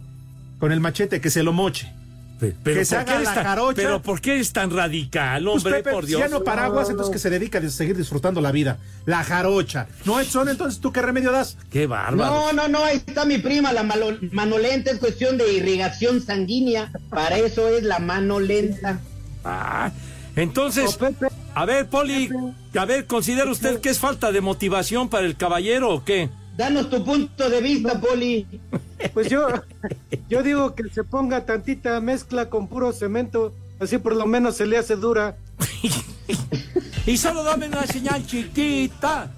Con 0.60 0.72
el 0.72 0.80
machete, 0.82 1.22
que 1.22 1.30
se 1.30 1.42
lo 1.44 1.54
moche. 1.54 1.92
Pero 2.40 2.56
que 2.64 2.86
se 2.86 2.96
¿por 2.98 3.06
qué 3.06 3.12
haga 3.14 3.22
la 3.24 3.34
tan- 3.34 3.44
jarocha. 3.46 3.76
Pero 3.76 4.02
¿por 4.02 4.22
qué 4.22 4.34
eres 4.36 4.54
tan 4.54 4.70
radical, 4.70 5.44
Pues, 5.44 5.56
hombre? 5.66 5.82
Pepe, 5.82 5.90
por 5.92 6.04
si 6.04 6.10
Dios. 6.10 6.20
ya 6.22 6.28
no 6.28 6.44
paraguas, 6.44 6.88
entonces 6.90 7.12
que 7.12 7.18
se 7.18 7.32
dedica 7.32 7.58
a 7.58 7.68
seguir 7.70 7.98
disfrutando 7.98 8.42
la 8.42 8.52
vida. 8.52 8.78
La 9.08 9.24
jarocha. 9.24 9.88
¿No, 10.06 10.20
Edson? 10.20 10.48
Entonces, 10.50 10.80
¿tú 10.80 10.92
qué 10.92 11.02
remedio 11.02 11.32
das? 11.32 11.58
Qué 11.72 11.88
No, 11.88 12.54
no, 12.54 12.68
no, 12.68 12.84
ahí 12.84 12.98
está 12.98 13.26
mi 13.26 13.40
prima, 13.40 13.74
la 13.74 13.82
malo- 13.82 14.18
mano 14.34 14.60
lenta 14.60 14.92
es 14.92 15.00
cuestión 15.00 15.38
de 15.40 15.52
irrigación 15.54 16.22
sanguínea. 16.22 16.92
Para 17.10 17.38
eso 17.40 17.70
es 17.70 17.82
la 17.84 17.98
mano 18.00 18.40
lenta. 18.40 19.00
Ah, 19.50 19.92
entonces, 20.36 21.00
a 21.56 21.66
ver, 21.66 21.88
Poli, 21.88 22.30
a 22.78 22.86
ver, 22.86 23.06
¿considera 23.06 23.50
usted 23.50 23.80
que 23.80 23.90
es 23.90 24.00
falta 24.00 24.32
de 24.32 24.42
motivación 24.42 25.10
para 25.10 25.26
el 25.26 25.36
caballero 25.36 25.90
o 25.90 26.04
qué? 26.04 26.30
Danos 26.58 26.90
tu 26.90 27.04
punto 27.04 27.50
de 27.50 27.62
vista, 27.62 28.00
Poli. 28.00 28.46
Pues 29.14 29.30
yo, 29.30 29.48
yo 30.28 30.44
digo 30.44 30.76
que 30.76 30.90
se 30.90 31.04
ponga 31.04 31.46
tantita 31.46 32.00
mezcla 32.02 32.50
con 32.50 32.68
puro 32.68 32.92
cemento, 32.92 33.54
así 33.80 33.98
por 34.00 34.16
lo 34.16 34.26
menos 34.26 34.58
se 34.58 34.66
le 34.66 34.78
hace 34.78 34.96
dura. 34.96 35.38
Y 37.08 37.16
solo 37.16 37.42
dame 37.42 37.68
una 37.70 37.88
señal 37.88 38.26
chiquita. 38.26 39.32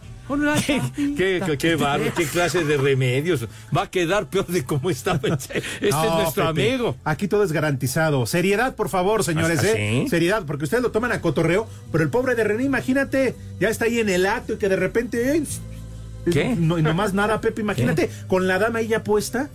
¿Qué, 0.66 1.42
qué, 1.46 1.58
qué 1.58 1.76
bárbaro, 1.76 2.14
qué 2.16 2.26
clase 2.26 2.64
de 2.64 2.78
remedios. 2.78 3.48
Va 3.76 3.84
a 3.84 3.90
quedar 3.90 4.28
peor 4.28 4.46
de 4.48 4.64
cómo 4.64 4.90
estaba. 4.90 5.20
Este 5.28 5.62
es 5.82 5.94
nuestro 5.96 6.54
Pepe, 6.54 6.72
amigo. 6.74 6.96
Aquí 7.04 7.28
todo 7.28 7.44
es 7.44 7.52
garantizado. 7.52 8.26
Seriedad, 8.26 8.76
por 8.76 8.90
favor, 8.90 9.24
señores, 9.24 9.60
¿Ah, 9.64 9.68
¿eh? 9.76 10.02
sí? 10.04 10.10
Seriedad, 10.10 10.44
porque 10.46 10.66
ustedes 10.66 10.84
lo 10.84 10.92
toman 10.92 11.12
a 11.12 11.22
cotorreo, 11.22 11.68
pero 11.92 12.04
el 12.04 12.10
pobre 12.10 12.36
de 12.36 12.44
René, 12.44 12.64
imagínate, 12.64 13.36
ya 13.60 13.70
está 13.70 13.86
ahí 13.86 14.00
en 14.00 14.10
el 14.10 14.26
acto 14.26 14.54
y 14.54 14.58
que 14.58 14.70
de 14.70 14.76
repente. 14.76 15.42
¿Qué? 16.32 16.56
No, 16.58 16.78
y 16.78 16.84
nomás 16.84 17.14
nada, 17.14 17.42
Pepe, 17.42 17.62
imagínate, 17.62 18.10
con 18.28 18.48
la 18.48 18.60
dama 18.60 18.80
ahí 18.80 18.88
ya 18.88 19.04
puesta. 19.04 19.50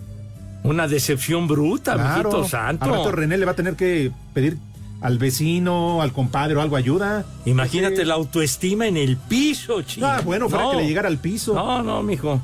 Una 0.65 0.89
decepción 0.89 1.47
bruta, 1.47 1.93
Claro. 1.95 2.31
mijito 2.31 2.49
santo. 2.49 2.85
Al 2.87 2.91
rato 2.91 3.13
René 3.13 3.37
le 3.37 3.45
va 3.45 3.53
a 3.53 3.57
tener 3.57 3.75
que 3.77 4.11
pedir 4.33 4.57
al 5.01 5.19
vecino, 5.19 6.01
al 6.03 6.13
compadre 6.13 6.57
o 6.57 6.61
algo 6.61 6.77
ayuda. 6.77 7.25
Imagínate 7.45 8.05
la 8.05 8.15
autoestima 8.15 8.87
en 8.87 8.97
el 8.97 9.17
piso, 9.17 9.83
chico. 9.83 10.07
Ah, 10.07 10.21
bueno, 10.25 10.49
para 10.49 10.71
que 10.71 10.77
le 10.79 10.87
llegara 10.87 11.09
al 11.09 11.19
piso. 11.19 11.55
No, 11.55 11.83
no, 11.83 12.03
mijo. 12.03 12.41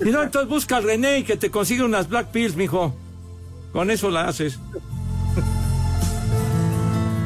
Y 0.00 0.10
no, 0.10 0.22
entonces 0.22 0.48
busca 0.48 0.76
al 0.76 0.84
René 0.84 1.18
y 1.18 1.22
que 1.22 1.36
te 1.36 1.50
consiga 1.50 1.84
unas 1.84 2.08
Black 2.08 2.28
Pills, 2.28 2.56
mijo. 2.56 2.94
Con 3.72 3.90
eso 3.90 4.10
la 4.10 4.28
haces. 4.28 4.58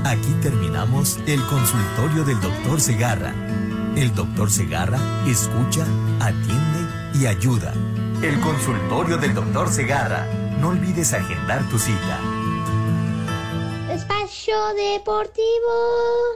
Aquí 0.05 0.33
terminamos 0.43 1.19
el 1.27 1.43
consultorio 1.43 2.25
del 2.25 2.41
doctor 2.41 2.81
Segarra. 2.81 3.35
El 3.97 4.15
doctor 4.15 4.51
Segarra 4.51 4.99
escucha, 5.27 5.87
atiende 6.21 7.19
y 7.21 7.27
ayuda. 7.27 7.75
El 8.23 8.39
consultorio 8.41 9.19
del 9.19 9.35
doctor 9.35 9.69
Segarra. 9.69 10.27
No 10.61 10.69
olvides 10.69 11.13
agendar 11.13 11.63
tu 11.69 11.79
cita. 11.79 12.19
Espacio 14.49 14.74
Deportivo. 14.74 15.44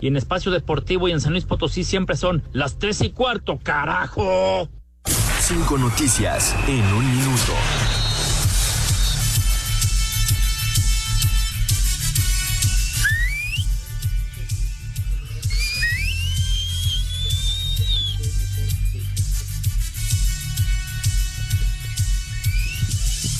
Y 0.02 0.06
en 0.08 0.16
Espacio 0.18 0.52
Deportivo 0.52 1.08
y 1.08 1.12
en 1.12 1.20
San 1.22 1.32
Luis 1.32 1.46
Potosí 1.46 1.82
siempre 1.82 2.14
son 2.14 2.42
las 2.52 2.78
tres 2.78 3.00
y 3.00 3.10
cuarto, 3.10 3.58
carajo. 3.62 4.68
Cinco 5.40 5.78
noticias 5.78 6.54
en 6.68 6.84
un 6.92 7.10
minuto. 7.10 7.52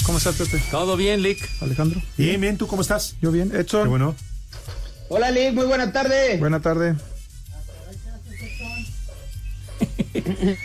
¿Cómo 0.06 0.16
estás, 0.16 0.36
Pepe? 0.36 0.62
¿Todo 0.70 0.96
bien, 0.96 1.22
Lick? 1.22 1.46
Alejandro. 1.60 2.00
Bien, 2.16 2.40
bien, 2.40 2.56
¿tú 2.56 2.66
cómo 2.66 2.80
estás? 2.80 3.16
Yo 3.20 3.30
bien. 3.30 3.54
Edson. 3.54 3.82
Qué 3.82 3.88
bueno. 3.88 4.16
Hola, 5.14 5.30
Lick, 5.30 5.52
muy 5.52 5.66
buena 5.66 5.92
tarde. 5.92 6.38
Buena 6.38 6.60
tarde. 6.60 6.96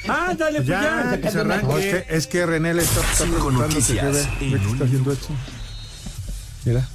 Ándale, 0.07 0.59
pues 0.59 0.67
ya. 0.67 1.11
Ya, 1.11 1.21
que 1.21 1.31
se 1.31 1.39
arranque. 1.41 1.67
No, 1.67 1.77
es, 1.77 2.05
que, 2.05 2.15
es 2.15 2.27
que 2.27 2.45
René 2.45 2.73
le 2.73 2.83
está, 2.83 3.01
está 3.01 3.25
que 3.25 3.51
noticias 3.51 4.05
ve, 4.39 4.47
ve 4.49 4.57
que 4.57 4.67
un 4.67 4.73
está 4.73 4.85
haciendo 4.85 5.11
Edson. 5.11 5.35
Mira. 6.63 6.87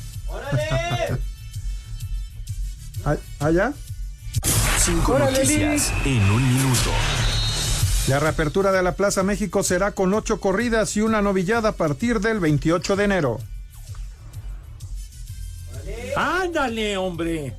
Ah, 3.05 3.17
¿Ah, 3.41 3.51
ya? 3.51 3.75
Cinco 4.79 5.19
noticias 5.19 5.93
en 6.07 6.23
un 6.31 6.55
minuto. 6.55 6.91
La 8.09 8.19
reapertura 8.19 8.73
de 8.73 8.83
la 8.83 8.93
Plaza 8.93 9.23
México 9.25 9.63
será 9.63 9.93
con 9.93 10.15
ocho 10.15 10.41
corridas 10.41 10.97
y 10.97 11.03
una 11.03 11.21
novillada 11.21 11.69
a 11.69 11.73
partir 11.73 12.21
del 12.21 12.41
28 12.41 12.97
de 12.97 13.05
enero. 13.05 13.41
Ándale, 16.17 16.97
hombre. 16.97 17.57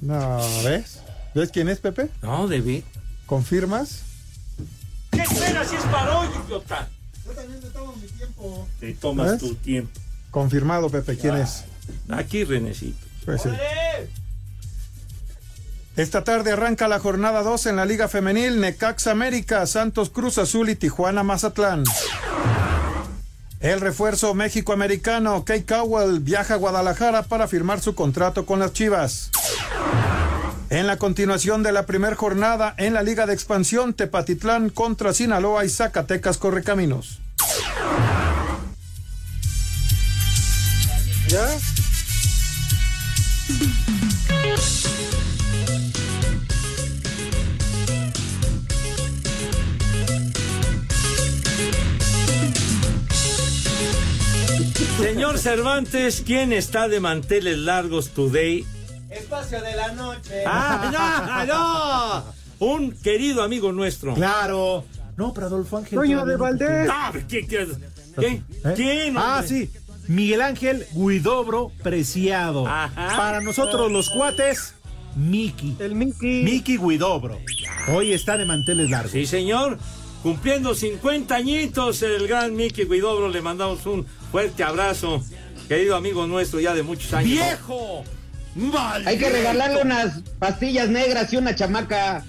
No, 0.00 0.38
¿ves? 0.64 1.00
¿Ves 1.34 1.50
quién 1.50 1.68
es, 1.68 1.78
Pepe? 1.80 2.08
No, 2.22 2.46
David. 2.48 2.82
¿Confirmas? 3.26 4.00
¿Qué 5.10 5.22
esperas 5.22 5.68
si 5.68 5.76
es 5.76 5.82
para 5.84 6.18
hoy, 6.18 6.28
idiota? 6.46 6.88
Yo 7.24 7.32
también 7.32 7.60
te 7.60 7.68
tomo 7.70 7.94
mi 7.96 8.06
tiempo. 8.08 8.68
Te 8.80 8.92
tomas 8.94 9.30
¿Ves? 9.32 9.40
tu 9.40 9.54
tiempo. 9.56 10.00
Confirmado, 10.30 10.90
Pepe, 10.90 11.16
¿quién 11.16 11.34
Ah. 11.36 11.40
es? 11.42 11.64
Aquí, 12.10 12.44
Renecito. 12.44 12.98
Pues 13.24 13.42
sí. 13.42 13.48
Esta 15.96 16.24
tarde 16.24 16.50
arranca 16.52 16.88
la 16.88 16.98
jornada 16.98 17.42
2 17.42 17.66
en 17.66 17.76
la 17.76 17.84
Liga 17.86 18.08
Femenil, 18.08 18.60
Necaxa 18.60 19.12
América, 19.12 19.64
Santos 19.66 20.10
Cruz 20.10 20.38
Azul 20.38 20.68
y 20.68 20.74
Tijuana 20.74 21.22
Mazatlán. 21.22 21.84
El 23.64 23.80
refuerzo 23.80 24.34
México-americano, 24.34 25.42
Kay 25.46 25.62
Cowell, 25.62 26.20
viaja 26.20 26.52
a 26.52 26.56
Guadalajara 26.58 27.22
para 27.22 27.48
firmar 27.48 27.80
su 27.80 27.94
contrato 27.94 28.44
con 28.44 28.58
las 28.58 28.74
Chivas. 28.74 29.30
En 30.68 30.86
la 30.86 30.98
continuación 30.98 31.62
de 31.62 31.72
la 31.72 31.86
primera 31.86 32.14
jornada 32.14 32.74
en 32.76 32.92
la 32.92 33.02
Liga 33.02 33.24
de 33.24 33.32
Expansión, 33.32 33.94
Tepatitlán 33.94 34.68
contra 34.68 35.14
Sinaloa 35.14 35.64
y 35.64 35.70
Zacatecas 35.70 36.36
Correcaminos. 36.36 37.20
¿Ya? 41.28 41.48
Señor 54.74 55.38
Cervantes, 55.38 56.22
¿quién 56.26 56.52
está 56.52 56.88
de 56.88 56.98
manteles 57.00 57.58
largos 57.58 58.10
today? 58.10 58.66
Espacio 59.10 59.60
de 59.62 59.76
la 59.76 59.92
noche. 59.92 60.42
¡Ah, 60.46 61.44
no! 61.46 62.24
no! 62.60 62.66
Un 62.74 62.92
querido 62.92 63.42
amigo 63.42 63.72
nuestro. 63.72 64.14
Claro. 64.14 64.84
No, 65.16 65.32
pero 65.32 65.46
Adolfo 65.46 65.76
Ángel. 65.78 65.98
Toño 65.98 66.24
de 66.26 66.36
Valdés. 66.36 66.88
Ah, 66.90 67.12
¿qué- 67.28 67.46
qué- 67.46 67.68
qué- 68.18 68.26
¿Eh? 68.26 68.42
¿Quién? 68.74 69.14
Ah, 69.16 69.42
sí. 69.46 69.70
Miguel 70.08 70.42
Ángel 70.42 70.86
Guidobro 70.92 71.70
Preciado. 71.82 72.66
Ajá. 72.66 73.16
Para 73.16 73.40
nosotros 73.40 73.90
los 73.92 74.10
cuates, 74.10 74.74
Miki. 75.16 75.76
El 75.78 75.94
Mickey. 75.94 76.42
Miki 76.42 76.76
Guidobro. 76.78 77.38
Hoy 77.88 78.12
está 78.12 78.36
de 78.36 78.44
manteles 78.44 78.90
largos. 78.90 79.12
Sí, 79.12 79.24
señor. 79.26 79.78
Cumpliendo 80.24 80.74
50 80.74 81.34
añitos, 81.34 82.00
el 82.00 82.26
gran 82.26 82.56
Mickey 82.56 82.86
Guidobro, 82.86 83.28
le 83.28 83.42
mandamos 83.42 83.84
un 83.84 84.06
fuerte 84.32 84.64
abrazo. 84.64 85.22
Querido 85.68 85.96
amigo 85.96 86.26
nuestro, 86.26 86.60
ya 86.60 86.72
de 86.74 86.82
muchos 86.82 87.12
años. 87.12 87.32
¡Viejo! 87.32 88.04
Hay 89.04 89.18
que 89.18 89.28
regalarle 89.28 89.82
unas 89.82 90.22
pastillas 90.38 90.88
negras 90.88 91.30
y 91.30 91.36
una 91.36 91.54
chamaca. 91.54 92.24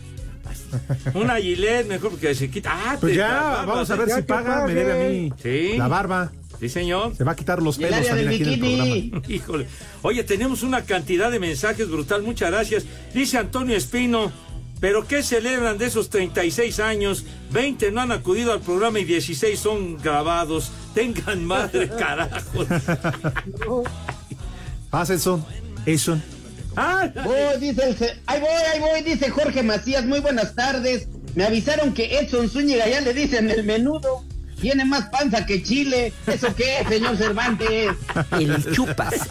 Una 1.14 1.38
gilet, 1.38 1.88
mejor 1.88 2.12
porque 2.12 2.36
se 2.36 2.50
quita. 2.50 2.72
Ah, 2.74 2.98
Pues 3.00 3.16
ya, 3.16 3.30
barba, 3.30 3.66
vamos 3.66 3.90
a 3.90 3.96
ver 3.96 4.10
si 4.10 4.22
paga, 4.24 4.68
me 4.68 4.74
debe 4.74 4.92
a 4.92 5.10
mí. 5.10 5.34
Sí. 5.42 5.78
La 5.78 5.88
barba. 5.88 6.34
Sí, 6.60 6.68
señor. 6.68 7.16
Se 7.16 7.24
va 7.24 7.32
a 7.32 7.36
quitar 7.36 7.62
los 7.62 7.78
pelos 7.78 8.06
también 8.06 8.28
aquí 8.28 8.44
en 8.44 8.50
el 8.50 8.60
bikini. 8.60 9.10
programa. 9.10 9.28
Híjole. 9.34 9.68
Oye, 10.02 10.24
tenemos 10.26 10.64
una 10.64 10.84
cantidad 10.84 11.32
de 11.32 11.40
mensajes 11.40 11.88
brutal. 11.90 12.24
Muchas 12.24 12.52
gracias. 12.52 12.86
Dice 13.14 13.38
Antonio 13.38 13.76
Espino. 13.78 14.32
¿Pero 14.80 15.08
qué 15.08 15.24
celebran 15.24 15.78
de 15.78 15.86
esos 15.86 16.10
36 16.10 16.80
años? 16.80 17.26
20 17.52 17.92
no 17.92 18.02
han 18.02 18.12
acudido 18.12 18.52
al 18.52 18.62
programa 18.62 19.00
y 19.00 19.06
16 19.06 19.60
son 19.60 19.98
grabados. 20.02 20.72
Tengan 20.94 21.46
madre, 21.46 21.90
carajo. 22.00 22.66
Haz 24.92 25.10
eso. 25.10 25.46
Eso. 25.86 26.18
Ah, 26.76 27.10
Voy, 27.24 27.60
dice 27.60 27.84
el 27.90 27.96
ahí 28.26 28.42
voy, 28.42 28.50
ahí 28.50 28.80
voy, 28.82 29.02
dice 29.02 29.30
Jorge 29.30 29.64
Macías, 29.64 30.06
muy 30.06 30.20
buenas 30.20 30.56
tardes. 30.56 31.08
Me 31.34 31.46
avisaron 31.46 31.94
que 31.94 32.20
Edson 32.20 32.50
Zúñiga 32.50 32.88
ya 32.88 33.00
le 33.02 33.14
dicen 33.14 33.50
el 33.50 33.64
menudo. 33.64 34.26
Tiene 34.60 34.86
más 34.86 35.10
panza 35.10 35.46
que 35.46 35.62
chile. 35.62 36.14
¿Eso 36.28 36.56
qué, 36.56 36.86
señor 36.88 37.18
Cervantes? 37.18 37.92
El 38.32 38.74
chupas. 38.74 39.30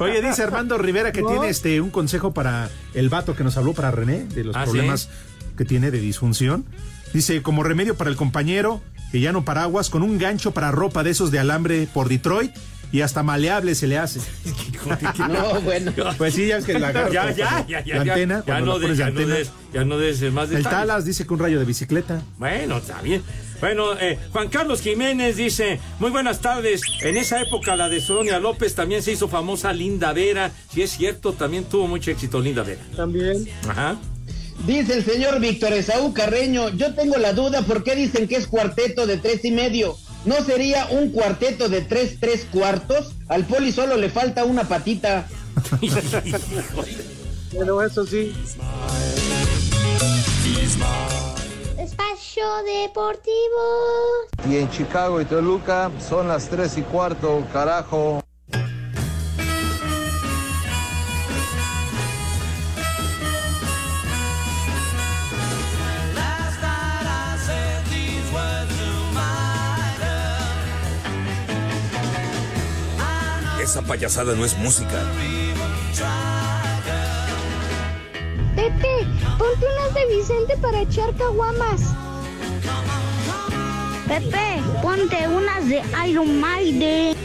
Oye, 0.00 0.22
dice 0.22 0.42
Armando 0.42 0.78
Rivera 0.78 1.12
que 1.12 1.22
tiene 1.22 1.48
este 1.48 1.80
un 1.80 1.90
consejo 1.90 2.32
para 2.32 2.70
el 2.94 3.08
vato 3.08 3.34
que 3.34 3.44
nos 3.44 3.56
habló 3.56 3.74
para 3.74 3.90
René 3.90 4.24
de 4.24 4.44
los 4.44 4.56
¿Ah, 4.56 4.64
problemas 4.64 5.08
que 5.56 5.64
tiene 5.64 5.90
de 5.90 6.00
disfunción. 6.00 6.64
Dice, 7.12 7.42
como 7.42 7.62
remedio 7.62 7.96
para 7.96 8.10
el 8.10 8.16
compañero, 8.16 8.82
que 9.12 9.20
ya 9.20 9.32
no 9.32 9.44
paraguas, 9.44 9.88
con 9.88 10.02
un 10.02 10.18
gancho 10.18 10.50
para 10.50 10.72
ropa 10.72 11.04
de 11.04 11.10
esos 11.10 11.30
de 11.30 11.38
alambre 11.38 11.86
por 11.92 12.08
Detroit 12.08 12.52
y 12.94 13.00
hasta 13.00 13.24
maleable 13.24 13.74
se 13.74 13.88
le 13.88 13.98
hace. 13.98 14.20
No, 15.28 15.60
bueno. 15.62 15.92
Pues 16.16 16.34
sí, 16.34 16.46
ya 16.46 16.58
es 16.58 16.64
que 16.64 16.78
la 16.78 16.92
ya, 16.92 17.32
ya, 17.32 17.66
ya, 17.66 17.84
ya. 17.84 17.94
la 17.96 18.02
antena, 18.02 18.44
ya, 18.46 18.60
no 18.60 18.78
des, 18.78 18.82
pones 18.82 18.98
de 18.98 19.04
ya, 19.04 19.10
no 19.10 19.18
antena. 19.18 19.34
des, 19.34 19.50
ya 19.72 19.84
no 19.84 19.98
des 19.98 20.32
más 20.32 20.50
El. 20.52 20.62
Talas 20.62 21.04
dice 21.04 21.26
que 21.26 21.32
un 21.32 21.40
rayo 21.40 21.58
de 21.58 21.64
bicicleta. 21.64 22.22
Bueno, 22.38 22.76
está 22.76 23.00
bien. 23.02 23.22
Bueno, 23.60 23.98
eh, 23.98 24.18
Juan 24.30 24.48
Carlos 24.48 24.80
Jiménez 24.80 25.36
dice, 25.36 25.80
muy 25.98 26.10
buenas 26.10 26.40
tardes. 26.40 26.82
En 27.00 27.16
esa 27.16 27.40
época 27.40 27.74
la 27.74 27.88
de 27.88 28.00
Sonia 28.00 28.38
López 28.38 28.74
también 28.74 29.02
se 29.02 29.10
hizo 29.10 29.26
famosa 29.26 29.72
Linda 29.72 30.12
Vera. 30.12 30.52
Si 30.72 30.82
es 30.82 30.90
cierto, 30.90 31.32
también 31.32 31.64
tuvo 31.64 31.88
mucho 31.88 32.12
éxito 32.12 32.38
Linda 32.40 32.62
Vera. 32.62 32.82
También. 32.94 33.48
Ajá. 33.66 33.96
Dice 34.66 34.94
el 34.94 35.04
señor 35.04 35.40
Víctor 35.40 35.72
Esaú 35.72 36.14
Carreño, 36.14 36.68
yo 36.70 36.94
tengo 36.94 37.16
la 37.16 37.32
duda 37.32 37.62
por 37.62 37.82
qué 37.82 37.96
dicen 37.96 38.28
que 38.28 38.36
es 38.36 38.46
cuarteto 38.46 39.06
de 39.06 39.16
tres 39.18 39.44
y 39.44 39.50
medio. 39.50 39.96
¿No 40.24 40.42
sería 40.42 40.86
un 40.90 41.10
cuarteto 41.10 41.68
de 41.68 41.82
tres 41.82 42.18
tres 42.18 42.46
cuartos? 42.50 43.12
Al 43.28 43.44
poli 43.44 43.72
solo 43.72 43.96
le 43.96 44.08
falta 44.08 44.44
una 44.44 44.64
patita. 44.64 45.26
Pero 47.52 47.82
eso 47.82 48.06
sí. 48.06 48.34
Espacio 51.78 52.44
Deportivo. 52.64 53.30
Y 54.50 54.56
en 54.56 54.70
Chicago 54.70 55.20
y 55.20 55.24
Toluca 55.24 55.90
son 56.00 56.28
las 56.28 56.48
3 56.48 56.78
y 56.78 56.82
cuarto, 56.82 57.44
carajo. 57.52 58.22
Esa 73.64 73.80
payasada 73.80 74.34
no 74.34 74.44
es 74.44 74.58
música. 74.58 75.02
Pepe, 78.54 79.06
ponte 79.38 79.66
unas 79.74 79.94
de 79.94 80.14
Vicente 80.14 80.56
para 80.58 80.82
echar 80.82 81.14
caguamas. 81.16 81.80
Pepe, 84.06 84.62
ponte 84.82 85.28
unas 85.28 85.66
de 85.66 85.82
Iron 86.06 86.38
Maiden. 86.38 87.16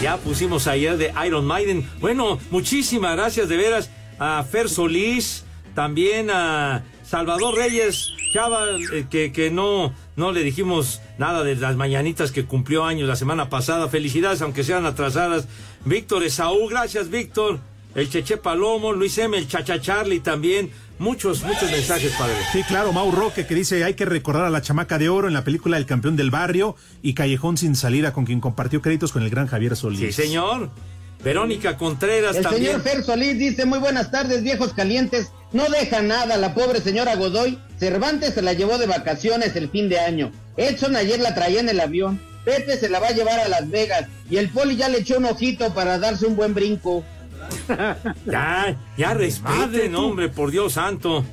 Ya 0.00 0.16
pusimos 0.18 0.68
ayer 0.68 0.96
de 0.96 1.12
Iron 1.26 1.44
Maiden. 1.44 1.90
Bueno, 1.98 2.38
muchísimas 2.52 3.16
gracias 3.16 3.48
de 3.48 3.56
veras 3.56 3.90
a 4.20 4.44
Fer 4.44 4.68
Solís, 4.68 5.44
también 5.74 6.30
a 6.30 6.84
Salvador 7.08 7.54
Reyes, 7.54 8.12
Chava, 8.32 8.66
eh, 8.92 9.06
que, 9.08 9.32
que 9.32 9.50
no, 9.50 9.94
no 10.16 10.30
le 10.32 10.42
dijimos 10.42 11.00
nada 11.16 11.42
de 11.42 11.56
las 11.56 11.74
mañanitas 11.76 12.32
que 12.32 12.44
cumplió 12.44 12.84
años 12.84 13.08
la 13.08 13.16
semana 13.16 13.48
pasada. 13.48 13.88
Felicidades, 13.88 14.42
aunque 14.42 14.62
sean 14.62 14.84
atrasadas. 14.84 15.48
Víctor 15.86 16.22
Esaú, 16.22 16.68
gracias 16.68 17.08
Víctor. 17.08 17.60
El 17.94 18.10
Cheche 18.10 18.36
Palomo, 18.36 18.92
Luis 18.92 19.16
M, 19.16 19.36
el 19.38 19.48
Chacha 19.48 19.80
Charlie 19.80 20.20
también. 20.20 20.70
Muchos, 20.98 21.42
muchos 21.44 21.70
mensajes, 21.70 22.12
padre. 22.18 22.34
Sí, 22.52 22.62
claro, 22.64 22.92
Mau 22.92 23.10
Roque 23.10 23.46
que 23.46 23.54
dice 23.54 23.84
hay 23.84 23.94
que 23.94 24.04
recordar 24.04 24.44
a 24.44 24.50
la 24.50 24.60
chamaca 24.60 24.98
de 24.98 25.08
oro 25.08 25.28
en 25.28 25.34
la 25.34 25.44
película 25.44 25.78
El 25.78 25.86
campeón 25.86 26.16
del 26.16 26.30
barrio 26.30 26.76
y 27.02 27.14
Callejón 27.14 27.56
sin 27.56 27.74
salida 27.76 28.12
con 28.12 28.26
quien 28.26 28.40
compartió 28.40 28.82
créditos 28.82 29.12
con 29.12 29.22
el 29.22 29.30
gran 29.30 29.46
Javier 29.46 29.76
Solís. 29.76 30.14
Sí, 30.14 30.24
señor. 30.24 30.70
Verónica 31.24 31.76
Contreras 31.78 32.36
El 32.36 32.42
también. 32.42 32.64
señor 32.66 32.82
Fer 32.82 33.02
Solís 33.02 33.38
dice, 33.38 33.64
muy 33.64 33.78
buenas 33.78 34.10
tardes, 34.10 34.42
viejos 34.42 34.74
calientes. 34.74 35.32
No 35.52 35.64
deja 35.68 36.02
nada 36.02 36.36
la 36.36 36.54
pobre 36.54 36.80
señora 36.80 37.16
Godoy. 37.16 37.58
Cervantes 37.78 38.34
se 38.34 38.42
la 38.42 38.52
llevó 38.52 38.76
de 38.78 38.86
vacaciones 38.86 39.56
el 39.56 39.70
fin 39.70 39.88
de 39.88 39.98
año. 39.98 40.32
Edson 40.56 40.96
ayer 40.96 41.20
la 41.20 41.34
traía 41.34 41.60
en 41.60 41.68
el 41.68 41.80
avión. 41.80 42.20
Pepe 42.44 42.76
se 42.76 42.88
la 42.88 42.98
va 42.98 43.08
a 43.08 43.12
llevar 43.12 43.38
a 43.40 43.48
Las 43.48 43.68
Vegas. 43.70 44.06
Y 44.30 44.36
el 44.36 44.48
poli 44.50 44.76
ya 44.76 44.88
le 44.88 44.98
echó 44.98 45.18
un 45.18 45.26
ojito 45.26 45.72
para 45.74 45.98
darse 45.98 46.26
un 46.26 46.36
buen 46.36 46.54
brinco. 46.54 47.04
Ya, 48.26 48.76
ya 48.96 49.14
respeten, 49.14 49.94
hombre, 49.94 50.28
por 50.28 50.50
Dios 50.50 50.74
santo. 50.74 51.24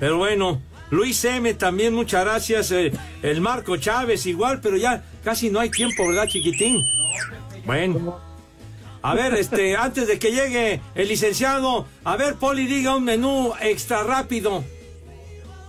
Pero 0.00 0.18
bueno, 0.18 0.60
Luis 0.90 1.24
M 1.24 1.52
también, 1.54 1.94
muchas 1.94 2.24
gracias. 2.24 2.70
eh, 2.72 2.92
el 3.22 3.40
Marco 3.40 3.76
Chávez 3.76 4.26
igual, 4.26 4.60
pero 4.60 4.76
ya 4.76 5.02
casi 5.22 5.48
no 5.50 5.60
hay 5.60 5.70
tiempo, 5.70 6.08
¿verdad, 6.08 6.26
chiquitín? 6.26 6.80
Bueno. 7.64 8.18
A 9.02 9.14
ver, 9.14 9.34
este, 9.34 9.76
antes 9.78 10.06
de 10.08 10.18
que 10.18 10.30
llegue 10.32 10.80
el 10.94 11.08
licenciado, 11.08 11.86
a 12.04 12.16
ver, 12.16 12.34
Poli, 12.34 12.66
diga 12.66 12.96
un 12.96 13.04
menú 13.04 13.52
extra 13.60 14.02
rápido. 14.02 14.64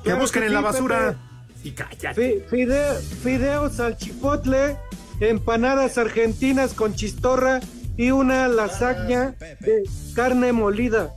Que 0.04 0.14
busquen 0.14 0.44
en 0.44 0.54
la 0.54 0.62
basura. 0.62 1.18
Y 1.64 1.72
cállate. 1.72 2.14
Fi- 2.50 2.56
fide- 2.56 3.00
fideos 3.24 3.80
al 3.80 3.96
chipotle 3.98 4.76
empanadas 5.20 6.00
argentinas 6.00 6.74
con 6.74 6.96
chistorra 6.96 7.60
y 7.98 8.10
una 8.10 8.48
lasaña 8.48 9.36
de 9.60 9.84
carne 10.16 10.52
molida. 10.54 11.14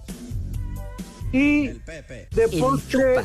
Y 1.32 1.68
de 1.68 2.48
postre 2.60 3.16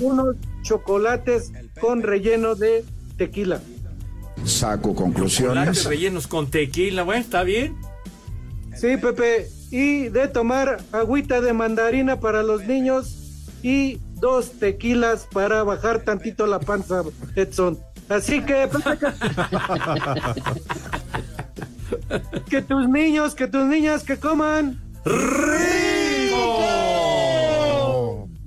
unos 0.00 0.36
chocolates 0.62 1.50
con 1.80 2.02
relleno 2.02 2.54
de 2.54 2.84
tequila. 3.16 3.60
Saco 4.44 4.90
Chocolates 4.90 5.02
conclusiones. 5.02 5.84
rellenos 5.84 6.26
con 6.28 6.50
tequila, 6.50 7.02
bueno, 7.02 7.20
está 7.20 7.42
bien. 7.42 7.76
Sí, 8.80 8.96
Pepe. 8.96 9.46
Y 9.70 10.08
de 10.08 10.26
tomar 10.26 10.78
agüita 10.90 11.42
de 11.42 11.52
mandarina 11.52 12.18
para 12.18 12.42
los 12.42 12.64
niños 12.64 13.52
y 13.62 13.98
dos 14.14 14.52
tequilas 14.52 15.28
para 15.30 15.62
bajar 15.64 16.00
tantito 16.00 16.46
la 16.46 16.60
panza, 16.60 17.02
Edson. 17.36 17.78
Así 18.08 18.40
que, 18.40 18.70
que, 22.08 22.42
que 22.48 22.62
tus 22.62 22.88
niños, 22.88 23.34
que 23.34 23.48
tus 23.48 23.66
niñas 23.66 24.02
que 24.02 24.16
coman 24.16 24.80
rico 25.04 26.40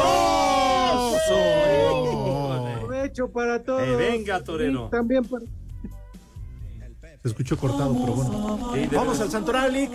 Provecho 2.78 3.32
para 3.32 3.61
todos. 3.64 3.82
Eh, 3.82 3.96
venga, 3.96 4.44
torero. 4.44 4.86
Y 4.86 4.90
también 4.90 5.24
para 5.24 5.44
Se 7.27 7.31
escuchó 7.31 7.59
cortado, 7.59 7.93
pero 7.93 8.14
bueno. 8.14 8.70
Sí, 8.72 8.89
Vamos 8.95 9.18
al 9.18 9.29
Santoral, 9.29 9.72
Lick. 9.72 9.91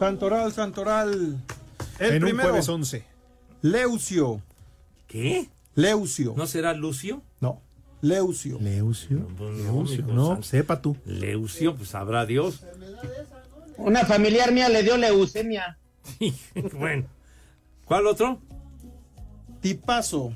Santoral, 0.00 0.52
Santoral. 0.52 1.38
El 2.00 2.10
en 2.10 2.24
un 2.24 2.28
primero. 2.30 2.48
jueves 2.48 2.68
11. 2.68 3.04
Leucio. 3.60 4.42
¿Qué? 5.06 5.48
Leucio. 5.76 6.34
¿No 6.36 6.44
será 6.48 6.74
Lucio? 6.74 7.22
No. 7.38 7.60
Leucio. 8.00 8.58
Leucio. 8.60 9.28
Pues 9.38 9.58
Leucio, 9.58 10.04
no, 10.08 10.42
sepa 10.42 10.82
tú. 10.82 10.96
Leucio, 11.06 11.76
pues 11.76 11.90
sabrá 11.90 12.26
Dios. 12.26 12.64
Una 13.76 14.04
familiar 14.04 14.50
mía 14.50 14.68
le 14.68 14.82
dio 14.82 14.96
leucemia. 14.96 15.78
bueno. 16.72 17.04
¿Cuál 17.84 18.08
otro? 18.08 18.40
Tipazo. 19.60 20.32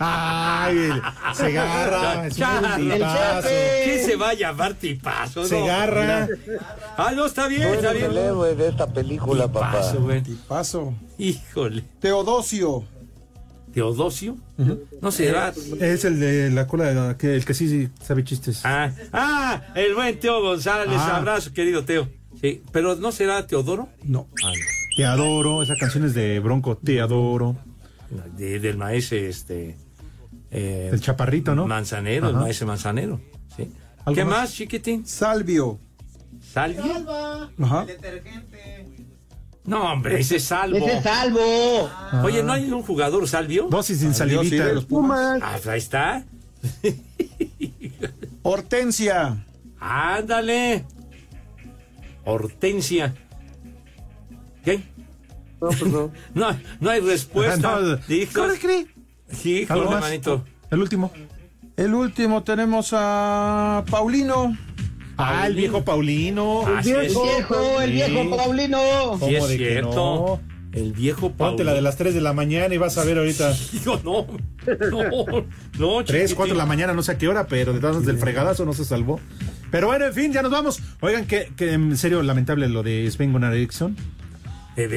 Ay, 0.00 0.90
se 1.34 1.46
agarra. 1.46 2.26
es 2.26 2.38
un 2.38 2.88
tipazo. 2.88 3.48
¿Quién 3.84 4.04
se 4.04 4.16
va 4.16 4.30
a 4.30 4.34
llamar 4.34 4.74
tipazo? 4.74 5.44
Se 5.44 5.58
No, 5.58 5.64
agarra. 5.64 6.28
Ah, 6.96 7.12
no, 7.14 7.26
está 7.26 7.48
bien, 7.48 7.62
está 7.62 7.92
bien. 7.92 8.16
héroe 8.16 8.54
de 8.54 8.68
esta 8.68 8.86
película, 8.86 9.46
Tipazo, 9.46 10.00
güey. 10.00 10.22
Tipazo. 10.22 10.94
Híjole. 11.18 11.84
Teodosio. 12.00 12.84
¿Teodosio? 13.72 14.36
No 15.00 15.10
será. 15.12 15.52
Es 15.80 16.04
el 16.04 16.18
de 16.20 16.50
la 16.50 16.66
cola, 16.66 17.16
que, 17.18 17.34
el 17.36 17.44
que 17.44 17.54
sí 17.54 17.88
sabe 18.02 18.24
chistes. 18.24 18.60
Ah, 18.64 18.90
ah, 19.12 19.62
el 19.74 19.94
buen 19.94 20.18
Teo 20.18 20.40
González. 20.42 20.96
Ah. 20.98 21.18
Abrazo, 21.18 21.52
querido 21.52 21.84
Teo. 21.84 22.08
Sí, 22.40 22.62
pero 22.72 22.96
¿no 22.96 23.12
será 23.12 23.46
Teodoro? 23.46 23.88
No. 24.04 24.28
Ah, 24.44 24.52
Te 24.96 25.04
adoro. 25.04 25.62
Esa 25.62 25.74
canción 25.78 26.04
es 26.04 26.14
de 26.14 26.38
Bronco. 26.40 26.76
Te 26.76 27.00
adoro. 27.00 27.56
De- 28.36 28.58
del 28.60 28.76
maestro, 28.76 29.18
este. 29.18 29.76
eh, 30.50 30.90
El 30.92 31.00
chaparrito, 31.00 31.54
¿no? 31.54 31.66
Manzanero, 31.66 32.28
el 32.30 32.36
maestro 32.36 32.66
Manzanero. 32.66 33.20
Sí. 33.56 33.70
¿Algo 34.04 34.14
¿Qué 34.14 34.24
más? 34.24 34.38
más, 34.40 34.52
chiquitín? 34.54 35.06
Salvio. 35.06 35.78
¿Salvio? 36.52 36.82
Ajá. 37.60 37.86
No, 39.64 39.92
hombre, 39.92 40.18
ese 40.20 40.36
es 40.36 40.44
salvo. 40.44 40.78
Ese 40.78 40.96
es 40.98 41.02
salvo. 41.02 41.90
Oye, 42.24 42.42
¿no 42.42 42.52
hay 42.52 42.70
un 42.72 42.82
jugador 42.82 43.28
salvio? 43.28 43.66
Dosis 43.68 43.98
sin 43.98 44.12
sí, 44.14 44.18
salivita. 44.18 44.66
de 44.66 44.74
los 44.74 44.86
Pumas. 44.86 45.40
Ah, 45.42 45.58
ahí 45.70 45.78
está. 45.78 46.24
Hortensia. 48.42 49.44
Ándale. 49.78 50.84
Hortensia. 52.24 53.14
¿Qué? 54.64 54.82
No, 55.60 55.68
pues 55.68 55.86
no. 55.86 56.10
No, 56.34 56.56
no 56.80 56.90
hay 56.90 57.00
respuesta. 57.00 57.76
Ah, 57.76 57.80
no. 57.82 57.96
Dijo. 58.08 58.32
Corre, 58.40 58.58
Cri. 58.58 58.86
Sí, 59.30 59.66
hermanito. 59.68 60.44
El 60.70 60.80
último. 60.80 61.12
El 61.76 61.94
último 61.94 62.42
tenemos 62.42 62.90
a 62.92 63.84
Paulino. 63.90 64.56
Ah, 65.16 65.46
el 65.46 65.54
viejo 65.54 65.84
Paulino. 65.84 66.62
Ah, 66.66 66.82
sí, 66.82 66.90
El 66.92 67.06
es- 67.06 67.12
viejo, 67.14 67.80
el 67.80 67.92
viejo 67.92 68.22
Sí. 68.22 68.30
Paulino. 68.36 68.78
sí 69.14 69.18
¿Cómo 69.20 69.30
es 69.30 69.46
cierto. 69.48 70.40
El 70.70 70.92
viejo 70.92 71.32
Ponte 71.32 71.64
la 71.64 71.72
de 71.72 71.80
las 71.80 71.96
3 71.96 72.14
de 72.14 72.20
la 72.20 72.32
mañana 72.34 72.72
y 72.74 72.78
vas 72.78 72.98
a 72.98 73.04
ver 73.04 73.18
ahorita. 73.18 73.52
Digo, 73.72 74.00
no. 74.04 74.26
No, 74.90 75.46
no, 75.78 76.04
3, 76.04 76.20
chiquitín. 76.20 76.36
4 76.36 76.54
de 76.54 76.58
la 76.58 76.66
mañana, 76.66 76.92
no 76.92 77.02
sé 77.02 77.12
a 77.12 77.18
qué 77.18 77.26
hora, 77.26 77.46
pero 77.46 77.72
de 77.72 77.80
todas 77.80 78.04
del 78.04 78.18
fregadazo 78.18 78.64
no 78.64 78.74
se 78.74 78.84
salvó. 78.84 79.18
Pero 79.70 79.86
bueno, 79.88 80.04
en 80.06 80.12
fin, 80.14 80.32
ya 80.32 80.42
nos 80.42 80.52
vamos. 80.52 80.80
Oigan, 81.00 81.26
que, 81.26 81.50
que 81.56 81.72
en 81.72 81.96
serio 81.96 82.22
lamentable 82.22 82.68
lo 82.68 82.82
de 82.82 83.10
Sven 83.10 83.32
Gunnar 83.32 83.54
Eriksson. 83.54 83.96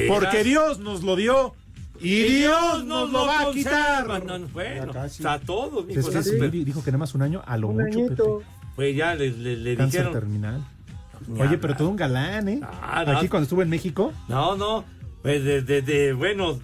Porque 0.08 0.44
Dios 0.44 0.78
nos 0.78 1.02
lo 1.02 1.16
dio 1.16 1.54
y 2.00 2.22
Dios 2.22 2.84
nos 2.84 3.10
lo 3.10 3.26
va 3.26 3.42
a 3.42 3.52
quitar. 3.52 4.24
No, 4.24 4.38
no, 4.38 4.48
bueno, 4.48 5.04
está 5.04 5.38
todo, 5.38 5.82
mijo. 5.84 6.00
Es 6.00 6.30
que 6.30 6.48
dijo 6.50 6.82
que 6.82 6.90
nada 6.90 6.98
más 6.98 7.14
un 7.14 7.22
año, 7.22 7.42
a 7.46 7.56
lo 7.56 7.68
Un 7.68 7.76
mucho. 7.84 8.38
Pepe. 8.38 8.46
Pues 8.76 8.96
ya 8.96 9.14
le, 9.14 9.30
le, 9.30 9.56
le 9.56 9.76
dijeron. 9.76 10.12
terminal. 10.12 10.64
Ni 11.28 11.34
Oye, 11.34 11.42
hablar. 11.44 11.60
pero 11.60 11.76
todo 11.76 11.88
un 11.90 11.96
galán, 11.96 12.48
¿eh? 12.48 12.60
Ah, 12.62 13.04
no. 13.06 13.18
Aquí 13.18 13.28
cuando 13.28 13.44
estuvo 13.44 13.62
en 13.62 13.68
México. 13.68 14.12
No, 14.28 14.56
no. 14.56 14.84
Pues 15.22 15.44
de, 15.44 15.62
de, 15.62 15.82
de- 15.82 16.12
bueno, 16.14 16.58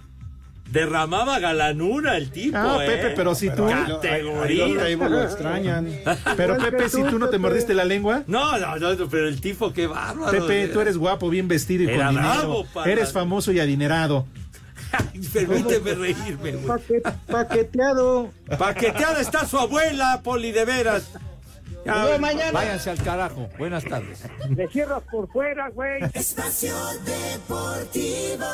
derramaba 0.71 1.39
galanura 1.39 2.15
el 2.17 2.31
tipo. 2.31 2.57
Ah, 2.57 2.77
¿eh? 2.81 2.87
Pepe, 2.87 3.13
pero 3.15 3.35
si 3.35 3.49
tú. 3.49 3.65
Ahí 3.65 3.85
lo- 3.87 4.01
ahí 4.43 4.57
lo- 4.73 4.81
ahí 4.83 4.95
lo 4.95 5.23
extrañan. 5.23 5.89
Pero 6.37 6.57
Pepe, 6.57 6.89
si 6.89 7.03
tú 7.03 7.17
no 7.19 7.29
te 7.29 7.37
mordiste 7.37 7.73
la 7.73 7.85
lengua. 7.85 8.23
No, 8.27 8.57
no, 8.57 8.75
no, 8.77 9.09
pero 9.09 9.27
el 9.27 9.41
tipo, 9.41 9.73
qué 9.73 9.87
bárbaro. 9.87 10.31
Pepe, 10.31 10.67
tú 10.67 10.81
eres 10.81 10.97
guapo, 10.97 11.29
bien 11.29 11.47
vestido 11.47 11.83
y 11.83 11.89
Era 11.93 12.07
con 12.07 12.15
dinero. 12.15 12.65
para- 12.73 12.91
Eres 12.91 13.11
famoso 13.11 13.51
y 13.51 13.59
adinerado. 13.59 14.25
Permíteme 15.33 15.93
reírme, 15.93 16.51
güey. 16.53 16.65
Paque- 16.65 17.01
paqueteado. 17.27 18.31
Paqueteada 18.57 19.21
está 19.21 19.45
su 19.45 19.59
abuela, 19.59 20.21
Poli, 20.23 20.51
de 20.51 20.65
veras. 20.65 21.11
Ya, 21.85 22.17
mañana. 22.19 22.51
Váyanse 22.51 22.89
al 22.89 22.97
carajo. 23.01 23.49
Buenas 23.57 23.83
tardes. 23.85 24.23
Le 24.49 24.67
cierras 24.67 25.01
por 25.09 25.31
fuera, 25.31 25.69
güey. 25.69 26.01
Espacio 26.13 26.73
Deportivo. 27.05 28.45